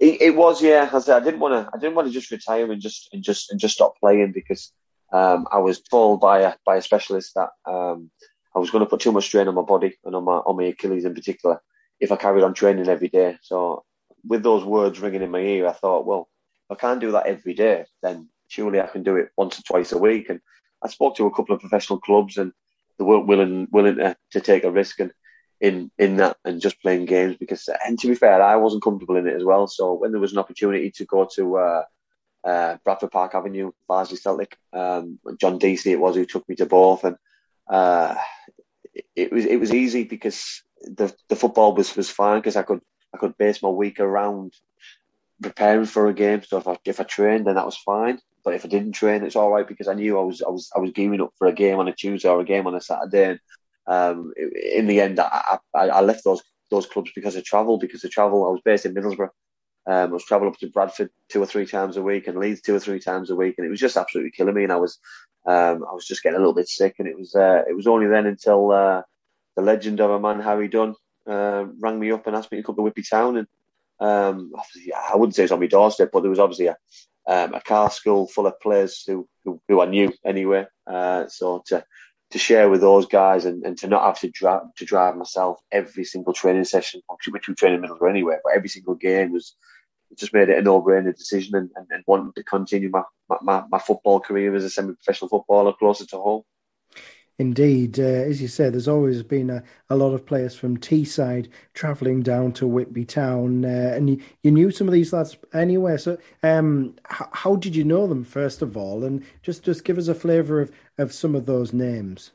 It, 0.00 0.20
it 0.20 0.34
was, 0.34 0.60
yeah. 0.60 0.90
I, 0.92 0.98
said, 0.98 1.22
I 1.22 1.24
didn't 1.24 1.38
want 1.38 1.54
to. 1.54 1.70
I 1.72 1.78
didn't 1.78 1.94
want 1.94 2.08
to 2.08 2.12
just 2.12 2.30
retire 2.30 2.70
and 2.72 2.80
just 2.80 3.08
and 3.12 3.22
just 3.22 3.50
and 3.50 3.60
just 3.60 3.74
stop 3.74 3.98
playing 4.00 4.32
because 4.32 4.72
um, 5.12 5.46
I 5.52 5.58
was 5.58 5.80
told 5.80 6.20
by 6.20 6.40
a 6.40 6.54
by 6.64 6.76
a 6.76 6.82
specialist 6.82 7.34
that 7.34 7.50
um, 7.66 8.10
I 8.54 8.58
was 8.58 8.70
going 8.70 8.84
to 8.84 8.90
put 8.90 9.00
too 9.00 9.12
much 9.12 9.24
strain 9.24 9.48
on 9.48 9.54
my 9.54 9.62
body 9.62 9.96
and 10.04 10.16
on 10.16 10.24
my 10.24 10.38
on 10.38 10.56
my 10.56 10.64
Achilles 10.64 11.04
in 11.04 11.14
particular 11.14 11.60
if 12.00 12.10
I 12.10 12.16
carried 12.16 12.42
on 12.42 12.52
training 12.54 12.88
every 12.88 13.08
day. 13.08 13.38
So 13.42 13.84
with 14.26 14.42
those 14.42 14.64
words 14.64 14.98
ringing 14.98 15.22
in 15.22 15.30
my 15.30 15.38
ear, 15.38 15.68
I 15.68 15.72
thought, 15.72 16.04
well, 16.04 16.28
if 16.70 16.76
I 16.76 16.80
can't 16.80 17.00
do 17.00 17.12
that 17.12 17.26
every 17.26 17.54
day, 17.54 17.84
then 18.02 18.28
surely 18.48 18.80
I 18.80 18.86
can 18.86 19.02
do 19.02 19.16
it 19.16 19.30
once 19.36 19.58
or 19.58 19.62
twice 19.62 19.92
a 19.92 19.98
week. 19.98 20.28
And 20.28 20.40
I 20.82 20.88
spoke 20.88 21.16
to 21.16 21.26
a 21.26 21.34
couple 21.34 21.54
of 21.54 21.60
professional 21.60 22.00
clubs, 22.00 22.36
and 22.36 22.52
they 22.98 23.04
weren't 23.04 23.26
willing 23.26 23.68
willing 23.70 23.96
to, 23.96 24.16
to 24.32 24.40
take 24.40 24.64
a 24.64 24.70
risk 24.70 25.00
and 25.00 25.12
in 25.60 25.90
in 25.96 26.16
that 26.16 26.36
and 26.44 26.60
just 26.60 26.82
playing 26.82 27.04
games 27.04 27.36
because 27.38 27.68
and 27.86 27.98
to 28.00 28.08
be 28.08 28.14
fair, 28.16 28.42
I 28.42 28.56
wasn't 28.56 28.82
comfortable 28.82 29.16
in 29.16 29.28
it 29.28 29.36
as 29.36 29.44
well. 29.44 29.66
So 29.68 29.94
when 29.94 30.10
there 30.10 30.20
was 30.20 30.32
an 30.32 30.38
opportunity 30.38 30.90
to 30.90 31.04
go 31.04 31.28
to 31.36 31.56
uh, 31.56 31.82
uh, 32.44 32.76
Bradford 32.84 33.12
Park 33.12 33.34
Avenue, 33.34 33.72
Barnsley 33.88 34.16
Celtic. 34.16 34.56
Um, 34.72 35.18
John 35.40 35.58
Deasley 35.58 35.92
it 35.92 36.00
was 36.00 36.16
who 36.16 36.26
took 36.26 36.48
me 36.48 36.56
to 36.56 36.66
both, 36.66 37.04
and 37.04 37.16
uh, 37.70 38.16
it, 38.94 39.04
it, 39.14 39.32
was 39.32 39.46
it 39.46 39.56
was 39.56 39.72
easy 39.72 40.04
because 40.04 40.62
the 40.82 41.14
the 41.28 41.36
football 41.36 41.74
was 41.74 41.94
was 41.96 42.10
fine 42.10 42.40
because 42.40 42.56
I 42.56 42.62
could 42.62 42.80
I 43.14 43.18
could 43.18 43.38
base 43.38 43.62
my 43.62 43.68
week 43.68 44.00
around 44.00 44.52
preparing 45.42 45.86
for 45.86 46.06
a 46.08 46.14
game. 46.14 46.42
So 46.42 46.58
if 46.58 46.68
I 46.68 46.76
if 46.84 47.00
I 47.00 47.04
trained, 47.04 47.46
then 47.46 47.56
that 47.56 47.66
was 47.66 47.76
fine. 47.76 48.18
But 48.44 48.54
if 48.54 48.64
I 48.64 48.68
didn't 48.68 48.92
train, 48.92 49.22
it's 49.22 49.36
all 49.36 49.50
right 49.50 49.66
because 49.66 49.88
I 49.88 49.94
knew 49.94 50.18
I 50.18 50.22
was 50.22 50.42
I 50.42 50.48
was 50.48 50.70
I 50.74 50.78
was 50.80 50.92
gearing 50.92 51.20
up 51.20 51.32
for 51.38 51.46
a 51.46 51.52
game 51.52 51.78
on 51.78 51.88
a 51.88 51.94
Tuesday 51.94 52.28
or 52.28 52.40
a 52.40 52.44
game 52.44 52.66
on 52.66 52.74
a 52.74 52.80
Saturday. 52.80 53.30
And 53.30 53.40
um, 53.86 54.32
in 54.36 54.86
the 54.86 55.00
end, 55.00 55.20
I, 55.20 55.58
I, 55.74 55.88
I 55.88 56.00
left 56.00 56.24
those 56.24 56.42
those 56.70 56.86
clubs 56.86 57.12
because 57.14 57.36
of 57.36 57.44
travel. 57.44 57.78
Because 57.78 58.04
of 58.04 58.10
travel, 58.10 58.46
I 58.46 58.50
was 58.50 58.62
based 58.64 58.86
in 58.86 58.94
Middlesbrough, 58.94 59.30
um, 59.86 60.10
I 60.10 60.12
was 60.12 60.24
traveling 60.24 60.52
up 60.52 60.58
to 60.58 60.70
Bradford 60.70 61.10
two 61.28 61.42
or 61.42 61.46
three 61.46 61.66
times 61.66 61.96
a 61.96 62.02
week 62.02 62.28
and 62.28 62.38
Leeds 62.38 62.60
two 62.60 62.74
or 62.74 62.80
three 62.80 63.00
times 63.00 63.30
a 63.30 63.36
week, 63.36 63.56
and 63.58 63.66
it 63.66 63.70
was 63.70 63.80
just 63.80 63.96
absolutely 63.96 64.30
killing 64.30 64.54
me. 64.54 64.64
And 64.64 64.72
I 64.72 64.76
was, 64.76 64.98
um, 65.46 65.84
I 65.88 65.92
was 65.92 66.06
just 66.06 66.22
getting 66.22 66.36
a 66.36 66.38
little 66.38 66.54
bit 66.54 66.68
sick. 66.68 66.96
And 66.98 67.08
it 67.08 67.18
was, 67.18 67.34
uh, 67.34 67.62
it 67.68 67.74
was 67.74 67.86
only 67.86 68.06
then 68.06 68.26
until 68.26 68.70
uh, 68.70 69.02
the 69.56 69.62
legend 69.62 70.00
of 70.00 70.10
a 70.10 70.20
man, 70.20 70.40
Harry 70.40 70.68
Dunn, 70.68 70.94
uh, 71.26 71.66
rang 71.80 71.98
me 71.98 72.12
up 72.12 72.26
and 72.26 72.36
asked 72.36 72.52
me 72.52 72.58
to 72.58 72.64
come 72.64 72.76
to 72.76 72.82
Whitby 72.82 73.02
Town. 73.02 73.36
And 73.36 73.48
um, 74.02 74.52
I 75.10 75.16
wouldn't 75.16 75.34
say 75.34 75.44
it's 75.44 75.52
on 75.52 75.60
my 75.60 75.66
doorstep, 75.66 76.10
but 76.12 76.20
there 76.20 76.30
was 76.30 76.38
obviously 76.38 76.66
a, 76.66 76.76
um, 77.28 77.54
a 77.54 77.60
car 77.60 77.90
school 77.90 78.26
full 78.26 78.46
of 78.46 78.60
players 78.60 79.04
who, 79.06 79.28
who, 79.44 79.60
who 79.68 79.80
I 79.80 79.86
knew 79.86 80.12
anyway. 80.24 80.66
Uh, 80.86 81.28
so 81.28 81.62
to 81.66 81.84
to 82.32 82.38
share 82.38 82.70
with 82.70 82.80
those 82.80 83.06
guys 83.06 83.44
and, 83.44 83.62
and 83.64 83.76
to 83.76 83.86
not 83.86 84.04
have 84.04 84.18
to 84.20 84.30
drive 84.30 84.62
to 84.78 84.84
drive 84.84 85.16
myself 85.16 85.60
every 85.70 86.04
single 86.04 86.32
training 86.32 86.64
session, 86.64 87.02
which 87.28 87.46
we 87.46 87.54
train 87.54 87.74
in 87.74 87.82
Middlesbrough 87.82 88.10
anyway, 88.10 88.36
but 88.42 88.54
every 88.56 88.70
single 88.70 88.94
game 88.94 89.32
was 89.32 89.54
just 90.18 90.34
made 90.34 90.48
it 90.48 90.58
a 90.58 90.62
no-brainer 90.62 91.16
decision 91.16 91.56
and, 91.56 91.70
and, 91.76 91.86
and 91.90 92.04
wanting 92.06 92.32
to 92.34 92.42
continue 92.42 92.90
my, 92.90 93.02
my, 93.40 93.62
my 93.70 93.78
football 93.78 94.20
career 94.20 94.54
as 94.54 94.64
a 94.64 94.70
semi-professional 94.70 95.28
footballer 95.28 95.72
closer 95.78 96.06
to 96.06 96.16
home. 96.16 96.42
Indeed, 97.42 97.98
uh, 97.98 98.04
as 98.04 98.40
you 98.40 98.46
said, 98.46 98.72
there's 98.72 98.86
always 98.86 99.20
been 99.24 99.50
a, 99.50 99.64
a 99.90 99.96
lot 99.96 100.14
of 100.14 100.24
players 100.24 100.54
from 100.54 100.78
Teesside 100.78 101.48
travelling 101.74 102.22
down 102.22 102.52
to 102.52 102.68
Whitby 102.68 103.04
Town, 103.04 103.64
uh, 103.64 103.94
and 103.96 104.08
you, 104.08 104.22
you 104.44 104.52
knew 104.52 104.70
some 104.70 104.86
of 104.86 104.94
these 104.94 105.12
lads 105.12 105.36
anyway. 105.52 105.96
So, 105.96 106.18
um, 106.44 106.94
how, 107.04 107.28
how 107.32 107.56
did 107.56 107.74
you 107.74 107.82
know 107.82 108.06
them 108.06 108.22
first 108.22 108.62
of 108.62 108.76
all, 108.76 109.02
and 109.02 109.24
just 109.42 109.64
just 109.64 109.82
give 109.82 109.98
us 109.98 110.06
a 110.06 110.14
flavour 110.14 110.60
of, 110.60 110.70
of 110.98 111.12
some 111.12 111.34
of 111.34 111.46
those 111.46 111.72
names? 111.72 112.30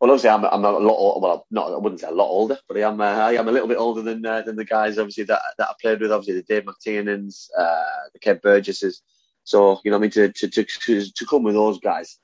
Well, 0.00 0.10
obviously, 0.10 0.30
I'm, 0.30 0.46
I'm 0.46 0.64
a 0.64 0.70
lot 0.70 0.96
older, 0.96 1.20
well, 1.20 1.46
not 1.50 1.70
I 1.70 1.76
wouldn't 1.76 2.00
say 2.00 2.08
a 2.08 2.10
lot 2.10 2.28
older, 2.30 2.58
but 2.66 2.78
I 2.78 2.88
am 2.88 3.02
uh, 3.02 3.04
I 3.04 3.32
am 3.32 3.48
a 3.48 3.52
little 3.52 3.68
bit 3.68 3.76
older 3.76 4.00
than 4.00 4.24
uh, 4.24 4.40
than 4.40 4.56
the 4.56 4.64
guys 4.64 4.96
obviously 4.96 5.24
that 5.24 5.42
that 5.58 5.68
I 5.68 5.74
played 5.78 6.00
with. 6.00 6.10
Obviously, 6.10 6.40
the 6.40 6.54
Dave 6.54 6.64
McTiernans, 6.64 7.50
uh, 7.58 8.08
the 8.14 8.18
Kev 8.18 8.40
Burgesses. 8.40 9.02
So 9.42 9.78
you 9.84 9.90
know, 9.90 9.98
I 9.98 10.00
mean, 10.00 10.10
to 10.12 10.32
to 10.32 10.48
to, 10.48 10.64
to 11.12 11.26
come 11.26 11.42
with 11.42 11.54
those 11.54 11.78
guys 11.80 12.18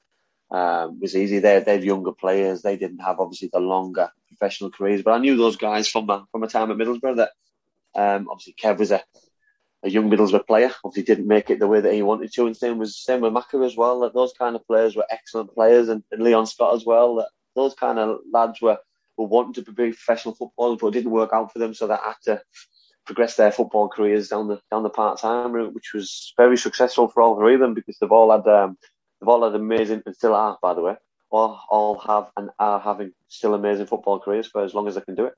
um, 0.51 1.01
was 1.01 1.17
easy. 1.17 1.39
They're 1.39 1.61
they're 1.61 1.79
younger 1.79 2.13
players. 2.13 2.63
They 2.63 2.77
didn't 2.77 3.01
have 3.01 3.21
obviously 3.21 3.51
the 3.53 3.61
longer 3.61 4.11
professional 4.29 4.71
careers, 4.71 5.03
but 5.03 5.13
I 5.13 5.19
knew 5.19 5.37
those 5.37 5.57
guys 5.57 5.89
from 5.89 6.07
my 6.07 6.23
from 6.31 6.41
my 6.41 6.47
time 6.47 6.71
at 6.71 6.77
Middlesbrough. 6.77 7.17
That 7.17 7.31
um, 7.95 8.29
obviously 8.31 8.55
Kev 8.61 8.79
was 8.79 8.91
a 8.91 9.03
a 9.83 9.91
young 9.91 10.11
Middlesbrough 10.11 10.47
player. 10.47 10.71
Obviously, 10.85 11.05
didn't 11.05 11.29
make 11.29 11.51
it 11.51 11.59
the 11.59 11.69
way 11.69 11.81
that 11.81 11.93
he 11.93 12.03
wanted 12.03 12.33
to, 12.35 12.47
and 12.47 12.57
same 12.57 12.79
was 12.79 12.99
same 12.99 13.21
with 13.21 13.33
Macca 13.33 13.65
as 13.65 13.77
well. 13.77 14.01
That 14.01 14.15
those 14.15 14.33
kind 14.33 14.57
of 14.57 14.67
players 14.67 14.97
were 14.97 15.07
excellent 15.11 15.55
players, 15.55 15.89
and, 15.89 16.03
and 16.11 16.23
Leon 16.23 16.47
Scott 16.47 16.75
as 16.75 16.85
well. 16.85 17.17
That 17.17 17.29
those 17.55 17.75
kind 17.75 17.99
of 17.99 18.19
lads 18.33 18.61
were, 18.61 18.79
were 19.17 19.27
wanting 19.27 19.65
to 19.65 19.73
be 19.73 19.93
professional 19.93 20.35
footballers, 20.35 20.79
but 20.81 20.89
it 20.89 20.95
didn't 20.95 21.11
work 21.11 21.31
out 21.33 21.53
for 21.53 21.59
them, 21.59 21.75
so 21.75 21.87
they 21.87 21.95
had 21.95 22.15
to 22.25 22.43
progress 23.07 23.37
their 23.37 23.51
football 23.51 23.89
careers 23.89 24.29
down 24.29 24.49
the 24.49 24.61
down 24.71 24.83
the 24.83 24.91
part 24.91 25.19
time 25.19 25.53
route, 25.53 25.75
which 25.75 25.93
was 25.95 26.35
very 26.37 26.57
successful 26.57 27.09
for 27.09 27.23
all 27.23 27.37
three 27.37 27.55
of 27.55 27.61
them 27.61 27.75
because 27.75 27.97
they've 27.99 28.13
all 28.13 28.31
had 28.31 28.47
um, 28.47 28.77
they've 29.21 29.29
all 29.29 29.45
had 29.45 29.55
amazing 29.55 30.03
and 30.07 30.15
still 30.15 30.35
are, 30.35 30.59
by 30.63 30.75
the 30.75 30.81
way, 30.81 30.97
all 31.31 31.99
have 32.07 32.31
and 32.37 32.51
are 32.59 32.81
having 32.81 33.13
still 33.29 33.55
amazing 33.55 33.87
football 33.87 34.19
careers 34.19 34.47
for 34.47 34.65
as 34.65 34.75
long 34.75 34.89
as 34.89 34.95
they 34.95 35.01
can 35.01 35.15
do 35.15 35.27
it. 35.27 35.35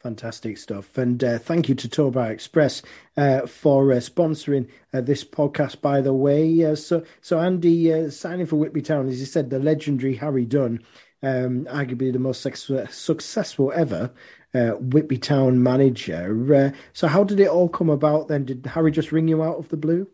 Fantastic 0.00 0.56
stuff. 0.56 0.96
And 0.96 1.22
uh, 1.22 1.38
thank 1.38 1.68
you 1.68 1.74
to 1.74 1.88
Tour 1.88 2.10
Bar 2.10 2.32
Express 2.32 2.80
uh, 3.18 3.46
for 3.46 3.92
uh, 3.92 3.96
sponsoring 3.96 4.66
uh, 4.94 5.02
this 5.02 5.24
podcast, 5.24 5.82
by 5.82 6.00
the 6.00 6.14
way. 6.14 6.64
Uh, 6.64 6.74
so, 6.74 7.04
so 7.20 7.38
Andy, 7.38 7.92
uh, 7.92 8.08
signing 8.08 8.46
for 8.46 8.56
Whitby 8.56 8.80
Town, 8.80 9.08
as 9.08 9.20
you 9.20 9.26
said, 9.26 9.50
the 9.50 9.58
legendary 9.58 10.14
Harry 10.14 10.46
Dunn, 10.46 10.82
um, 11.22 11.66
arguably 11.66 12.10
the 12.10 12.18
most 12.18 12.40
successful 12.40 13.72
ever 13.74 14.10
Whitby 14.54 15.18
Town 15.18 15.62
manager. 15.62 16.74
so, 16.94 17.06
how 17.06 17.22
did 17.22 17.38
it 17.38 17.48
all 17.48 17.68
come 17.68 17.90
about 17.90 18.28
then? 18.28 18.46
Did 18.46 18.64
Harry 18.64 18.90
just 18.90 19.12
ring 19.12 19.28
you 19.28 19.42
out 19.42 19.58
of 19.58 19.68
the 19.68 19.76
blue? 19.76 20.08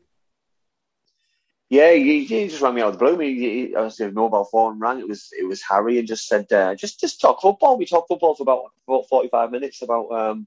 Yeah, 1.69 1.93
he, 1.93 2.25
he, 2.25 2.47
just 2.47 2.63
rang 2.63 2.75
me 2.75 2.83
out 2.83 2.95
of 2.95 2.99
the 2.99 3.05
blue. 3.05 3.19
He, 3.19 3.35
he, 3.69 3.77
I 3.77 3.91
a 4.01 4.11
mobile 4.13 4.45
phone 4.45 4.79
rang. 4.79 5.01
It 5.01 5.09
was 5.09 5.31
it 5.37 5.45
was 5.45 5.63
Harry, 5.69 5.99
and 5.99 6.07
just 6.07 6.29
said, 6.29 6.53
uh, 6.53 6.77
just 6.77 7.01
just 7.01 7.21
talk 7.21 7.41
football. 7.41 7.77
We 7.77 7.87
talked 7.87 8.09
football 8.09 8.37
for 8.37 8.45
about, 8.45 8.67
about 8.87 9.09
forty 9.09 9.29
five 9.29 9.51
minutes 9.51 9.83
about 9.83 10.13
um, 10.13 10.47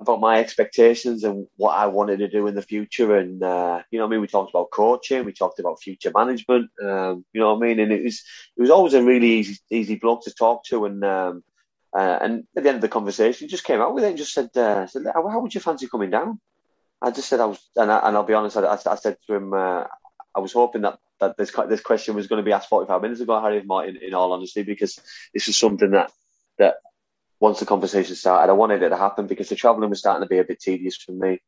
about 0.00 0.20
my 0.20 0.38
expectations 0.38 1.24
and 1.24 1.46
what 1.56 1.76
I 1.76 1.86
wanted 1.88 2.20
to 2.20 2.28
do 2.28 2.46
in 2.46 2.54
the 2.54 2.62
future. 2.62 3.16
And 3.16 3.42
uh, 3.42 3.82
you 3.90 3.98
know, 3.98 4.06
I 4.06 4.08
mean, 4.08 4.22
we 4.22 4.26
talked 4.26 4.50
about 4.50 4.70
coaching, 4.70 5.26
we 5.26 5.32
talked 5.34 5.58
about 5.58 5.82
future 5.82 6.12
management. 6.14 6.70
Um, 6.82 7.26
you 7.34 7.40
know 7.42 7.54
what 7.54 7.62
I 7.62 7.68
mean? 7.68 7.80
And 7.80 7.92
it 7.92 8.02
was 8.02 8.22
it 8.56 8.62
was 8.62 8.70
always 8.70 8.94
a 8.94 9.02
really 9.02 9.28
easy 9.28 9.58
easy 9.70 9.96
bloke 9.96 10.24
to 10.24 10.32
talk 10.32 10.64
to. 10.66 10.86
And 10.86 11.04
um, 11.04 11.44
uh, 11.94 12.18
and 12.22 12.44
at 12.56 12.62
the 12.62 12.68
end 12.70 12.76
of 12.76 12.82
the 12.82 12.88
conversation, 12.88 13.46
he 13.46 13.50
just 13.50 13.64
came 13.64 13.80
out 13.80 13.94
with 13.94 14.04
it 14.04 14.08
and 14.08 14.16
just 14.16 14.32
said, 14.32 14.50
uh, 14.56 14.86
said, 14.86 15.04
how, 15.14 15.28
how 15.28 15.40
would 15.40 15.54
you 15.54 15.60
fancy 15.60 15.86
coming 15.86 16.10
down? 16.10 16.40
I 17.00 17.10
just 17.12 17.28
said 17.28 17.38
I 17.38 17.46
was, 17.46 17.60
and, 17.76 17.92
I, 17.92 18.08
and 18.08 18.16
I'll 18.16 18.24
be 18.24 18.34
honest, 18.34 18.56
I, 18.56 18.64
I 18.64 18.96
said 18.96 19.16
to 19.26 19.34
him, 19.34 19.52
uh, 19.52 19.84
I 20.34 20.40
was 20.40 20.52
hoping 20.52 20.82
that, 20.82 20.98
that 21.20 21.36
this 21.36 21.52
this 21.68 21.80
question 21.80 22.14
was 22.14 22.26
going 22.26 22.42
to 22.42 22.44
be 22.44 22.52
asked 22.52 22.68
45 22.68 23.02
minutes 23.02 23.20
ago, 23.20 23.40
Harry 23.40 23.62
Martin, 23.62 23.98
in 24.02 24.14
all 24.14 24.32
honesty, 24.32 24.62
because 24.62 24.98
this 25.32 25.48
is 25.48 25.56
something 25.56 25.92
that 25.92 26.10
that 26.58 26.76
once 27.40 27.60
the 27.60 27.66
conversation 27.66 28.14
started, 28.14 28.50
I 28.50 28.54
wanted 28.54 28.82
it 28.82 28.88
to 28.88 28.96
happen 28.96 29.26
because 29.26 29.48
the 29.48 29.56
travelling 29.56 29.90
was 29.90 29.98
starting 29.98 30.22
to 30.22 30.28
be 30.28 30.38
a 30.38 30.44
bit 30.44 30.60
tedious 30.60 30.96
for 30.96 31.12
me. 31.12 31.40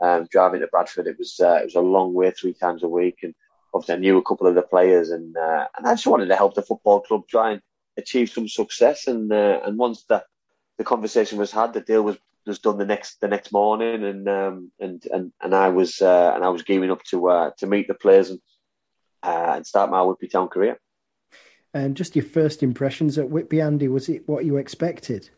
Um, 0.00 0.26
driving 0.30 0.60
to 0.60 0.66
Bradford, 0.66 1.06
it 1.06 1.18
was 1.18 1.40
uh, 1.40 1.58
it 1.62 1.64
was 1.64 1.74
a 1.76 1.80
long 1.80 2.12
way, 2.12 2.30
three 2.30 2.54
times 2.54 2.82
a 2.82 2.88
week, 2.88 3.18
and 3.22 3.34
obviously 3.72 3.94
I 3.94 3.98
knew 3.98 4.18
a 4.18 4.24
couple 4.24 4.46
of 4.46 4.54
the 4.54 4.62
players, 4.62 5.10
and 5.10 5.36
uh, 5.36 5.66
and 5.76 5.86
I 5.86 5.94
just 5.94 6.06
wanted 6.06 6.26
to 6.26 6.36
help 6.36 6.54
the 6.54 6.62
football 6.62 7.00
club 7.00 7.22
try 7.28 7.52
and 7.52 7.62
achieve 7.96 8.30
some 8.30 8.48
success. 8.48 9.06
And 9.06 9.32
uh, 9.32 9.60
and 9.64 9.78
once 9.78 10.04
the 10.04 10.24
the 10.78 10.84
conversation 10.84 11.38
was 11.38 11.52
had, 11.52 11.72
the 11.72 11.80
deal 11.80 12.02
was 12.02 12.18
was 12.46 12.58
done 12.58 12.78
the 12.78 12.84
next 12.84 13.20
the 13.20 13.28
next 13.28 13.52
morning, 13.52 14.04
and 14.04 14.28
um, 14.28 14.72
and 14.78 15.04
and 15.12 15.32
and 15.42 15.54
I 15.54 15.68
was 15.68 16.00
uh, 16.00 16.32
and 16.34 16.44
I 16.44 16.48
was 16.48 16.62
gearing 16.62 16.90
up 16.90 17.02
to 17.04 17.28
uh, 17.28 17.50
to 17.58 17.66
meet 17.66 17.88
the 17.88 17.94
players 17.94 18.30
and 18.30 18.40
uh, 19.22 19.54
and 19.56 19.66
start 19.66 19.90
my 19.90 20.02
Whitby 20.02 20.28
Town 20.28 20.48
career. 20.48 20.78
And 21.72 21.96
just 21.96 22.14
your 22.14 22.24
first 22.24 22.62
impressions 22.62 23.18
at 23.18 23.30
Whitby, 23.30 23.60
Andy, 23.60 23.88
was 23.88 24.08
it 24.08 24.28
what 24.28 24.44
you 24.44 24.56
expected? 24.58 25.28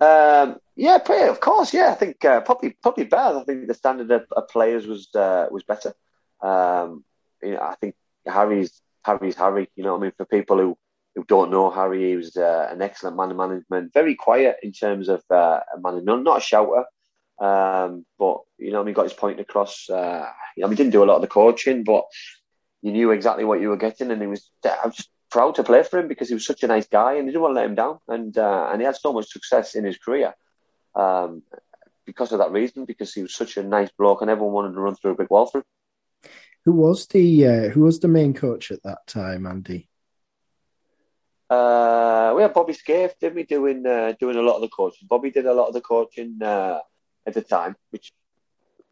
Um, 0.00 0.58
yeah, 0.76 0.96
of 0.96 1.40
course. 1.40 1.74
Yeah, 1.74 1.90
I 1.90 1.94
think 1.94 2.24
uh, 2.24 2.40
probably 2.40 2.76
probably 2.82 3.04
better. 3.04 3.38
I 3.38 3.44
think 3.44 3.68
the 3.68 3.74
standard 3.74 4.10
of, 4.10 4.24
of 4.32 4.48
players 4.48 4.86
was 4.86 5.08
uh, 5.14 5.46
was 5.50 5.62
better. 5.62 5.92
Um, 6.40 7.04
you 7.42 7.52
know, 7.52 7.60
I 7.60 7.74
think 7.74 7.94
Harry's 8.26 8.80
Harry's 9.04 9.36
Harry. 9.36 9.68
You 9.76 9.84
know, 9.84 9.92
what 9.92 9.98
I 9.98 10.02
mean, 10.04 10.12
for 10.16 10.24
people 10.24 10.56
who 10.56 10.78
who 11.14 11.24
don't 11.24 11.50
know 11.50 11.70
Harry, 11.70 12.10
he 12.10 12.16
was 12.16 12.36
uh, 12.36 12.68
an 12.70 12.82
excellent 12.82 13.16
man 13.16 13.30
of 13.30 13.36
management, 13.36 13.92
very 13.92 14.14
quiet 14.14 14.56
in 14.62 14.72
terms 14.72 15.08
of 15.08 15.22
uh, 15.30 15.60
a 15.74 15.80
man, 15.80 16.04
not, 16.04 16.38
a 16.38 16.40
shouter, 16.40 16.84
um, 17.40 18.04
but 18.18 18.38
you 18.58 18.70
know, 18.70 18.84
he 18.84 18.92
got 18.92 19.04
his 19.04 19.12
point 19.12 19.40
across. 19.40 19.88
Uh, 19.88 20.26
you 20.56 20.62
know, 20.62 20.68
he 20.68 20.76
didn't 20.76 20.92
do 20.92 21.02
a 21.02 21.06
lot 21.06 21.16
of 21.16 21.22
the 21.22 21.28
coaching, 21.28 21.84
but 21.84 22.04
you 22.82 22.92
knew 22.92 23.10
exactly 23.10 23.44
what 23.44 23.60
you 23.60 23.68
were 23.68 23.76
getting, 23.76 24.10
and 24.10 24.20
he 24.20 24.26
was. 24.28 24.50
I 24.64 24.86
was 24.86 25.08
proud 25.30 25.54
to 25.56 25.64
play 25.64 25.82
for 25.82 25.98
him 25.98 26.08
because 26.08 26.28
he 26.28 26.34
was 26.34 26.46
such 26.46 26.62
a 26.62 26.68
nice 26.68 26.86
guy, 26.86 27.14
and 27.14 27.26
he 27.26 27.32
didn't 27.32 27.42
want 27.42 27.52
to 27.52 27.60
let 27.60 27.68
him 27.68 27.74
down, 27.74 27.98
and 28.08 28.36
uh, 28.36 28.68
and 28.70 28.80
he 28.80 28.86
had 28.86 28.96
so 28.96 29.12
much 29.12 29.30
success 29.30 29.74
in 29.74 29.84
his 29.84 29.98
career. 29.98 30.34
Um, 30.94 31.42
because 32.06 32.32
of 32.32 32.38
that 32.38 32.50
reason, 32.50 32.86
because 32.86 33.14
he 33.14 33.22
was 33.22 33.34
such 33.34 33.56
a 33.56 33.62
nice 33.62 33.90
bloke, 33.96 34.20
and 34.20 34.30
everyone 34.30 34.52
wanted 34.52 34.74
to 34.74 34.80
run 34.80 34.96
through 34.96 35.12
a 35.12 35.16
big 35.16 35.30
wall 35.30 35.46
for 35.46 35.58
him. 35.58 35.64
Who 36.64 36.72
was 36.72 37.06
the 37.06 37.46
uh, 37.46 37.68
who 37.68 37.82
was 37.82 38.00
the 38.00 38.08
main 38.08 38.34
coach 38.34 38.70
at 38.70 38.82
that 38.82 39.06
time, 39.06 39.46
Andy? 39.46 39.89
Uh, 41.50 42.32
we 42.36 42.42
had 42.42 42.54
Bobby 42.54 42.72
Scaife, 42.72 43.18
didn't 43.18 43.34
we, 43.34 43.42
doing 43.42 43.84
uh, 43.84 44.14
doing 44.20 44.36
a 44.36 44.42
lot 44.42 44.56
of 44.56 44.62
the 44.62 44.68
coaching. 44.68 45.08
Bobby 45.08 45.32
did 45.32 45.46
a 45.46 45.52
lot 45.52 45.66
of 45.66 45.74
the 45.74 45.80
coaching 45.80 46.38
uh, 46.40 46.78
at 47.26 47.34
the 47.34 47.42
time, 47.42 47.74
which 47.90 48.12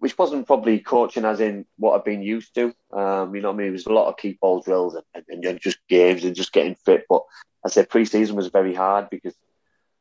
which 0.01 0.19
wasn't 0.19 0.47
probably 0.47 0.81
coaching 0.81 1.25
as 1.25 1.41
in 1.41 1.67
what 1.77 1.95
I've 1.95 2.05
been 2.05 2.23
used 2.23 2.55
to. 2.57 2.75
Um, 2.93 3.35
you 3.35 3.43
know, 3.43 3.51
I 3.51 3.53
mean, 3.53 3.69
it 3.69 3.73
was 3.73 3.87
a 3.87 3.93
lot 3.93 4.09
of 4.09 4.17
keep 4.17 4.41
ball 4.41 4.61
drills 4.61 4.95
and, 4.95 5.25
and, 5.29 5.45
and 5.45 5.61
just 5.61 5.79
games 5.89 6.25
and 6.25 6.37
just 6.37 6.53
getting 6.53 6.75
fit. 6.75 7.05
But 7.09 7.23
I 7.65 7.69
said 7.69 7.91
pre-season 7.91 8.37
was 8.37 8.49
very 8.49 8.75
hard 8.75 9.11
because 9.11 9.35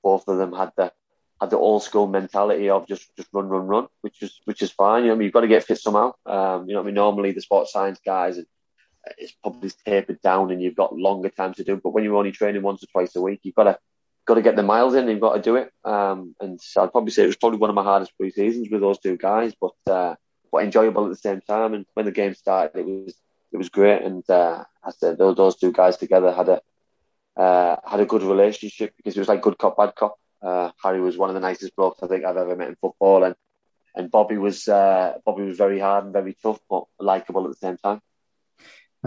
both 0.04 0.28
of 0.28 0.38
them 0.38 0.54
had 0.54 0.72
the 0.78 0.92
had 1.40 1.52
the 1.52 1.58
old 1.58 1.84
school 1.84 2.08
mentality 2.08 2.70
of 2.72 2.88
just 2.88 3.16
just 3.16 3.30
run, 3.34 3.50
run, 3.50 3.68
run, 3.68 3.88
which 4.02 4.22
is 4.24 4.40
which 4.46 4.64
is 4.64 4.72
fine. 4.72 5.04
You 5.04 5.10
know, 5.10 5.14
I 5.14 5.18
mean, 5.18 5.26
you've 5.26 5.34
got 5.34 5.42
to 5.42 5.48
get 5.48 5.64
fit 5.64 5.80
somehow. 5.80 6.14
Um, 6.26 6.68
you 6.68 6.74
know, 6.74 6.82
I 6.82 6.84
mean, 6.84 6.96
normally 6.96 7.34
the 7.34 7.42
sports 7.42 7.72
science 7.72 8.00
guys 8.04 8.38
and 8.38 8.48
it's 9.18 9.34
probably 9.42 9.72
tapered 9.86 10.22
down 10.22 10.52
and 10.52 10.62
you've 10.62 10.76
got 10.76 10.96
longer 10.96 11.30
time 11.30 11.54
to 11.56 11.64
do. 11.64 11.74
it. 11.74 11.84
But 11.84 11.92
when 11.92 12.04
you're 12.04 12.16
only 12.16 12.32
training 12.32 12.62
once 12.62 12.84
or 12.84 12.88
twice 12.88 13.16
a 13.16 13.22
week, 13.22 13.42
you've 13.44 13.56
got 13.56 13.66
to 13.66 13.80
got 14.26 14.36
to 14.36 14.42
get 14.42 14.56
the 14.56 14.64
miles 14.64 14.94
in. 14.94 15.08
You've 15.08 15.22
got 15.22 15.36
to 15.36 15.42
do 15.42 15.56
it. 15.56 15.72
Um, 15.84 16.36
and 16.40 16.60
so 16.62 16.84
I'd 16.84 16.92
probably 16.92 17.12
say 17.12 17.24
it 17.24 17.28
was 17.28 17.38
probably 17.38 17.60
one 17.60 17.70
of 17.70 17.76
my 17.76 17.84
hardest 17.84 18.16
pre 18.18 18.32
seasons 18.32 18.70
with 18.70 18.82
those 18.82 19.00
two 19.00 19.18
guys, 19.18 19.54
but 19.60 19.92
uh, 19.92 20.16
but 20.52 20.64
enjoyable 20.64 21.06
at 21.06 21.10
the 21.10 21.16
same 21.16 21.42
time. 21.42 21.74
And 21.74 21.86
when 21.94 22.06
the 22.06 22.12
game 22.12 22.36
started, 22.36 22.80
it 22.80 22.86
was 22.86 23.16
it 23.52 23.58
was 23.58 23.70
great. 23.70 24.02
And 24.02 24.30
uh, 24.30 24.66
I 24.84 24.92
said 24.92 25.18
those, 25.18 25.36
those 25.36 25.56
two 25.56 25.72
guys 25.72 25.98
together 25.98 26.34
had 26.34 26.50
a 26.50 26.62
uh, 27.42 27.78
had 27.86 28.00
a 28.00 28.06
good 28.06 28.24
relationship 28.24 28.94
because 28.98 29.16
it 29.16 29.20
was 29.20 29.30
like 29.30 29.42
good 29.42 29.58
cop 29.58 29.78
bad 29.78 29.96
cop. 29.96 30.20
Uh, 30.42 30.72
Harry 30.84 31.02
was 31.02 31.18
one 31.18 31.30
of 31.30 31.34
the 31.34 31.42
nicest 31.42 31.76
blokes 31.76 32.04
I 32.04 32.08
think 32.08 32.26
I've 32.26 32.38
ever 32.38 32.56
met 32.56 32.70
in 32.70 32.76
football, 32.76 33.24
and 33.24 33.36
and 33.96 34.12
Bobby 34.12 34.38
was 34.38 34.68
uh, 34.68 35.14
Bobby 35.26 35.44
was 35.44 35.58
very 35.58 35.80
hard 35.80 36.04
and 36.04 36.14
very 36.14 36.36
tough, 36.42 36.60
but 36.70 36.86
likable 37.00 37.46
at 37.46 37.52
the 37.52 37.58
same 37.58 37.78
time. 37.78 38.02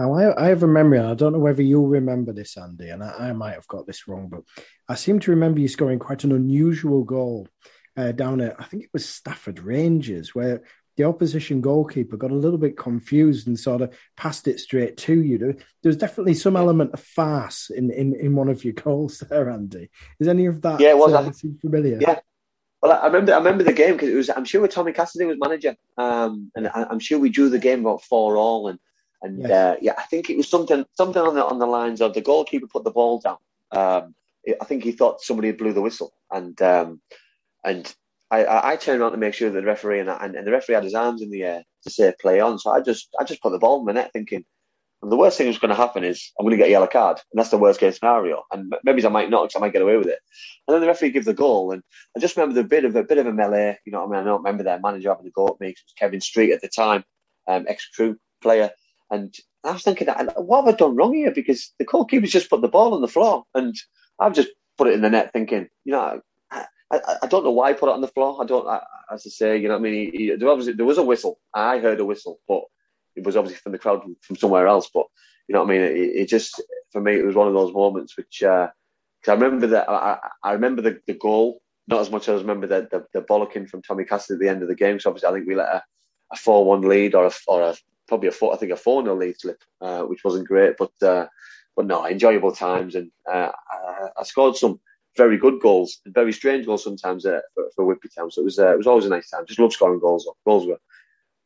Now, 0.01 0.13
I, 0.13 0.45
I 0.45 0.47
have 0.47 0.63
a 0.63 0.67
memory, 0.67 0.97
and 0.97 1.07
I 1.07 1.13
don't 1.13 1.31
know 1.33 1.39
whether 1.39 1.61
you'll 1.61 1.87
remember 1.87 2.33
this, 2.33 2.57
Andy, 2.57 2.89
and 2.89 3.03
I, 3.03 3.29
I, 3.29 3.33
might 3.33 3.53
have 3.53 3.67
got 3.67 3.85
this 3.85 4.07
wrong, 4.07 4.29
but 4.29 4.41
I 4.89 4.95
seem 4.95 5.19
to 5.19 5.31
remember 5.31 5.59
you 5.59 5.67
scoring 5.67 5.99
quite 5.99 6.23
an 6.23 6.31
unusual 6.31 7.03
goal 7.03 7.47
uh, 7.95 8.11
down 8.11 8.41
at, 8.41 8.59
I 8.59 8.63
think 8.63 8.83
it 8.83 8.89
was 8.93 9.07
Stafford 9.07 9.59
Rangers, 9.59 10.33
where 10.33 10.63
the 10.97 11.03
opposition 11.03 11.61
goalkeeper 11.61 12.17
got 12.17 12.31
a 12.31 12.35
little 12.35 12.57
bit 12.57 12.77
confused 12.77 13.45
and 13.47 13.59
sort 13.59 13.83
of 13.83 13.95
passed 14.17 14.47
it 14.47 14.59
straight 14.59 14.97
to 14.97 15.21
you. 15.21 15.37
There, 15.37 15.55
was 15.83 15.97
definitely 15.97 16.33
some 16.33 16.55
element 16.55 16.93
of 16.93 16.99
farce 16.99 17.69
in, 17.69 17.91
in, 17.91 18.15
in 18.15 18.35
one 18.35 18.49
of 18.49 18.65
your 18.65 18.73
goals 18.73 19.19
there, 19.19 19.51
Andy. 19.51 19.91
Is 20.19 20.27
any 20.27 20.47
of 20.47 20.63
that 20.63 20.79
yeah, 20.79 20.95
was 20.95 21.13
uh, 21.13 21.31
familiar? 21.61 21.99
Yeah. 22.01 22.19
Well, 22.81 22.99
I 22.99 23.05
remember 23.05 23.35
I 23.35 23.37
remember 23.37 23.63
the 23.63 23.73
game 23.73 23.93
because 23.93 24.09
it 24.09 24.15
was. 24.15 24.31
I'm 24.31 24.45
sure 24.45 24.67
Tommy 24.67 24.93
Cassidy 24.93 25.25
was 25.25 25.37
manager, 25.39 25.75
um, 25.99 26.51
and 26.55 26.67
I, 26.67 26.87
am 26.89 26.97
sure 26.97 27.19
we 27.19 27.29
drew 27.29 27.49
the 27.49 27.59
game 27.59 27.81
about 27.81 28.01
four 28.01 28.37
all, 28.37 28.69
and 28.69 28.79
and 29.21 29.39
yes. 29.39 29.51
uh, 29.51 29.75
yeah, 29.81 29.93
I 29.97 30.03
think 30.03 30.29
it 30.29 30.37
was 30.37 30.49
something 30.49 30.85
something 30.93 31.21
on 31.21 31.35
the 31.35 31.45
on 31.45 31.59
the 31.59 31.65
lines 31.65 32.01
of 32.01 32.13
the 32.13 32.21
goalkeeper 32.21 32.67
put 32.67 32.83
the 32.83 32.91
ball 32.91 33.19
down. 33.19 33.37
Um, 33.71 34.15
I 34.59 34.65
think 34.65 34.83
he 34.83 34.91
thought 34.91 35.21
somebody 35.21 35.49
had 35.49 35.57
blew 35.57 35.73
the 35.73 35.81
whistle, 35.81 36.13
and 36.31 36.59
um, 36.61 37.01
and 37.63 37.93
I, 38.31 38.71
I, 38.71 38.75
turned 38.77 39.01
around 39.01 39.11
to 39.11 39.17
make 39.17 39.33
sure 39.33 39.49
that 39.49 39.59
the 39.59 39.65
referee 39.65 39.99
and, 39.99 40.09
and, 40.09 40.35
and, 40.35 40.47
the 40.47 40.51
referee 40.51 40.75
had 40.75 40.85
his 40.85 40.95
arms 40.95 41.21
in 41.21 41.29
the 41.29 41.43
air 41.43 41.63
to 41.83 41.89
say 41.89 42.13
play 42.19 42.39
on. 42.39 42.57
So 42.57 42.71
I 42.71 42.81
just 42.81 43.09
I 43.19 43.23
just 43.23 43.41
put 43.41 43.51
the 43.51 43.59
ball 43.59 43.81
in 43.81 43.85
the 43.85 43.93
net, 43.93 44.11
thinking, 44.13 44.45
the 45.03 45.17
worst 45.17 45.37
thing 45.37 45.47
that's 45.47 45.57
going 45.57 45.69
to 45.69 45.75
happen 45.75 46.03
is 46.03 46.31
I'm 46.39 46.45
going 46.45 46.51
to 46.51 46.57
get 46.57 46.67
a 46.67 46.71
yellow 46.71 46.87
card, 46.87 47.19
and 47.31 47.39
that's 47.39 47.49
the 47.49 47.57
worst 47.57 47.79
case 47.79 47.97
scenario. 47.99 48.43
And 48.51 48.73
maybe 48.83 49.03
I 49.05 49.09
might 49.09 49.29
not, 49.29 49.43
because 49.43 49.55
I 49.55 49.59
might 49.59 49.73
get 49.73 49.81
away 49.81 49.97
with 49.97 50.07
it. 50.07 50.19
And 50.67 50.75
then 50.75 50.81
the 50.81 50.87
referee 50.87 51.11
gives 51.11 51.25
the 51.25 51.33
goal, 51.33 51.71
and 51.71 51.81
I 52.15 52.19
just 52.19 52.37
remember 52.37 52.55
the 52.55 52.67
bit 52.67 52.85
of 52.85 52.95
a 52.95 53.03
bit 53.03 53.17
of 53.17 53.25
a 53.25 53.33
melee. 53.33 53.77
You 53.85 53.91
know, 53.91 54.05
what 54.05 54.15
I 54.15 54.19
mean, 54.19 54.21
I 54.21 54.23
don't 54.29 54.43
remember 54.43 54.63
their 54.63 54.79
manager 54.79 55.09
having 55.09 55.25
the 55.25 55.31
goal 55.31 55.49
at 55.49 55.59
me. 55.59 55.69
It 55.69 55.79
was 55.85 55.93
Kevin 55.97 56.21
Street 56.21 56.53
at 56.53 56.61
the 56.61 56.69
time, 56.69 57.03
um, 57.47 57.65
ex 57.67 57.87
Crewe 57.89 58.17
player, 58.41 58.69
and 59.11 59.35
I 59.63 59.73
was 59.73 59.83
thinking, 59.83 60.07
what 60.07 60.65
have 60.65 60.73
I 60.73 60.77
done 60.77 60.95
wrong 60.95 61.13
here? 61.13 61.31
Because 61.31 61.73
the 61.77 61.85
goalkeeper's 61.85 62.31
just 62.31 62.49
put 62.49 62.61
the 62.61 62.67
ball 62.67 62.93
on 62.93 63.01
the 63.01 63.07
floor, 63.07 63.43
and 63.53 63.75
I've 64.19 64.33
just 64.33 64.49
put 64.77 64.87
it 64.87 64.93
in 64.93 65.01
the 65.01 65.09
net, 65.09 65.31
thinking, 65.33 65.67
you 65.83 65.91
know, 65.91 66.21
I, 66.49 66.65
I, 66.91 66.99
I 67.23 67.27
don't 67.27 67.43
know 67.43 67.51
why 67.51 67.69
I 67.69 67.73
put 67.73 67.89
it 67.89 67.93
on 67.93 68.01
the 68.01 68.07
floor. 68.07 68.41
I 68.41 68.45
don't, 68.45 68.67
I, 68.67 68.81
as 69.11 69.23
I 69.25 69.29
say, 69.29 69.57
you 69.57 69.67
know, 69.67 69.75
what 69.75 69.81
I 69.81 69.83
mean, 69.83 70.11
he, 70.11 70.17
he, 70.17 70.35
there, 70.35 70.49
obviously, 70.49 70.73
there 70.73 70.85
was 70.85 70.97
a 70.97 71.03
whistle. 71.03 71.39
I 71.53 71.79
heard 71.79 71.99
a 71.99 72.05
whistle, 72.05 72.39
but 72.47 72.63
it 73.15 73.23
was 73.25 73.35
obviously 73.35 73.59
from 73.59 73.73
the 73.73 73.79
crowd 73.79 74.03
from, 74.21 74.35
somewhere 74.35 74.67
else. 74.67 74.89
But 74.93 75.05
you 75.47 75.53
know 75.53 75.63
what 75.63 75.69
I 75.69 75.73
mean? 75.73 75.81
It, 75.81 76.21
it, 76.21 76.29
just 76.29 76.61
for 76.91 77.01
me, 77.01 77.19
it 77.19 77.25
was 77.25 77.35
one 77.35 77.47
of 77.47 77.53
those 77.53 77.73
moments 77.73 78.15
which 78.17 78.41
uh, 78.43 78.69
cause 79.23 79.31
I 79.31 79.33
remember 79.33 79.67
that 79.67 79.89
I, 79.89 80.17
I 80.43 80.53
remember 80.53 80.81
the, 80.81 80.99
the 81.05 81.13
goal 81.13 81.61
not 81.87 82.01
as 82.01 82.11
much 82.11 82.29
as 82.29 82.39
I 82.39 82.41
remember 82.41 82.67
the, 82.67 82.87
the, 82.89 83.05
the 83.13 83.25
bollocking 83.25 83.67
from 83.67 83.81
Tommy 83.81 84.05
Cassidy 84.05 84.35
at 84.35 84.39
the 84.39 84.49
end 84.49 84.61
of 84.61 84.69
the 84.69 84.75
game. 84.75 84.99
So 84.99 85.09
obviously, 85.09 85.29
I 85.29 85.33
think 85.33 85.47
we 85.47 85.55
let 85.55 85.67
a, 85.67 85.83
a 86.31 86.37
four-one 86.37 86.81
lead 86.81 87.15
or 87.15 87.25
a, 87.25 87.31
or 87.47 87.61
a 87.61 87.75
probably 88.11 88.27
a 88.27 88.31
four, 88.33 88.53
I 88.53 88.57
think 88.57 88.73
a 88.73 88.75
four 88.75 89.01
0 89.01 89.15
lead 89.15 89.39
slip, 89.39 89.63
uh, 89.79 90.01
which 90.01 90.25
wasn't 90.25 90.45
great, 90.45 90.75
but 90.77 90.91
uh, 91.01 91.27
but 91.77 91.85
no, 91.85 92.05
enjoyable 92.05 92.51
times, 92.51 92.95
and 92.95 93.09
uh, 93.31 93.51
I, 93.71 94.07
I, 94.17 94.23
scored 94.23 94.57
some 94.57 94.81
very 95.15 95.37
good 95.37 95.61
goals, 95.61 96.01
very 96.07 96.33
strange 96.33 96.65
goals 96.65 96.83
sometimes 96.83 97.25
uh, 97.25 97.39
for, 97.55 97.69
for 97.73 97.85
Whitby 97.85 98.09
Town. 98.09 98.29
So 98.29 98.41
it 98.41 98.43
was 98.43 98.59
uh, 98.59 98.73
it 98.73 98.77
was 98.77 98.85
always 98.85 99.05
a 99.05 99.09
nice 99.09 99.29
time. 99.29 99.45
Just 99.47 99.61
love 99.61 99.71
scoring 99.71 100.01
goals. 100.01 100.29
Goals 100.45 100.67
were 100.67 100.77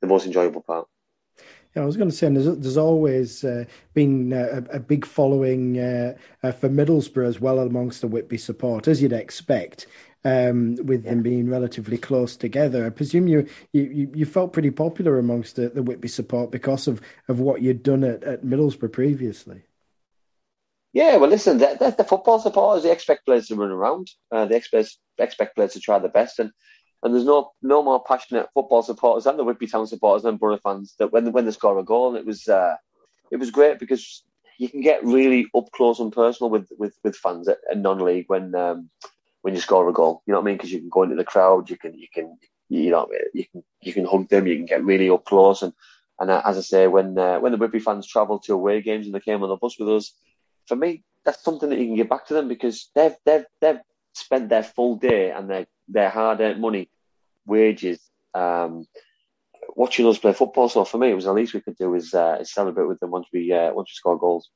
the 0.01 0.07
most 0.07 0.25
enjoyable 0.25 0.61
part. 0.61 0.87
Yeah, 1.75 1.83
I 1.83 1.85
was 1.85 1.97
going 1.97 2.09
to 2.09 2.15
say, 2.15 2.29
there's, 2.29 2.57
there's 2.57 2.77
always 2.77 3.43
uh, 3.43 3.65
been 3.93 4.33
a, 4.33 4.63
a, 4.77 4.79
big 4.79 5.05
following 5.05 5.77
uh, 5.77 6.15
uh, 6.41 6.53
for 6.53 6.69
Middlesbrough 6.69 7.27
as 7.27 7.41
well 7.41 7.59
amongst 7.59 7.99
the 7.99 8.07
Whitby 8.07 8.37
supporters, 8.37 9.01
you'd 9.01 9.11
expect 9.11 9.85
um, 10.25 10.75
with 10.83 11.05
yeah. 11.05 11.11
them 11.11 11.21
being 11.21 11.49
relatively 11.49 11.97
close 11.97 12.35
together. 12.35 12.85
I 12.85 12.89
presume 12.89 13.27
you 13.27 13.47
you, 13.71 14.11
you 14.13 14.25
felt 14.25 14.51
pretty 14.51 14.71
popular 14.71 15.19
amongst 15.19 15.55
the, 15.55 15.69
the 15.69 15.83
Whitby 15.83 16.07
support 16.07 16.51
because 16.51 16.87
of, 16.87 16.99
of 17.29 17.39
what 17.39 17.61
you'd 17.61 17.83
done 17.83 18.03
at, 18.03 18.23
at 18.23 18.43
Middlesbrough 18.43 18.91
previously. 18.91 19.61
Yeah, 20.93 21.17
well, 21.17 21.29
listen, 21.29 21.57
the, 21.57 21.75
the, 21.77 21.91
the 21.91 22.03
football 22.03 22.39
supporters 22.39 22.83
they 22.83 22.91
expect 22.91 23.25
players 23.25 23.47
to 23.47 23.55
run 23.55 23.69
around. 23.69 24.09
Uh, 24.31 24.45
they 24.45 24.57
expect 24.57 24.97
expect 25.19 25.55
players 25.55 25.73
to 25.73 25.79
try 25.79 25.99
their 25.99 26.09
best, 26.09 26.39
and 26.39 26.51
and 27.03 27.13
there's 27.13 27.25
no 27.25 27.51
no 27.61 27.83
more 27.83 28.03
passionate 28.03 28.49
football 28.53 28.81
supporters 28.81 29.25
than 29.25 29.37
the 29.37 29.43
Whitby 29.43 29.67
Town 29.67 29.85
supporters 29.85 30.25
and 30.25 30.39
Borough 30.39 30.57
fans 30.57 30.95
that 30.97 31.13
when 31.13 31.31
when 31.31 31.45
they 31.45 31.51
score 31.51 31.77
a 31.77 31.83
goal, 31.83 32.15
it 32.15 32.25
was 32.25 32.47
uh, 32.47 32.75
it 33.29 33.37
was 33.37 33.51
great 33.51 33.77
because 33.77 34.23
you 34.57 34.69
can 34.69 34.81
get 34.81 35.03
really 35.03 35.47
up 35.55 35.69
close 35.71 35.99
and 35.99 36.11
personal 36.11 36.49
with 36.49 36.67
with, 36.79 36.97
with 37.03 37.15
fans 37.15 37.47
at, 37.47 37.59
at 37.69 37.77
non-league 37.77 38.25
when 38.27 38.55
um, 38.55 38.89
when 39.45 39.53
you 39.53 39.61
score 39.61 39.87
a 39.87 39.93
goal. 39.93 40.23
You 40.25 40.33
know 40.33 40.39
what 40.39 40.45
I 40.45 40.47
mean? 40.47 40.57
Because 40.57 40.71
you 40.71 40.79
can 40.79 40.89
go 40.89 41.03
into 41.03 41.15
the 41.15 41.23
crowd, 41.23 41.69
you 41.69 41.77
can 41.77 41.93
you 41.93 42.07
can 42.11 42.35
you 42.67 42.89
know 42.89 43.07
you 43.31 43.45
can 43.45 43.63
you 43.79 43.93
can 43.93 44.05
hug 44.05 44.27
them, 44.27 44.47
you 44.47 44.55
can 44.55 44.65
get 44.65 44.83
really 44.83 45.07
up 45.07 45.23
close. 45.23 45.61
And 45.61 45.71
and 46.19 46.31
uh, 46.31 46.41
as 46.43 46.57
I 46.57 46.61
say, 46.61 46.87
when 46.87 47.15
uh, 47.15 47.39
when 47.39 47.51
the 47.51 47.59
Whitby 47.59 47.77
fans 47.77 48.07
travelled 48.07 48.41
to 48.45 48.53
away 48.55 48.81
games 48.81 49.05
and 49.05 49.13
they 49.13 49.19
came 49.19 49.43
on 49.43 49.49
the 49.49 49.55
bus 49.55 49.77
with 49.79 49.87
us, 49.89 50.15
for 50.67 50.75
me 50.75 51.03
that's 51.23 51.43
something 51.43 51.69
that 51.69 51.77
you 51.77 51.85
can 51.85 51.95
give 51.95 52.09
back 52.09 52.25
to 52.25 52.33
them 52.33 52.47
because 52.47 52.89
they've 52.95 53.15
they've 53.23 53.45
they've 53.61 53.81
spent 54.13 54.49
their 54.49 54.63
full 54.63 54.95
day 54.95 55.29
and 55.29 55.47
their 55.47 55.67
their 55.89 56.09
hard 56.09 56.41
earned 56.41 56.59
money, 56.59 56.89
wages. 57.45 57.99
Um, 58.33 58.87
watching 59.75 60.07
us 60.07 60.17
play 60.17 60.33
football, 60.33 60.69
so 60.69 60.85
for 60.85 60.97
me, 60.97 61.11
it 61.11 61.15
was 61.15 61.25
the 61.25 61.33
least 61.33 61.53
we 61.53 61.61
could 61.61 61.77
do 61.77 61.93
is, 61.93 62.15
uh, 62.15 62.37
is 62.41 62.51
celebrate 62.51 62.87
with 62.87 62.99
them 62.99 63.11
once 63.11 63.27
we 63.31 63.53
uh, 63.53 63.71
once 63.73 63.89
we 63.89 63.93
score 63.93 64.17
goals. 64.17 64.49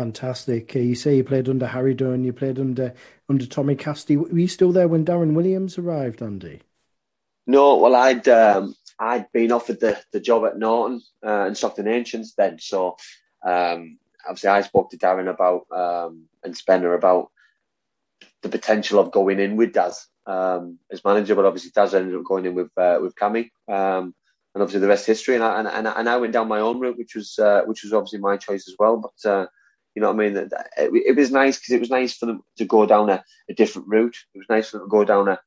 Fantastic. 0.00 0.74
Uh, 0.74 0.78
you 0.78 0.94
say 0.94 1.16
you 1.16 1.24
played 1.24 1.46
under 1.46 1.66
Harry 1.66 1.92
Dunn, 1.92 2.24
you 2.24 2.32
played 2.32 2.58
under 2.58 2.94
under 3.28 3.44
Tommy 3.44 3.74
Cassidy. 3.74 4.16
Were 4.16 4.38
you 4.38 4.48
still 4.48 4.72
there 4.72 4.88
when 4.88 5.04
Darren 5.04 5.34
Williams 5.34 5.76
arrived, 5.76 6.22
Andy? 6.22 6.62
No, 7.46 7.76
well, 7.76 7.94
I'd 7.94 8.26
um, 8.26 8.74
I'd 8.98 9.30
been 9.30 9.52
offered 9.52 9.78
the, 9.78 10.00
the 10.10 10.18
job 10.18 10.46
at 10.46 10.58
Norton 10.58 11.02
uh, 11.22 11.44
and 11.44 11.54
Stockton 11.54 11.86
Ancients 11.86 12.32
then. 12.32 12.58
So 12.58 12.96
um, 13.46 13.98
obviously, 14.26 14.48
I 14.48 14.62
spoke 14.62 14.90
to 14.92 14.96
Darren 14.96 15.28
about 15.28 15.66
um, 15.70 16.22
and 16.42 16.56
Spencer 16.56 16.94
about 16.94 17.30
the 18.40 18.48
potential 18.48 19.00
of 19.00 19.12
going 19.12 19.38
in 19.38 19.56
with 19.56 19.74
Daz 19.74 20.06
um, 20.24 20.78
as 20.90 21.04
manager, 21.04 21.34
but 21.34 21.44
obviously 21.44 21.72
Daz 21.74 21.94
ended 21.94 22.16
up 22.16 22.24
going 22.24 22.46
in 22.46 22.54
with 22.54 22.70
uh, 22.78 23.00
with 23.02 23.14
Cammy, 23.16 23.50
um, 23.68 24.14
and 24.54 24.62
obviously 24.62 24.80
the 24.80 24.88
rest 24.88 25.04
history. 25.04 25.34
And 25.34 25.44
I, 25.44 25.60
and, 25.60 25.86
and 25.86 26.08
I 26.08 26.16
went 26.16 26.32
down 26.32 26.48
my 26.48 26.60
own 26.60 26.80
route, 26.80 26.96
which 26.96 27.14
was 27.14 27.38
uh, 27.38 27.64
which 27.66 27.82
was 27.82 27.92
obviously 27.92 28.20
my 28.20 28.38
choice 28.38 28.66
as 28.66 28.76
well. 28.78 28.96
But 28.96 29.30
uh, 29.30 29.46
you 30.00 30.06
know 30.06 30.12
what 30.12 30.24
I 30.24 30.28
mean? 30.30 30.36
It, 30.78 31.08
it 31.08 31.16
was 31.16 31.30
nice 31.30 31.58
because 31.58 31.74
it 31.74 31.80
was 31.80 31.90
nice 31.90 32.16
for 32.16 32.24
them 32.24 32.40
to 32.56 32.64
go 32.64 32.86
down 32.86 33.10
a, 33.10 33.22
a, 33.50 33.54
different 33.54 33.88
route. 33.88 34.16
It 34.34 34.38
was 34.38 34.46
nice 34.48 34.70
for 34.70 34.78
them 34.78 34.86
to 34.86 34.90
go 34.90 35.04
down 35.04 35.28
a 35.28 35.38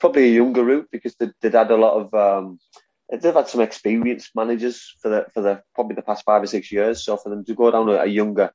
probably 0.00 0.24
a 0.24 0.34
younger 0.34 0.64
route 0.64 0.88
because 0.90 1.14
they, 1.14 1.26
would 1.26 1.54
had 1.54 1.70
a 1.70 1.76
lot 1.76 1.94
of 1.94 2.12
um, 2.12 2.58
they've 3.08 3.32
had 3.32 3.46
some 3.46 3.60
experienced 3.60 4.32
managers 4.34 4.96
for 5.00 5.10
the 5.10 5.26
for 5.32 5.42
the 5.42 5.62
probably 5.76 5.94
the 5.94 6.02
past 6.02 6.24
five 6.24 6.42
or 6.42 6.48
six 6.48 6.72
years. 6.72 7.04
So 7.04 7.16
for 7.16 7.28
them 7.28 7.44
to 7.44 7.54
go 7.54 7.70
down 7.70 7.88
a, 7.88 7.98
a 7.98 8.06
younger 8.06 8.50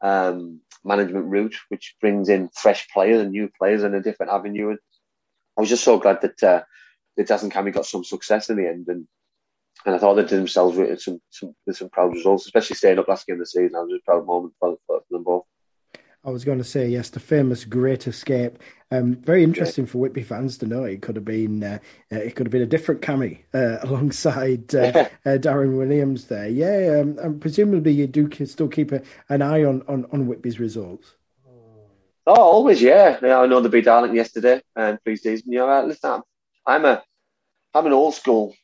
um, 0.00 0.60
management 0.84 1.26
route, 1.26 1.56
which 1.70 1.96
brings 2.00 2.28
in 2.28 2.48
fresh 2.54 2.86
players 2.90 3.20
and 3.20 3.32
new 3.32 3.50
players 3.58 3.82
and 3.82 3.96
a 3.96 4.00
different 4.00 4.30
avenue, 4.30 4.76
I 5.58 5.60
was 5.60 5.70
just 5.70 5.82
so 5.82 5.98
glad 5.98 6.20
that 6.20 6.40
uh, 6.40 6.62
that 7.16 7.26
Daz 7.26 7.42
and 7.42 7.52
Cammy 7.52 7.72
got 7.72 7.86
some 7.86 8.04
success 8.04 8.48
in 8.48 8.58
the 8.58 8.68
end 8.68 8.86
and 8.86 9.08
and 9.84 9.94
I 9.94 9.98
thought 9.98 10.14
they 10.14 10.22
did 10.22 10.38
themselves 10.38 10.76
with 10.76 11.00
some, 11.00 11.20
some 11.30 11.54
with 11.66 11.76
some 11.76 11.88
proud 11.88 12.12
results, 12.12 12.46
especially 12.46 12.76
staying 12.76 12.98
up 12.98 13.08
last 13.08 13.26
game 13.26 13.34
of 13.36 13.40
the 13.40 13.46
season. 13.46 13.76
I 13.76 13.80
was 13.80 13.98
a 14.00 14.04
proud 14.04 14.26
moment 14.26 14.54
for, 14.58 14.76
for, 14.86 15.00
them 15.10 15.24
both. 15.24 15.44
I 16.22 16.30
was 16.30 16.44
going 16.44 16.58
to 16.58 16.64
say 16.64 16.86
yes, 16.88 17.08
the 17.08 17.20
famous 17.20 17.64
Great 17.64 18.06
Escape. 18.06 18.58
Um, 18.90 19.16
very 19.16 19.42
interesting 19.42 19.86
yeah. 19.86 19.90
for 19.90 19.98
Whitby 19.98 20.22
fans 20.22 20.58
to 20.58 20.66
know 20.66 20.84
it 20.84 21.00
could 21.00 21.16
have 21.16 21.24
been 21.24 21.62
uh, 21.62 21.78
uh, 22.12 22.16
it 22.16 22.34
could 22.34 22.46
have 22.46 22.52
been 22.52 22.62
a 22.62 22.66
different 22.66 23.00
Cammy 23.00 23.38
uh, 23.54 23.78
alongside 23.82 24.74
uh, 24.74 25.08
uh, 25.24 25.38
Darren 25.38 25.78
Williams 25.78 26.26
there. 26.26 26.48
Yeah, 26.48 27.00
um, 27.00 27.18
and 27.18 27.40
presumably 27.40 27.92
you 27.92 28.06
do 28.06 28.28
still 28.46 28.68
keep 28.68 28.92
a, 28.92 29.02
an 29.28 29.40
eye 29.40 29.64
on, 29.64 29.82
on, 29.88 30.06
on 30.12 30.26
Whitby's 30.26 30.60
results. 30.60 31.14
Oh, 32.26 32.34
always, 32.34 32.82
yeah. 32.82 33.18
yeah 33.22 33.40
I 33.40 33.46
know 33.46 33.60
the 33.60 33.68
beat 33.68 33.86
Darling 33.86 34.14
yesterday 34.14 34.60
and 34.76 35.02
pre-season. 35.02 35.50
You 35.50 35.60
know, 35.60 35.84
listen, 35.86 36.22
I'm 36.66 36.84
a 36.84 37.02
I'm 37.72 37.86
an 37.86 37.92
old 37.92 38.14
school 38.14 38.54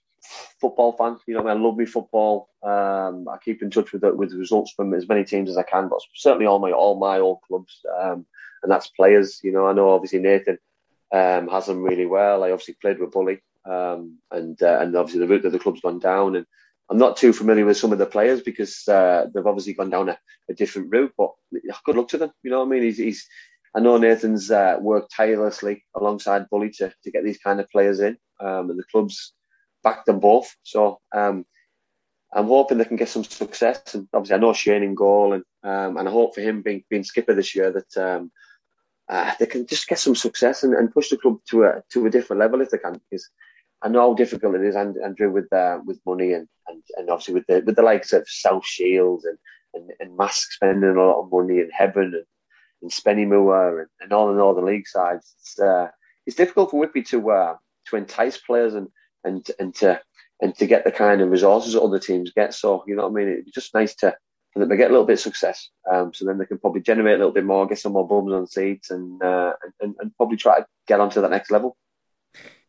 football 0.61 0.93
fan. 0.93 1.19
You 1.27 1.35
know, 1.35 1.47
I, 1.47 1.53
love 1.55 1.77
me 1.77 1.87
football. 1.87 2.49
Um, 2.63 3.29
I 3.29 3.39
keep 3.45 3.63
in 3.63 3.71
touch 3.71 3.93
with 3.93 4.03
the, 4.03 4.15
with 4.15 4.31
the 4.31 4.39
results 4.39 4.73
from 4.73 4.95
as 4.95 5.09
many 5.09 5.25
teams 5.25 5.51
as 5.51 5.57
I 5.57 5.63
can, 5.63 5.89
but 5.89 6.01
certainly 6.15 6.47
all 6.47 6.59
my 6.59 6.73
all 6.73 6.99
my 6.99 7.19
old 7.19 7.41
clubs, 7.47 7.81
um, 8.01 8.27
and 8.63 8.71
that's 8.71 8.89
players. 8.89 9.41
You 9.43 9.53
know, 9.53 9.67
I 9.67 9.73
know 9.73 9.91
obviously 9.91 10.21
Nathan 10.21 10.59
um, 11.13 11.49
has 11.49 11.67
them 11.67 11.83
really 11.83 12.07
well. 12.07 12.43
I 12.43 12.51
obviously 12.51 12.75
played 12.81 12.99
with 12.99 13.13
Bully, 13.13 13.41
um, 13.65 14.19
and 14.31 14.61
uh, 14.63 14.79
and 14.81 14.95
obviously 14.97 15.21
the 15.21 15.29
route 15.29 15.43
that 15.43 15.51
the 15.51 15.59
club's 15.59 15.81
gone 15.81 15.99
down, 15.99 16.37
and 16.37 16.47
I'm 16.89 16.99
not 16.99 17.17
too 17.17 17.33
familiar 17.33 17.67
with 17.67 17.77
some 17.77 17.93
of 17.93 17.99
the 17.99 18.07
players 18.07 18.41
because 18.41 18.87
uh, 18.89 19.27
they've 19.33 19.47
obviously 19.47 19.75
gone 19.75 19.91
down 19.91 20.09
a, 20.09 20.19
a, 20.49 20.55
different 20.55 20.93
route. 20.93 21.13
But 21.17 21.33
good 21.85 21.97
luck 21.97 22.09
to 22.09 22.19
them. 22.19 22.33
You 22.43 22.51
know 22.51 22.61
what 22.61 22.67
I 22.67 22.71
mean? 22.71 22.83
He's, 22.83 22.99
he's 22.99 23.27
I 23.75 23.81
know 23.81 23.99
Nathan's 23.99 24.51
uh, 24.51 24.77
worked 24.81 25.13
tirelessly 25.15 25.85
alongside 25.95 26.49
Bully 26.49 26.71
to, 26.79 26.93
to 27.05 27.11
get 27.11 27.25
these 27.25 27.39
kind 27.39 27.61
of 27.61 27.69
players 27.71 28.01
in, 28.01 28.17
um, 28.41 28.71
and 28.71 28.79
the 28.79 28.85
club's 28.85 29.33
backed 29.87 30.07
them 30.07 30.19
both. 30.19 30.49
So 30.73 30.81
um, 31.21 31.47
I'm 32.35 32.49
hoping 32.49 32.79
they 32.79 32.91
can 32.91 33.03
get 33.03 33.09
some 33.09 33.25
success. 33.25 33.95
And 33.95 34.09
obviously, 34.13 34.37
I 34.37 34.41
know 34.41 34.53
Shane 34.53 34.83
in 34.83 34.95
goal, 34.95 35.33
and 35.35 35.45
um, 35.63 35.97
and 35.97 36.09
I 36.09 36.13
hope 36.19 36.35
for 36.35 36.43
him 36.49 36.63
being 36.63 36.83
being 36.91 37.05
skipper 37.05 37.35
this 37.35 37.55
year 37.55 37.71
that 37.77 37.93
um, 38.07 38.33
uh, 39.09 39.33
they 39.39 39.47
can 39.47 39.67
just 39.67 39.89
get 39.89 40.01
some 40.01 40.17
success 40.17 40.65
and, 40.65 40.75
and 40.75 40.93
push 40.93 41.09
the 41.11 41.19
club 41.23 41.39
to 41.51 41.65
a 41.65 41.83
to 41.93 42.07
a 42.07 42.11
different 42.11 42.41
level 42.41 42.61
if 42.61 42.71
they 42.71 42.79
can. 42.79 43.01
Because 43.05 43.31
I 43.83 43.89
know 43.89 44.01
how 44.01 44.15
difficult 44.15 44.57
it 44.57 44.65
is, 44.65 44.77
Andrew, 44.77 45.31
with 45.31 45.53
uh, 45.53 45.79
with 45.87 46.01
money 46.05 46.33
and, 46.33 46.49
and, 46.69 46.83
and 46.97 47.11
obviously 47.11 47.35
with 47.35 47.47
the 47.47 47.63
with 47.65 47.77
the 47.77 47.89
likes 47.91 48.13
of 48.13 48.29
South 48.29 48.67
Shields 48.67 49.25
and 49.25 49.39
and, 49.75 49.91
and 50.01 50.19
Marske 50.19 50.51
spending 50.59 50.97
a 50.97 51.01
lot 51.01 51.21
of 51.23 51.31
money 51.31 51.61
and 51.61 51.71
Hebburn 51.79 52.15
and, 52.21 52.29
and 52.83 52.91
Spennymoor 52.91 53.81
and, 53.83 53.91
and 54.01 54.13
all 54.13 54.29
the 54.29 54.41
Northern 54.43 54.67
League 54.67 54.89
sides. 54.89 55.35
It's 55.39 55.61
uh, 55.61 55.89
it's 56.27 56.41
difficult 56.43 56.71
for 56.71 56.81
Whitby 56.81 57.05
to 57.13 57.31
uh, 57.31 57.57
to 57.89 57.97
entice 57.97 58.39
players 58.39 58.75
and 58.75 58.89
and 59.27 59.49
and 59.59 59.75
to 59.77 60.01
and 60.41 60.55
to 60.57 60.67
get 60.67 60.85
the 60.85 60.93
kind 60.93 61.21
of 61.21 61.31
resources 61.31 61.73
that 61.73 61.83
other 61.83 61.99
teams 61.99 62.33
get. 62.33 62.55
So 62.55 62.85
you 62.87 62.97
know 62.97 63.09
what 63.09 63.21
I 63.21 63.25
mean. 63.25 63.29
It's 63.29 63.53
just 63.53 63.75
nice 63.75 63.95
to 63.97 64.17
for 64.53 64.65
them 64.65 64.77
get 64.79 64.89
a 64.89 64.93
little 64.93 65.05
bit 65.05 65.15
of 65.15 65.21
success. 65.21 65.69
Um, 65.91 66.15
so 66.15 66.25
then 66.25 66.39
they 66.39 66.47
can 66.47 66.59
probably 66.59 66.81
generate 66.81 67.17
a 67.17 67.19
little 67.19 67.33
bit 67.33 67.45
more, 67.45 67.67
get 67.67 67.79
some 67.79 67.93
more 67.93 68.09
bums 68.09 68.33
on 68.33 68.47
seats, 68.47 68.91
and 68.91 69.23
uh, 69.23 69.53
and, 69.81 69.95
and 69.99 70.17
probably 70.17 70.39
try 70.39 70.61
to 70.61 70.67
get 70.87 71.01
onto 71.01 71.21
that 71.21 71.31
next 71.31 71.51
level. 71.51 71.77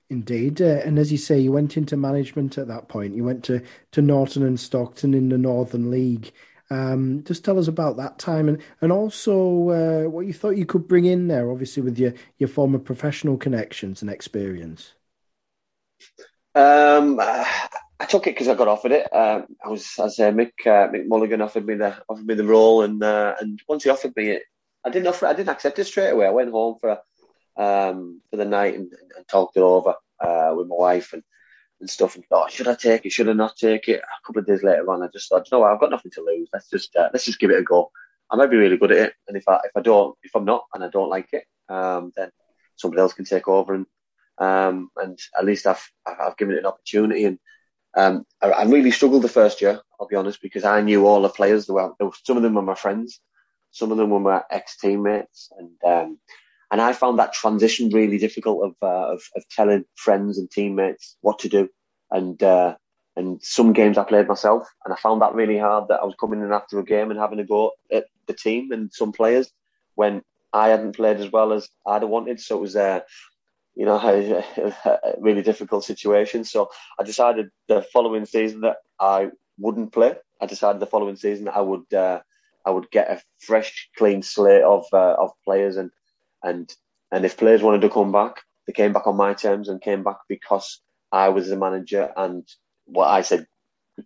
Indeed, 0.10 0.62
uh, 0.62 0.82
and 0.86 0.97
as 0.97 1.12
you 1.12 1.18
say, 1.18 1.38
you 1.39 1.51
went 1.51 1.76
into 1.76 1.97
management 1.97 2.58
at 2.58 2.68
that 2.68 2.88
point. 2.88 3.16
You 3.16 3.24
went 3.24 3.43
to 3.45 3.62
to 3.91 4.01
Norton 4.01 4.43
and 4.43 4.60
Stockton 4.60 5.14
in 5.14 5.30
the 5.30 5.38
Northern 5.38 5.91
League. 5.91 6.32
Um, 6.70 7.24
just 7.24 7.45
tell 7.45 7.58
us 7.58 7.70
about 7.70 7.95
that 7.95 8.20
time 8.20 8.49
and 8.49 8.62
and 8.82 8.91
also 8.91 9.70
uh, 9.70 10.10
what 10.10 10.26
you 10.26 10.34
thought 10.34 10.58
you 10.58 10.66
could 10.66 10.88
bring 10.88 11.05
in 11.05 11.28
there, 11.28 11.49
obviously 11.49 11.84
with 11.84 11.97
your 11.97 12.14
your 12.38 12.49
former 12.49 12.80
professional 12.80 13.38
connections 13.38 14.01
and 14.01 14.12
experience. 14.12 14.93
Um, 16.58 17.20
I 17.99 18.05
took 18.08 18.26
it 18.26 18.32
because 18.32 18.47
I 18.47 18.55
got 18.55 18.68
offered 18.68 18.91
it. 18.91 19.14
Um, 19.14 19.45
I 19.64 19.70
was, 19.70 19.88
as 19.99 20.20
uh, 20.20 20.32
Mick 20.32 20.51
uh, 20.66 20.89
Mick 20.91 21.08
Mulligan 21.08 21.41
offered 21.41 21.66
me 21.66 21.76
the 21.76 21.95
offered 22.10 22.26
me 22.26 22.34
the 22.34 22.45
role, 22.45 22.82
and 22.82 23.03
uh, 23.03 23.36
and 23.39 23.60
once 23.68 23.84
he 23.84 23.91
offered 23.91 24.16
me 24.16 24.30
it, 24.32 24.43
I 24.84 24.89
didn't 24.89 25.08
offer. 25.08 25.28
I 25.28 25.34
didn't 25.34 25.49
accept 25.49 25.78
it 25.78 25.86
straight 25.86 26.10
away. 26.10 26.26
I 26.26 26.32
went 26.32 26.51
home 26.51 26.78
for 26.80 26.99
um, 27.58 28.22
for 28.30 28.38
the 28.38 28.45
night 28.45 28.76
and, 28.76 28.91
and 29.16 29.28
talked 29.28 29.58
it 29.58 29.62
over 29.62 29.95
uh, 30.20 30.53
with 30.55 30.68
my 30.68 30.76
wife 30.76 31.14
and, 31.14 31.24
and 31.80 31.89
stuff, 31.89 32.16
and 32.16 32.26
thought, 32.26 32.51
should 32.51 32.68
I 32.68 32.76
take 32.76 33.05
it? 33.05 33.12
Should 33.12 33.30
I 33.30 33.34
not 33.34 33.55
take 33.55 33.88
it? 33.88 34.01
A 34.01 34.26
couple 34.26 34.41
of 34.41 34.47
days 34.47 34.64
later 34.64 34.89
on, 34.89 35.03
I 35.03 35.08
just 35.14 35.30
thought, 35.30 35.47
you 35.51 35.55
know 35.55 35.62
what, 35.62 35.72
I've 35.72 35.80
got 35.80 35.91
nothing 35.91 36.12
to 36.16 36.22
lose. 36.24 36.49
Let's 36.53 36.70
just 36.70 36.95
uh, 36.95 37.10
let's 37.14 37.26
just 37.26 37.39
give 37.39 37.51
it 37.51 37.60
a 37.60 37.64
go. 37.64 37.91
I 38.32 38.36
might 38.36 38.49
be 38.49 38.58
really 38.58 38.78
good 38.78 38.91
at 38.91 39.10
it, 39.10 39.14
and 39.28 39.38
if 39.38 39.47
I 39.47 39.60
if 39.64 39.72
I 39.76 39.82
don't, 39.82 40.16
if 40.24 40.36
I'm 40.36 40.45
not, 40.45 40.66
and 40.74 40.84
I 40.84 40.89
don't 40.89 41.10
like 41.10 41.30
it, 41.34 41.45
um, 41.70 42.12
then 42.16 42.32
somebody 42.78 43.01
else 43.01 43.14
can 43.14 43.26
take 43.26 43.47
over, 43.47 43.74
and 43.74 43.86
um, 44.39 44.89
and 44.97 45.19
at 45.38 45.45
least 45.45 45.67
I've 45.67 45.91
I've 46.05 46.38
given 46.38 46.55
it 46.55 46.59
an 46.59 46.65
opportunity. 46.65 47.25
And 47.25 47.39
um, 47.95 48.25
I, 48.41 48.49
I, 48.49 48.63
really 48.65 48.91
struggled 48.91 49.23
the 49.23 49.29
first 49.29 49.61
year, 49.61 49.81
I'll 49.99 50.07
be 50.07 50.15
honest, 50.15 50.41
because 50.41 50.63
I 50.63 50.81
knew 50.81 51.07
all 51.07 51.21
the 51.21 51.29
players. 51.29 51.65
There 51.65 51.75
were, 51.75 51.93
there 51.97 52.07
were 52.07 52.13
some 52.23 52.38
of 52.38 52.43
them 52.43 52.53
were 52.53 52.61
my 52.61 52.75
friends, 52.75 53.19
some 53.71 53.91
of 53.91 53.97
them 53.97 54.11
were 54.11 54.19
my 54.19 54.43
ex 54.51 54.77
teammates, 54.77 55.51
and 55.57 55.71
um, 55.83 56.19
and 56.71 56.81
I 56.81 56.93
found 56.93 57.19
that 57.19 57.33
transition 57.33 57.89
really 57.89 58.17
difficult 58.17 58.65
of, 58.65 58.75
uh, 58.81 59.13
of, 59.13 59.23
of 59.35 59.49
telling 59.49 59.85
friends 59.95 60.38
and 60.38 60.51
teammates 60.51 61.15
what 61.21 61.39
to 61.39 61.49
do. 61.49 61.69
And 62.11 62.41
uh, 62.43 62.75
and 63.15 63.41
some 63.41 63.73
games 63.73 63.97
I 63.97 64.03
played 64.03 64.27
myself, 64.27 64.67
and 64.85 64.93
I 64.93 64.97
found 64.97 65.21
that 65.21 65.33
really 65.33 65.57
hard. 65.57 65.88
That 65.88 66.01
I 66.01 66.05
was 66.05 66.15
coming 66.19 66.41
in 66.41 66.51
after 66.53 66.77
a 66.77 66.85
game 66.85 67.09
and 67.09 67.19
having 67.19 67.39
a 67.39 67.43
go 67.43 67.71
at 67.91 68.05
the 68.27 68.33
team 68.33 68.71
and 68.71 68.93
some 68.93 69.11
players 69.11 69.51
when 69.95 70.21
I 70.53 70.69
hadn't 70.69 70.95
played 70.95 71.17
as 71.17 71.31
well 71.31 71.51
as 71.53 71.67
I'd 71.85 72.03
have 72.03 72.11
wanted. 72.11 72.39
So 72.39 72.57
it 72.57 72.61
was 72.61 72.75
uh, 72.75 72.99
you 73.78 73.86
know, 73.86 73.97
a, 74.86 75.13
really 75.19 75.43
difficult 75.43 75.84
situation. 75.84 76.43
So 76.43 76.71
I 76.99 77.03
decided 77.03 77.51
the 77.67 77.84
following 77.93 78.25
season 78.25 78.61
that 78.61 78.78
I 78.99 79.30
wouldn't 79.59 79.93
play. 79.93 80.15
I 80.41 80.47
decided 80.47 80.82
the 80.82 80.88
following 80.88 81.15
season 81.15 81.47
I 81.47 81.61
would 81.61 81.93
uh, 81.93 82.21
I 82.65 82.71
would 82.71 82.89
get 82.89 83.11
a 83.11 83.21
fresh, 83.39 83.89
clean 83.95 84.23
slate 84.23 84.63
of 84.63 84.86
uh, 84.91 85.15
of 85.19 85.32
players 85.45 85.78
and 85.78 85.91
and 86.43 86.73
and 87.11 87.23
if 87.23 87.38
players 87.38 87.61
wanted 87.61 87.82
to 87.82 87.89
come 87.89 88.11
back, 88.11 88.41
they 88.65 88.73
came 88.73 88.93
back 88.93 89.05
on 89.05 89.15
my 89.15 89.36
terms 89.36 89.69
and 89.69 89.80
came 89.80 90.03
back 90.03 90.17
because 90.28 90.82
I 91.11 91.30
was 91.30 91.47
the 91.47 91.55
manager 91.55 92.11
and 92.17 92.47
what 92.86 93.07
I 93.07 93.21
said 93.21 93.45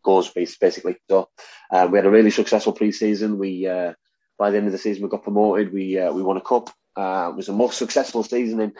goes 0.03 0.29
basically. 0.29 0.97
So 1.09 1.29
uh, 1.71 1.87
we 1.89 1.97
had 1.97 2.05
a 2.05 2.11
really 2.11 2.31
successful 2.31 2.73
pre-season. 2.73 3.37
We 3.37 3.67
uh, 3.67 3.93
by 4.37 4.51
the 4.51 4.57
end 4.57 4.67
of 4.67 4.73
the 4.73 4.79
season 4.79 5.03
we 5.03 5.09
got 5.09 5.23
promoted. 5.23 5.71
We 5.71 5.97
uh, 5.97 6.11
we 6.11 6.23
won 6.23 6.35
a 6.35 6.41
cup. 6.41 6.69
Uh, 6.93 7.29
it 7.31 7.37
was 7.37 7.47
the 7.47 7.53
most 7.53 7.77
successful 7.77 8.21
season 8.21 8.59
in 8.59 8.73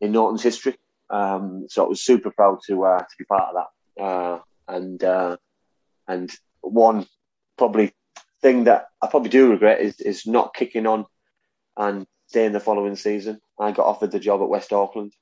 in 0.00 0.12
Norton's 0.12 0.42
history. 0.42 0.76
Um, 1.10 1.66
so 1.68 1.84
I 1.84 1.88
was 1.88 2.02
super 2.02 2.30
proud 2.30 2.60
to 2.66 2.84
uh, 2.84 2.98
to 2.98 3.14
be 3.18 3.24
part 3.24 3.54
of 3.54 3.64
that. 3.96 4.02
Uh, 4.02 4.38
and 4.68 5.38
and 6.06 6.30
one 6.60 7.06
probably 7.56 7.92
thing 8.40 8.64
that 8.64 8.86
I 9.02 9.08
probably 9.08 9.30
do 9.30 9.50
regret 9.50 9.80
is 9.80 10.00
is 10.00 10.26
not 10.26 10.54
kicking 10.54 10.86
on 10.86 11.06
and 11.76 12.06
staying 12.26 12.52
the 12.52 12.60
following 12.60 12.96
season. 12.96 13.40
I 13.58 13.72
got 13.72 13.86
offered 13.86 14.12
the 14.12 14.20
job 14.20 14.40
at 14.42 14.48
West 14.48 14.72
Auckland 14.72 15.12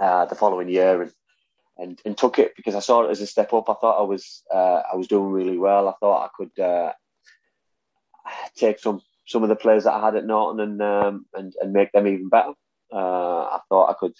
uh, 0.00 0.24
the 0.26 0.34
following 0.34 0.68
year 0.68 1.02
and, 1.02 1.12
and 1.78 2.00
and 2.04 2.16
took 2.16 2.38
it 2.38 2.54
because 2.56 2.74
I 2.74 2.80
saw 2.80 3.04
it 3.04 3.10
as 3.10 3.20
a 3.20 3.26
step 3.26 3.52
up. 3.52 3.68
I 3.68 3.74
thought 3.74 4.00
I 4.00 4.04
was 4.04 4.42
uh, 4.52 4.82
I 4.92 4.96
was 4.96 5.08
doing 5.08 5.30
really 5.30 5.58
well. 5.58 5.88
I 5.88 5.94
thought 6.00 6.24
I 6.24 6.30
could 6.36 6.62
uh, 6.62 6.92
take 8.56 8.78
some 8.78 9.00
some 9.26 9.42
of 9.42 9.48
the 9.48 9.56
players 9.56 9.84
that 9.84 9.94
I 9.94 10.04
had 10.04 10.16
at 10.16 10.26
Norton 10.26 10.60
and 10.60 10.82
um, 10.82 11.26
and 11.34 11.54
and 11.60 11.72
make 11.72 11.92
them 11.92 12.06
even 12.06 12.28
better. 12.28 12.52
Uh, 12.92 13.44
I 13.44 13.60
thought 13.68 13.90
I 13.90 13.94
could 13.94 14.14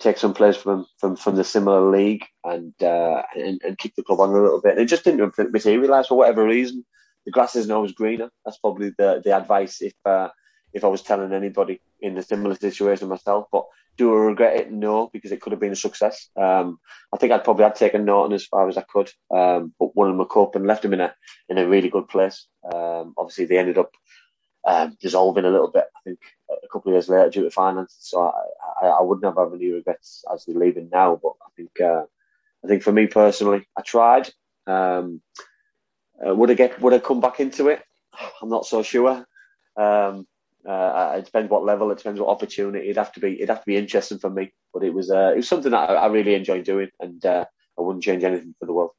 take 0.00 0.18
some 0.18 0.34
players 0.34 0.56
from 0.56 0.86
from 0.98 1.16
from 1.16 1.36
the 1.36 1.44
similar 1.44 1.90
league 1.90 2.24
and 2.44 2.74
uh, 2.82 3.22
and, 3.34 3.60
and 3.64 3.78
keep 3.78 3.94
the 3.94 4.02
club 4.02 4.20
on 4.20 4.30
a 4.30 4.32
little 4.32 4.60
bit. 4.60 4.72
And 4.72 4.80
it 4.80 4.86
just 4.86 5.04
didn't 5.04 5.36
materialise 5.52 6.08
for 6.08 6.18
whatever 6.18 6.44
reason. 6.44 6.84
The 7.24 7.32
grass 7.32 7.56
isn't 7.56 7.72
always 7.72 7.92
greener. 7.92 8.30
That's 8.44 8.58
probably 8.58 8.90
the 8.98 9.20
the 9.24 9.36
advice 9.36 9.80
if 9.80 9.94
uh, 10.04 10.28
if 10.72 10.84
I 10.84 10.88
was 10.88 11.02
telling 11.02 11.32
anybody 11.32 11.80
in 12.00 12.18
a 12.18 12.22
similar 12.22 12.54
situation 12.54 13.08
myself. 13.08 13.46
But 13.50 13.64
do 13.96 14.12
I 14.12 14.18
regret 14.18 14.56
it? 14.56 14.72
No, 14.72 15.08
because 15.12 15.32
it 15.32 15.40
could 15.40 15.52
have 15.52 15.60
been 15.60 15.72
a 15.72 15.76
success. 15.76 16.28
Um, 16.36 16.78
I 17.12 17.16
think 17.16 17.32
I'd 17.32 17.44
probably 17.44 17.64
had 17.64 17.76
taken 17.76 18.04
Norton 18.04 18.34
as 18.34 18.44
far 18.44 18.68
as 18.68 18.76
I 18.76 18.82
could, 18.82 19.10
um, 19.30 19.72
but 19.78 19.94
won 19.94 20.10
him 20.10 20.20
a 20.20 20.26
cup 20.26 20.56
and 20.56 20.66
left 20.66 20.84
him 20.84 20.92
in 20.92 21.00
a 21.00 21.14
in 21.48 21.58
a 21.58 21.68
really 21.68 21.88
good 21.88 22.08
place. 22.08 22.46
Um, 22.72 23.14
obviously, 23.16 23.46
they 23.46 23.58
ended 23.58 23.78
up 23.78 23.92
um, 24.66 24.96
dissolving 25.00 25.44
a 25.44 25.50
little 25.50 25.70
bit. 25.70 25.84
I 25.96 26.00
think 26.04 26.18
a 26.50 26.68
couple 26.68 26.90
of 26.90 26.94
years 26.94 27.08
later 27.08 27.30
due 27.30 27.42
to 27.44 27.50
finances. 27.50 27.96
So 28.00 28.20
I, 28.20 28.86
I, 28.86 28.88
I 28.88 29.02
wouldn't 29.02 29.24
have 29.24 29.52
any 29.52 29.70
regrets 29.70 30.24
as 30.32 30.44
they're 30.44 30.56
leaving 30.56 30.88
now. 30.92 31.20
But 31.22 31.32
I 31.42 31.50
think 31.56 31.80
uh, 31.80 32.04
I 32.64 32.68
think 32.68 32.82
for 32.82 32.92
me 32.92 33.06
personally, 33.06 33.66
I 33.76 33.82
tried. 33.82 34.30
Um, 34.66 35.20
uh, 36.26 36.34
would 36.34 36.50
I 36.50 36.54
get 36.54 36.80
would 36.80 36.94
I 36.94 36.98
come 36.98 37.20
back 37.20 37.40
into 37.40 37.68
it? 37.68 37.82
I'm 38.42 38.48
not 38.48 38.66
so 38.66 38.82
sure. 38.82 39.26
Um, 39.76 40.26
uh, 40.66 41.16
it 41.18 41.26
depends 41.26 41.50
what 41.50 41.64
level. 41.64 41.90
It 41.90 41.98
depends 41.98 42.18
what 42.18 42.30
opportunity. 42.30 42.86
It'd 42.86 42.96
have 42.96 43.12
to 43.12 43.20
be. 43.20 43.34
It'd 43.34 43.50
have 43.50 43.60
to 43.60 43.66
be 43.66 43.76
interesting 43.76 44.18
for 44.18 44.30
me. 44.30 44.52
But 44.72 44.84
it 44.84 44.94
was. 44.94 45.10
Uh, 45.10 45.32
it 45.34 45.36
was 45.36 45.48
something 45.48 45.72
that 45.72 45.90
I, 45.90 45.94
I 45.94 46.06
really 46.06 46.34
enjoyed 46.34 46.64
doing, 46.64 46.88
and 47.00 47.24
uh, 47.26 47.44
I 47.78 47.82
wouldn't 47.82 48.04
change 48.04 48.24
anything 48.24 48.54
for 48.58 48.66
the 48.66 48.72
world. 48.72 48.92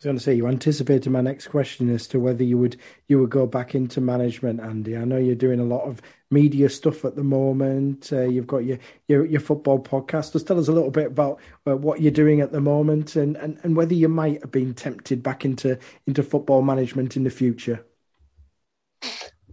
I 0.00 0.02
was 0.02 0.06
going 0.06 0.16
to 0.16 0.22
say 0.22 0.34
you 0.34 0.46
anticipated 0.46 1.10
my 1.10 1.20
next 1.20 1.48
question 1.48 1.90
as 1.90 2.06
to 2.06 2.18
whether 2.18 2.42
you 2.42 2.56
would 2.56 2.78
you 3.08 3.18
would 3.18 3.28
go 3.28 3.46
back 3.46 3.74
into 3.74 4.00
management, 4.00 4.58
Andy. 4.58 4.96
I 4.96 5.04
know 5.04 5.18
you're 5.18 5.34
doing 5.34 5.60
a 5.60 5.64
lot 5.64 5.82
of 5.82 6.00
media 6.30 6.70
stuff 6.70 7.04
at 7.04 7.16
the 7.16 7.22
moment. 7.22 8.10
Uh, 8.10 8.22
you've 8.22 8.46
got 8.46 8.64
your, 8.64 8.78
your, 9.08 9.26
your 9.26 9.42
football 9.42 9.78
podcast. 9.78 10.32
Just 10.32 10.46
tell 10.46 10.58
us 10.58 10.68
a 10.68 10.72
little 10.72 10.90
bit 10.90 11.08
about 11.08 11.38
uh, 11.66 11.76
what 11.76 12.00
you're 12.00 12.10
doing 12.10 12.40
at 12.40 12.50
the 12.50 12.62
moment, 12.62 13.14
and, 13.14 13.36
and, 13.36 13.58
and 13.62 13.76
whether 13.76 13.92
you 13.92 14.08
might 14.08 14.40
have 14.40 14.50
been 14.50 14.72
tempted 14.72 15.22
back 15.22 15.44
into 15.44 15.78
into 16.06 16.22
football 16.22 16.62
management 16.62 17.14
in 17.18 17.24
the 17.24 17.28
future. 17.28 17.84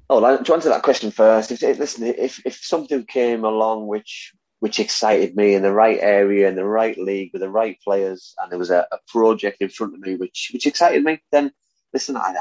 Oh, 0.09 0.21
to 0.21 0.53
answer 0.53 0.69
that 0.69 0.83
question 0.83 1.11
first, 1.11 1.51
if, 1.51 1.61
listen, 1.61 2.05
if 2.05 2.41
if 2.45 2.55
something 2.63 3.03
came 3.03 3.43
along 3.43 3.87
which 3.87 4.33
which 4.59 4.79
excited 4.79 5.35
me 5.35 5.53
in 5.53 5.61
the 5.61 5.71
right 5.71 5.99
area, 6.01 6.47
in 6.47 6.55
the 6.55 6.65
right 6.65 6.97
league, 6.97 7.31
with 7.33 7.41
the 7.41 7.49
right 7.49 7.77
players, 7.83 8.33
and 8.39 8.51
there 8.51 8.59
was 8.59 8.71
a, 8.71 8.87
a 8.91 8.97
project 9.07 9.61
in 9.61 9.69
front 9.69 9.93
of 9.93 9.99
me 9.99 10.15
which 10.15 10.49
which 10.53 10.65
excited 10.65 11.03
me, 11.03 11.19
then 11.31 11.51
listen, 11.93 12.17
I, 12.17 12.35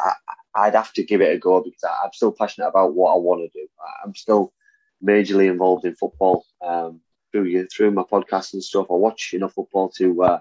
I, 0.55 0.67
would 0.67 0.75
have 0.75 0.93
to 0.95 1.05
give 1.05 1.21
it 1.21 1.35
a 1.35 1.39
go 1.39 1.63
because 1.63 1.85
I, 1.85 2.05
am 2.05 2.13
still 2.13 2.33
passionate 2.33 2.69
about 2.69 2.95
what 2.95 3.13
I 3.13 3.19
want 3.19 3.41
to 3.41 3.59
do. 3.59 3.69
I'm 4.05 4.15
still 4.15 4.53
majorly 5.05 5.51
involved 5.51 5.85
in 5.85 5.95
football 5.95 6.45
um, 6.63 7.01
through 7.33 7.67
through 7.69 7.91
my 7.91 8.03
podcast 8.03 8.55
and 8.55 8.65
stuff. 8.65 8.87
I 8.91 8.95
watch 8.95 9.33
enough 9.35 9.55
football 9.55 9.91
to 9.99 10.23
uh, 10.23 10.41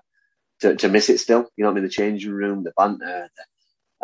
to, 0.62 0.76
to 0.76 0.90
miss 0.90 1.10
it 1.10 1.20
still. 1.20 1.50
You 1.56 1.64
know, 1.64 1.72
I'm 1.72 1.78
in 1.78 1.84
the 1.84 1.90
changing 1.90 2.32
room, 2.32 2.64
the 2.64 2.74
banter, 2.78 3.30
the, 3.36 3.44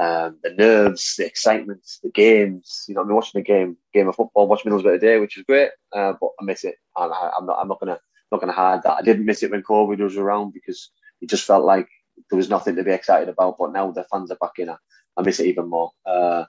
um, 0.02 0.40
the 0.42 0.50
nerves, 0.50 1.16
the 1.18 1.28
excitement, 1.28 1.88
the 2.02 2.10
games. 2.10 2.86
You 2.88 2.96
know, 2.96 3.02
I'm 3.02 3.14
watching 3.14 3.40
a 3.40 3.44
game, 3.44 3.78
game 3.94 4.08
of 4.08 4.16
football, 4.16 4.48
watching 4.48 4.72
Middlesbrough 4.72 5.00
today, 5.00 5.20
which 5.20 5.38
is 5.38 5.44
great, 5.44 5.70
uh, 5.94 6.14
but 6.20 6.32
I 6.40 6.44
miss 6.44 6.64
it. 6.64 6.76
And 6.98 7.14
I, 7.14 7.32
am 7.38 7.46
not, 7.46 7.60
I'm 7.62 7.68
not 7.68 7.80
gonna, 7.80 8.00
not 8.32 8.42
gonna 8.42 8.52
hide 8.52 8.82
that. 8.82 8.98
I 8.98 9.04
didn't 9.04 9.26
miss 9.26 9.44
it 9.44 9.52
when 9.52 9.62
COVID 9.62 10.00
was 10.00 10.18
around 10.18 10.54
because 10.54 10.90
it 11.22 11.30
just 11.30 11.46
felt 11.46 11.66
like 11.66 11.88
there 12.30 12.38
was 12.38 12.50
nothing 12.50 12.78
to 12.78 12.84
be 12.84 12.92
excited 12.92 13.30
about. 13.30 13.58
But 13.60 13.74
now 13.74 13.92
the 13.92 14.04
fans 14.12 14.32
are 14.32 14.38
back 14.38 14.54
in, 14.58 14.72
I, 14.72 14.78
I 15.18 15.22
miss 15.22 15.40
it 15.40 15.46
even 15.46 15.70
more. 15.70 15.92
Uh, 16.04 16.46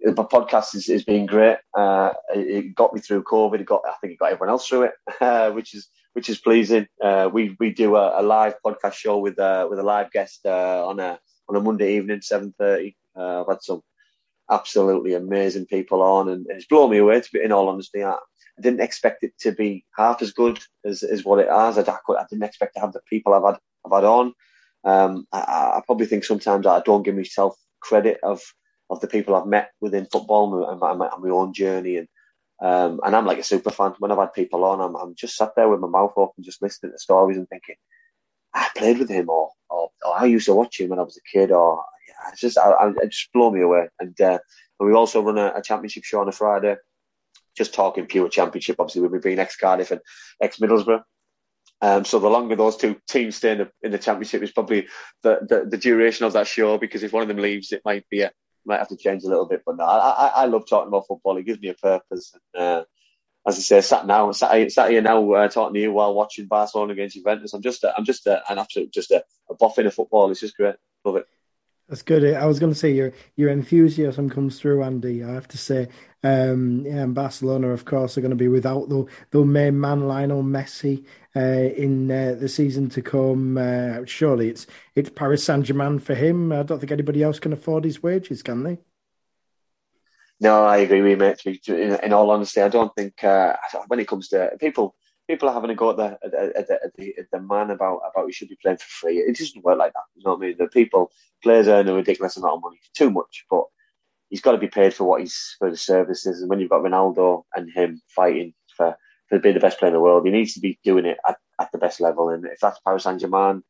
the 0.00 0.24
podcast 0.24 0.74
is, 0.74 0.88
is 0.88 1.04
being 1.04 1.26
great. 1.26 1.58
Uh, 1.76 2.14
it, 2.34 2.64
it, 2.64 2.74
got 2.74 2.94
me 2.94 3.02
through 3.02 3.24
COVID. 3.24 3.60
It 3.60 3.66
got, 3.66 3.82
I 3.86 3.96
think 4.00 4.14
it 4.14 4.18
got 4.18 4.32
everyone 4.32 4.48
else 4.48 4.66
through 4.66 4.84
it, 4.84 4.92
uh, 5.20 5.50
which 5.50 5.74
is 5.74 5.90
which 6.14 6.30
is 6.30 6.38
pleasing. 6.38 6.86
Uh, 7.02 7.28
we 7.30 7.54
we 7.60 7.74
do 7.74 7.96
a, 7.96 8.22
a, 8.22 8.22
live 8.22 8.54
podcast 8.64 8.94
show 8.94 9.18
with 9.18 9.38
uh, 9.38 9.66
with 9.68 9.78
a 9.78 9.82
live 9.82 10.10
guest 10.10 10.46
on 10.46 11.00
a 11.00 11.18
on 11.48 11.56
a 11.56 11.60
Monday 11.60 11.96
evening, 11.96 12.20
seven 12.22 12.54
thirty. 12.58 12.96
Uh, 13.16 13.42
I've 13.42 13.48
had 13.48 13.62
some 13.62 13.82
absolutely 14.50 15.14
amazing 15.14 15.66
people 15.66 16.02
on, 16.02 16.28
and 16.28 16.46
it's 16.48 16.66
blown 16.66 16.90
me 16.90 16.98
away. 16.98 17.20
To 17.20 17.28
be 17.32 17.42
in 17.42 17.52
all 17.52 17.68
honesty, 17.68 18.04
I, 18.04 18.12
I 18.12 18.62
didn't 18.62 18.80
expect 18.80 19.24
it 19.24 19.32
to 19.40 19.52
be 19.52 19.84
half 19.96 20.22
as 20.22 20.32
good 20.32 20.58
as, 20.84 21.02
as 21.02 21.24
what 21.24 21.40
it 21.40 21.48
has. 21.48 21.78
I, 21.78 21.82
I 21.82 22.24
didn't 22.28 22.44
expect 22.44 22.74
to 22.74 22.80
have 22.80 22.92
the 22.92 23.00
people 23.08 23.34
I've 23.34 23.44
had 23.44 23.60
I've 23.84 23.92
had 23.92 24.04
on. 24.04 24.34
Um, 24.84 25.26
I, 25.32 25.38
I, 25.38 25.82
probably 25.84 26.06
think 26.06 26.24
sometimes 26.24 26.66
I 26.66 26.80
don't 26.80 27.02
give 27.02 27.16
myself 27.16 27.56
credit 27.80 28.18
of 28.22 28.40
of 28.90 29.00
the 29.00 29.08
people 29.08 29.34
I've 29.34 29.46
met 29.46 29.70
within 29.80 30.06
football 30.10 30.70
and 30.70 30.80
my, 30.80 30.90
and 30.90 30.98
my 30.98 31.30
own 31.30 31.52
journey. 31.52 31.96
And 31.96 32.08
um, 32.60 33.00
and 33.04 33.14
I'm 33.14 33.26
like 33.26 33.38
a 33.38 33.44
super 33.44 33.70
fan. 33.70 33.94
When 33.98 34.10
I've 34.10 34.18
had 34.18 34.32
people 34.32 34.64
on, 34.64 34.80
I'm, 34.80 34.96
I'm 34.96 35.14
just 35.14 35.36
sat 35.36 35.52
there 35.56 35.68
with 35.68 35.80
my 35.80 35.88
mouth 35.88 36.12
open, 36.16 36.42
just 36.42 36.62
listening 36.62 36.92
to 36.92 36.98
stories 36.98 37.36
and 37.36 37.48
thinking, 37.48 37.76
I 38.54 38.68
played 38.76 38.98
with 38.98 39.08
him, 39.08 39.28
or, 39.28 39.50
or, 39.70 39.90
or 40.04 40.18
I 40.18 40.26
used 40.26 40.46
to 40.46 40.54
watch 40.54 40.80
him 40.80 40.90
when 40.90 40.98
I 40.98 41.02
was 41.02 41.18
a 41.18 41.38
kid, 41.38 41.50
or 41.50 41.84
yeah, 42.06 42.30
it's 42.32 42.40
just 42.40 42.58
I, 42.58 42.70
I, 42.70 42.88
it 42.90 43.10
just 43.10 43.32
blow 43.32 43.50
me 43.50 43.60
away. 43.60 43.88
And, 44.00 44.18
uh, 44.20 44.38
we 44.80 44.92
also 44.92 45.22
run 45.22 45.38
a, 45.38 45.52
a, 45.56 45.62
championship 45.62 46.04
show 46.04 46.20
on 46.20 46.28
a 46.28 46.32
Friday, 46.32 46.76
just 47.56 47.74
talking 47.74 48.06
pure 48.06 48.28
championship. 48.28 48.76
Obviously, 48.78 49.02
with 49.02 49.12
me 49.12 49.18
being 49.18 49.40
ex 49.40 49.56
Cardiff 49.56 49.90
and 49.90 50.00
ex 50.40 50.58
Middlesbrough. 50.58 51.02
Um, 51.80 52.04
so 52.04 52.18
the 52.18 52.28
longer 52.28 52.56
those 52.56 52.76
two 52.76 52.96
teams 53.08 53.36
stay 53.36 53.52
in 53.52 53.58
the, 53.58 53.70
in 53.82 53.92
the 53.92 53.98
championship 53.98 54.42
is 54.42 54.52
probably 54.52 54.88
the, 55.22 55.38
the, 55.48 55.68
the 55.68 55.76
duration 55.76 56.26
of 56.26 56.32
that 56.32 56.48
show 56.48 56.76
because 56.76 57.02
if 57.04 57.12
one 57.12 57.22
of 57.22 57.28
them 57.28 57.38
leaves, 57.38 57.72
it 57.72 57.82
might 57.84 58.08
be 58.08 58.22
a 58.22 58.32
might 58.64 58.78
have 58.78 58.88
to 58.88 58.96
change 58.96 59.24
a 59.24 59.28
little 59.28 59.46
bit. 59.46 59.62
But 59.66 59.76
no, 59.78 59.84
I, 59.84 59.98
I, 59.98 60.26
I 60.28 60.44
love 60.46 60.64
talking 60.68 60.88
about 60.88 61.06
football. 61.08 61.36
It 61.38 61.46
gives 61.46 61.60
me 61.60 61.68
a 61.68 61.74
purpose. 61.74 62.34
And, 62.54 62.62
uh, 62.62 62.84
as 63.48 63.56
I 63.56 63.60
say, 63.60 63.80
sat 63.80 64.06
now, 64.06 64.30
sat, 64.32 64.70
sat 64.70 64.90
here 64.90 65.02
now 65.02 65.32
uh, 65.32 65.48
talking 65.48 65.74
to 65.74 65.80
you 65.80 65.92
while 65.92 66.14
watching 66.14 66.46
Barcelona 66.46 66.92
against 66.92 67.16
Juventus. 67.16 67.54
I'm 67.54 67.62
just, 67.62 67.82
a, 67.82 67.94
I'm 67.96 68.04
just 68.04 68.26
a, 68.26 68.42
an 68.50 68.58
absolute, 68.58 68.92
just 68.92 69.10
a, 69.10 69.24
a 69.50 69.54
boffin 69.54 69.86
of 69.86 69.94
football. 69.94 70.30
It's 70.30 70.40
just 70.40 70.56
great. 70.56 70.76
Love 71.04 71.16
it. 71.16 71.26
That's 71.88 72.02
good. 72.02 72.34
I 72.34 72.44
was 72.44 72.58
going 72.58 72.72
to 72.72 72.78
say 72.78 72.90
your 72.90 73.12
your 73.34 73.48
enthusiasm 73.48 74.28
comes 74.28 74.60
through, 74.60 74.82
Andy. 74.82 75.24
I 75.24 75.32
have 75.32 75.48
to 75.48 75.56
say, 75.56 75.88
um, 76.22 76.84
yeah, 76.84 77.06
Barcelona, 77.06 77.68
of 77.68 77.86
course, 77.86 78.18
are 78.18 78.20
going 78.20 78.30
to 78.30 78.36
be 78.36 78.48
without 78.48 78.90
the 78.90 79.06
the 79.30 79.42
main 79.42 79.80
man 79.80 80.06
Lionel 80.06 80.42
Messi 80.42 81.06
uh, 81.34 81.40
in 81.40 82.10
uh, 82.10 82.36
the 82.38 82.48
season 82.48 82.90
to 82.90 83.00
come. 83.00 83.56
Uh, 83.56 84.04
surely 84.04 84.50
it's 84.50 84.66
it's 84.94 85.08
Paris 85.08 85.44
Saint 85.44 85.64
Germain 85.64 85.98
for 85.98 86.14
him. 86.14 86.52
I 86.52 86.62
don't 86.62 86.78
think 86.78 86.92
anybody 86.92 87.22
else 87.22 87.38
can 87.38 87.54
afford 87.54 87.84
his 87.84 88.02
wages, 88.02 88.42
can 88.42 88.64
they? 88.64 88.78
No, 90.40 90.64
I 90.64 90.78
agree 90.78 91.02
with 91.02 91.10
you, 91.12 91.16
mate. 91.16 91.42
In, 91.68 91.98
in 92.04 92.12
all 92.12 92.30
honesty, 92.30 92.60
I 92.60 92.68
don't 92.68 92.94
think 92.94 93.24
uh, 93.24 93.56
when 93.88 94.00
it 94.00 94.08
comes 94.08 94.28
to 94.28 94.50
people 94.60 94.94
people 95.28 95.48
are 95.48 95.54
having 95.54 95.70
a 95.70 95.74
go 95.74 95.90
at 95.90 95.96
the 95.96 96.18
at, 96.24 96.30
the, 96.68 96.80
at 96.84 96.96
the, 96.96 97.14
at 97.18 97.30
the 97.32 97.40
man 97.40 97.70
about 97.70 98.00
about 98.10 98.26
he 98.26 98.32
should 98.32 98.48
be 98.48 98.58
playing 98.62 98.78
for 98.78 98.86
free. 98.86 99.18
It 99.18 99.36
doesn't 99.36 99.64
work 99.64 99.78
like 99.78 99.92
that. 99.94 100.04
You 100.14 100.22
know 100.24 100.32
what 100.34 100.44
I 100.44 100.48
mean? 100.48 100.56
The 100.58 100.68
people 100.68 101.10
players 101.42 101.68
earn 101.68 101.88
a 101.88 101.94
ridiculous 101.94 102.36
amount 102.36 102.56
of 102.56 102.62
money, 102.62 102.78
too 102.96 103.10
much, 103.10 103.46
but 103.50 103.64
he's 104.30 104.40
got 104.42 104.52
to 104.52 104.58
be 104.58 104.68
paid 104.68 104.94
for 104.94 105.04
what 105.04 105.20
he's 105.20 105.56
for 105.58 105.70
the 105.70 105.76
services. 105.76 106.40
And 106.40 106.50
when 106.50 106.60
you've 106.60 106.70
got 106.70 106.82
Ronaldo 106.82 107.44
and 107.54 107.70
him 107.72 108.02
fighting 108.08 108.54
for 108.76 108.96
for 109.28 109.38
being 109.40 109.54
the 109.54 109.60
best 109.60 109.78
player 109.78 109.88
in 109.90 109.94
the 109.94 110.00
world, 110.00 110.24
he 110.26 110.32
needs 110.32 110.54
to 110.54 110.60
be 110.60 110.78
doing 110.84 111.06
it 111.06 111.18
at, 111.28 111.38
at 111.60 111.72
the 111.72 111.78
best 111.78 112.00
level. 112.00 112.28
And 112.28 112.44
if 112.46 112.60
that's 112.60 112.80
Paris 112.80 113.04
Saint 113.04 113.20
Germain 113.20 113.62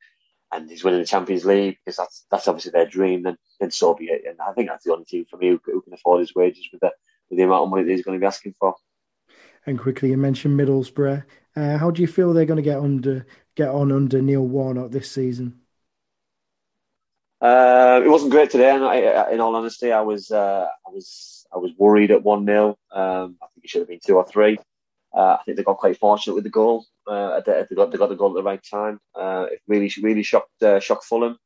and 0.52 0.68
he's 0.68 0.84
winning 0.84 1.00
the 1.00 1.06
Champions 1.06 1.44
League, 1.44 1.78
because 1.84 1.96
that's 1.96 2.26
that's 2.30 2.48
obviously 2.48 2.72
their 2.72 2.86
dream, 2.86 3.22
then 3.22 3.36
then 3.60 3.70
so 3.70 3.94
be 3.94 4.06
it. 4.06 4.22
And 4.26 4.38
I 4.40 4.52
think 4.52 4.68
that's 4.68 4.84
the 4.84 4.92
only 4.92 5.04
team 5.04 5.26
for 5.30 5.36
me 5.36 5.48
who, 5.50 5.60
who 5.64 5.82
can 5.82 5.92
afford 5.94 6.20
his 6.20 6.34
wages 6.34 6.68
with 6.72 6.80
the 6.80 6.92
with 7.30 7.38
the 7.38 7.44
amount 7.44 7.64
of 7.64 7.70
money 7.70 7.84
that 7.84 7.90
he's 7.90 8.04
going 8.04 8.18
to 8.18 8.22
be 8.22 8.26
asking 8.26 8.54
for. 8.58 8.74
And 9.66 9.78
quickly, 9.78 10.10
you 10.10 10.16
mentioned 10.16 10.58
Middlesbrough. 10.58 11.24
Uh, 11.54 11.76
how 11.76 11.90
do 11.90 12.00
you 12.00 12.08
feel 12.08 12.32
they're 12.32 12.44
going 12.44 12.56
to 12.56 12.62
get 12.62 12.78
under 12.78 13.26
get 13.54 13.68
on 13.68 13.92
under 13.92 14.22
Neil 14.22 14.46
Warnock 14.46 14.90
this 14.90 15.10
season? 15.10 15.60
Uh, 17.40 18.00
it 18.04 18.08
wasn't 18.08 18.32
great 18.32 18.50
today. 18.50 18.74
in 18.74 19.40
all 19.40 19.54
honesty, 19.54 19.92
I 19.92 20.00
was 20.00 20.30
uh, 20.30 20.66
I 20.86 20.90
was 20.90 21.46
I 21.54 21.58
was 21.58 21.72
worried 21.76 22.10
at 22.10 22.22
one 22.22 22.44
0 22.44 22.78
um, 22.92 23.36
I 23.42 23.46
think 23.46 23.64
it 23.64 23.70
should 23.70 23.82
have 23.82 23.88
been 23.88 24.00
two 24.04 24.16
or 24.16 24.26
three. 24.26 24.58
Uh, 25.14 25.36
I 25.38 25.42
think 25.44 25.56
they 25.56 25.62
got 25.62 25.78
quite 25.78 25.98
fortunate 25.98 26.34
with 26.34 26.44
the 26.44 26.50
goal. 26.50 26.84
Uh, 27.08 27.40
they, 27.40 27.74
got 27.74 27.90
they 27.90 27.98
got 27.98 28.08
the 28.08 28.16
goal 28.16 28.30
at 28.30 28.34
the 28.34 28.42
right 28.42 28.62
time. 28.62 29.00
Uh, 29.18 29.46
it 29.50 29.60
really 29.66 29.90
really 30.02 30.22
shocked 30.22 30.62
uh, 30.62 30.80
shocked 30.80 31.04
Fulham. 31.04 31.38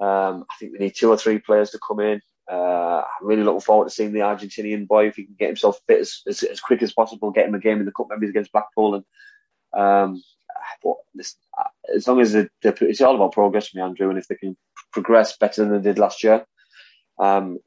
Um, 0.00 0.44
I 0.50 0.54
think 0.58 0.72
we 0.72 0.78
need 0.78 0.94
two 0.96 1.10
or 1.10 1.16
three 1.16 1.38
players 1.38 1.70
to 1.70 1.78
come 1.86 2.00
in. 2.00 2.20
Uh, 2.50 3.02
I'm 3.02 3.26
really 3.26 3.42
looking 3.42 3.60
forward 3.60 3.88
to 3.88 3.94
seeing 3.94 4.12
the 4.12 4.20
Argentinian 4.20 4.86
boy 4.86 5.08
if 5.08 5.16
he 5.16 5.24
can 5.24 5.36
get 5.38 5.48
himself 5.48 5.78
fit 5.86 6.00
as, 6.00 6.20
as, 6.26 6.42
as 6.42 6.60
quick 6.60 6.82
as 6.82 6.92
possible, 6.92 7.30
get 7.30 7.46
him 7.46 7.54
a 7.54 7.60
game 7.60 7.78
in 7.78 7.86
the 7.86 7.92
cup 7.92 8.08
maybe 8.10 8.28
against 8.28 8.52
Blackpool. 8.52 8.96
And 8.96 9.04
um, 9.72 10.22
but 10.82 10.96
this, 11.14 11.36
as 11.94 12.06
long 12.06 12.20
as 12.20 12.32
they, 12.32 12.48
it's 12.62 13.00
all 13.00 13.14
about 13.14 13.32
progress 13.32 13.68
for 13.68 13.78
me, 13.78 13.82
Andrew, 13.82 14.10
and 14.10 14.18
if 14.18 14.28
they 14.28 14.34
can 14.34 14.56
progress 14.92 15.36
better 15.36 15.64
than 15.64 15.72
they 15.72 15.90
did 15.90 15.98
last 15.98 16.22
year, 16.22 16.44
um, 17.18 17.58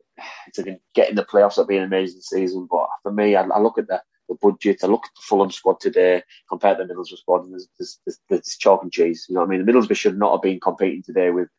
get 0.94 1.10
in 1.10 1.16
the 1.16 1.26
playoffs, 1.26 1.56
that'd 1.56 1.68
be 1.68 1.78
an 1.78 1.84
amazing 1.84 2.22
season. 2.22 2.68
But 2.70 2.88
for 3.04 3.12
me, 3.12 3.36
I, 3.36 3.44
I 3.44 3.60
look 3.60 3.78
at 3.78 3.88
the, 3.88 4.02
the 4.28 4.36
budget, 4.42 4.84
I 4.84 4.88
look 4.88 5.06
at 5.06 5.12
the 5.16 5.22
Fulham 5.22 5.52
squad 5.52 5.80
today 5.80 6.24
compared 6.50 6.78
to 6.78 6.86
the 6.86 6.94
Middlesbrough 6.94 7.18
squad, 7.18 7.44
and 7.44 7.54
there's, 7.54 7.68
there's, 7.78 8.00
there's, 8.06 8.20
there's 8.30 8.58
chalk 8.58 8.84
and 8.84 8.92
cheese. 8.92 9.26
You 9.28 9.36
know 9.36 9.42
what 9.42 9.48
I 9.48 9.58
mean? 9.58 9.66
The 9.66 9.72
Middlesbrough 9.72 9.98
should 9.98 10.18
not 10.18 10.34
have 10.34 10.42
been 10.42 10.60
competing 10.60 11.04
today 11.04 11.30
with 11.32 11.50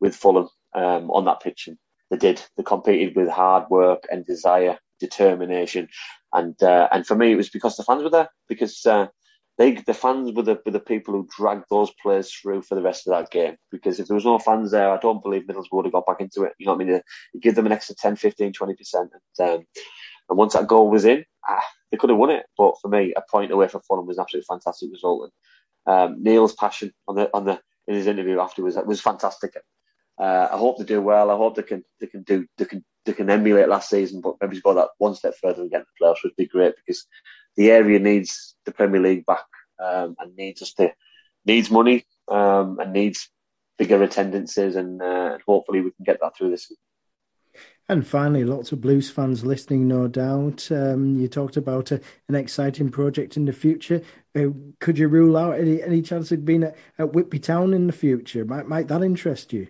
with 0.00 0.16
Fulham 0.16 0.48
um, 0.74 1.10
on 1.10 1.24
that 1.26 1.40
pitch. 1.40 1.68
And 1.68 1.78
they 2.10 2.16
did. 2.16 2.42
They 2.56 2.62
competed 2.62 3.14
with 3.16 3.28
hard 3.28 3.70
work 3.70 4.04
and 4.10 4.26
desire, 4.26 4.78
determination, 5.00 5.88
and 6.32 6.60
uh, 6.62 6.88
and 6.92 7.06
for 7.06 7.14
me, 7.14 7.32
it 7.32 7.36
was 7.36 7.50
because 7.50 7.76
the 7.76 7.84
fans 7.84 8.02
were 8.02 8.10
there. 8.10 8.28
Because 8.48 8.84
uh, 8.84 9.06
they, 9.58 9.72
the 9.72 9.94
fans 9.94 10.32
were 10.32 10.42
the, 10.42 10.60
were 10.64 10.72
the 10.72 10.80
people 10.80 11.14
who 11.14 11.28
dragged 11.36 11.66
those 11.70 11.90
players 12.02 12.32
through 12.32 12.62
for 12.62 12.74
the 12.74 12.82
rest 12.82 13.06
of 13.06 13.12
that 13.12 13.30
game. 13.30 13.56
Because 13.70 14.00
if 14.00 14.08
there 14.08 14.14
was 14.14 14.24
no 14.24 14.38
fans 14.38 14.70
there, 14.70 14.90
I 14.90 14.98
don't 14.98 15.22
believe 15.22 15.42
Middlesbrough 15.42 15.72
would 15.72 15.84
have 15.86 15.92
got 15.92 16.06
back 16.06 16.20
into 16.20 16.44
it. 16.44 16.54
You 16.58 16.66
know 16.66 16.72
what 16.72 16.82
I 16.82 16.84
mean? 16.84 17.00
You 17.34 17.40
give 17.40 17.54
them 17.54 17.66
an 17.66 17.72
extra 17.72 17.94
10, 17.94 18.16
15, 18.16 18.52
20%. 18.52 18.74
And, 18.94 19.10
um, 19.48 19.66
and 20.28 20.38
once 20.38 20.54
that 20.54 20.66
goal 20.66 20.90
was 20.90 21.04
in, 21.04 21.24
ah, 21.48 21.64
they 21.90 21.96
could 21.96 22.10
have 22.10 22.18
won 22.18 22.30
it. 22.30 22.46
But 22.56 22.74
for 22.80 22.88
me, 22.88 23.12
a 23.16 23.22
point 23.30 23.52
away 23.52 23.68
for 23.68 23.80
Fulham 23.80 24.06
was 24.06 24.18
an 24.18 24.22
absolutely 24.22 24.46
fantastic 24.48 24.90
result. 24.92 25.30
And 25.86 25.94
um, 25.94 26.22
Neil's 26.22 26.54
passion 26.54 26.92
on 27.08 27.16
the 27.16 27.30
on 27.34 27.44
the 27.44 27.60
in 27.86 27.94
his 27.94 28.06
interview 28.06 28.40
afterwards 28.40 28.76
was 28.86 29.00
fantastic. 29.00 29.54
Uh, 30.18 30.48
I 30.52 30.56
hope 30.56 30.78
they 30.78 30.84
do 30.84 31.00
well. 31.00 31.30
I 31.30 31.36
hope 31.36 31.56
they 31.56 31.62
can 31.62 31.84
they 32.00 32.06
can 32.06 32.22
do 32.22 32.46
they 32.58 32.64
can 32.64 32.84
they 33.04 33.12
can 33.12 33.30
emulate 33.30 33.68
last 33.68 33.90
season, 33.90 34.20
but 34.20 34.36
maybe 34.40 34.60
go 34.60 34.74
that 34.74 34.90
one 34.98 35.14
step 35.14 35.34
further 35.40 35.62
and 35.62 35.70
get 35.70 35.84
the 35.84 36.04
playoffs 36.04 36.22
would 36.22 36.36
be 36.36 36.46
great 36.46 36.74
because 36.76 37.06
the 37.56 37.70
area 37.70 37.98
needs 37.98 38.54
the 38.64 38.72
Premier 38.72 39.00
League 39.00 39.26
back 39.26 39.44
um, 39.82 40.14
and 40.18 40.36
needs 40.36 40.62
us 40.62 40.72
to 40.74 40.92
needs 41.44 41.70
money 41.70 42.04
um, 42.28 42.78
and 42.78 42.92
needs 42.92 43.28
bigger 43.78 44.02
attendances, 44.02 44.76
and, 44.76 45.02
uh, 45.02 45.38
hopefully 45.46 45.80
we 45.80 45.90
can 45.90 46.04
get 46.04 46.18
that 46.20 46.36
through 46.36 46.50
this. 46.50 46.70
And 47.88 48.06
finally, 48.06 48.44
lots 48.44 48.72
of 48.72 48.80
blues 48.80 49.10
fans 49.10 49.44
listening, 49.44 49.88
no 49.88 50.08
doubt. 50.08 50.70
Um, 50.70 51.16
you 51.16 51.28
talked 51.28 51.56
about 51.56 51.90
a, 51.90 52.00
an 52.28 52.34
exciting 52.34 52.90
project 52.90 53.36
in 53.36 53.44
the 53.44 53.52
future. 53.52 54.02
Uh, 54.34 54.48
could 54.80 54.98
you 54.98 55.08
rule 55.08 55.36
out 55.36 55.58
any, 55.58 55.82
any 55.82 56.00
chance 56.00 56.32
of 56.32 56.44
being 56.44 56.62
at, 56.62 56.76
at 56.98 57.12
Whitby 57.12 57.40
Town 57.40 57.74
in 57.74 57.88
the 57.88 57.92
future? 57.92 58.44
Might 58.44 58.68
might 58.68 58.88
that 58.88 59.02
interest 59.02 59.52
you? 59.52 59.68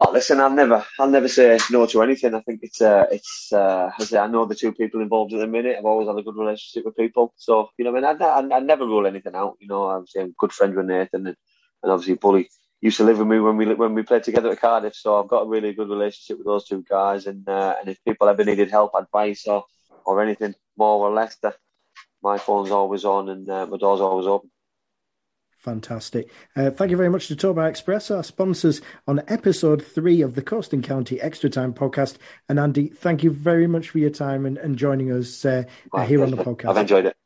Oh, 0.00 0.10
listen, 0.10 0.40
I'll 0.40 0.50
never, 0.50 0.84
I'll 0.98 1.08
never 1.08 1.28
say 1.28 1.58
no 1.70 1.86
to 1.86 2.02
anything. 2.02 2.34
I 2.34 2.40
think 2.40 2.60
it's, 2.62 2.82
uh, 2.82 3.06
it's, 3.12 3.52
uh, 3.52 3.90
I, 3.96 4.04
say, 4.04 4.18
I 4.18 4.26
know 4.26 4.44
the 4.44 4.54
two 4.54 4.72
people 4.72 5.00
involved 5.00 5.32
at 5.32 5.38
the 5.40 5.46
minute. 5.46 5.76
I've 5.78 5.84
always 5.84 6.08
had 6.08 6.18
a 6.18 6.22
good 6.22 6.36
relationship 6.36 6.84
with 6.84 6.96
people, 6.96 7.32
so 7.36 7.70
you 7.78 7.84
know, 7.84 7.92
I 7.92 7.94
mean, 7.94 8.04
I, 8.04 8.24
I, 8.24 8.56
I 8.56 8.60
never 8.60 8.84
rule 8.84 9.06
anything 9.06 9.34
out. 9.34 9.56
You 9.60 9.68
know, 9.68 9.88
I'm 9.88 10.06
saying 10.06 10.34
good 10.38 10.52
friend 10.52 10.74
with 10.74 10.86
Nathan, 10.86 11.26
and, 11.28 11.36
and 11.82 11.92
obviously 11.92 12.14
Bully 12.14 12.50
used 12.84 12.98
to 12.98 13.04
live 13.04 13.18
with 13.18 13.26
me 13.26 13.40
when 13.40 13.56
we 13.56 13.72
when 13.74 13.94
we 13.94 14.02
played 14.02 14.22
together 14.22 14.50
at 14.50 14.60
Cardiff. 14.60 14.94
So 14.94 15.18
I've 15.18 15.28
got 15.28 15.46
a 15.46 15.48
really 15.48 15.72
good 15.72 15.88
relationship 15.88 16.36
with 16.36 16.46
those 16.46 16.66
two 16.66 16.84
guys, 16.88 17.26
and 17.26 17.48
uh, 17.48 17.76
and 17.80 17.88
if 17.88 18.04
people 18.04 18.28
ever 18.28 18.44
needed 18.44 18.70
help, 18.70 18.92
advice, 18.94 19.46
or 19.46 19.64
or 20.04 20.22
anything 20.22 20.54
more 20.76 21.08
or 21.08 21.12
less, 21.12 21.36
that 21.36 21.56
my 22.22 22.36
phone's 22.36 22.70
always 22.70 23.06
on 23.06 23.30
and 23.30 23.48
uh, 23.48 23.66
my 23.66 23.78
door's 23.78 24.02
always 24.02 24.26
open. 24.26 24.50
Fantastic. 25.58 26.30
Uh, 26.54 26.70
thank 26.70 26.90
you 26.90 26.96
very 26.98 27.08
much 27.08 27.28
to 27.28 27.36
Toba 27.36 27.62
Express, 27.62 28.10
our 28.10 28.22
sponsors 28.22 28.82
on 29.08 29.22
episode 29.28 29.82
three 29.82 30.20
of 30.20 30.34
the 30.34 30.42
Coast 30.42 30.74
and 30.74 30.84
County 30.84 31.18
Extra 31.22 31.48
Time 31.48 31.72
podcast. 31.72 32.18
And 32.50 32.60
Andy, 32.60 32.88
thank 32.88 33.22
you 33.22 33.30
very 33.30 33.66
much 33.66 33.88
for 33.88 33.98
your 33.98 34.10
time 34.10 34.44
and, 34.44 34.58
and 34.58 34.76
joining 34.76 35.10
us 35.10 35.42
uh, 35.46 35.64
here 36.06 36.22
on 36.22 36.30
the 36.30 36.36
podcast. 36.36 36.68
I've 36.68 36.76
enjoyed 36.76 37.06
it. 37.06 37.16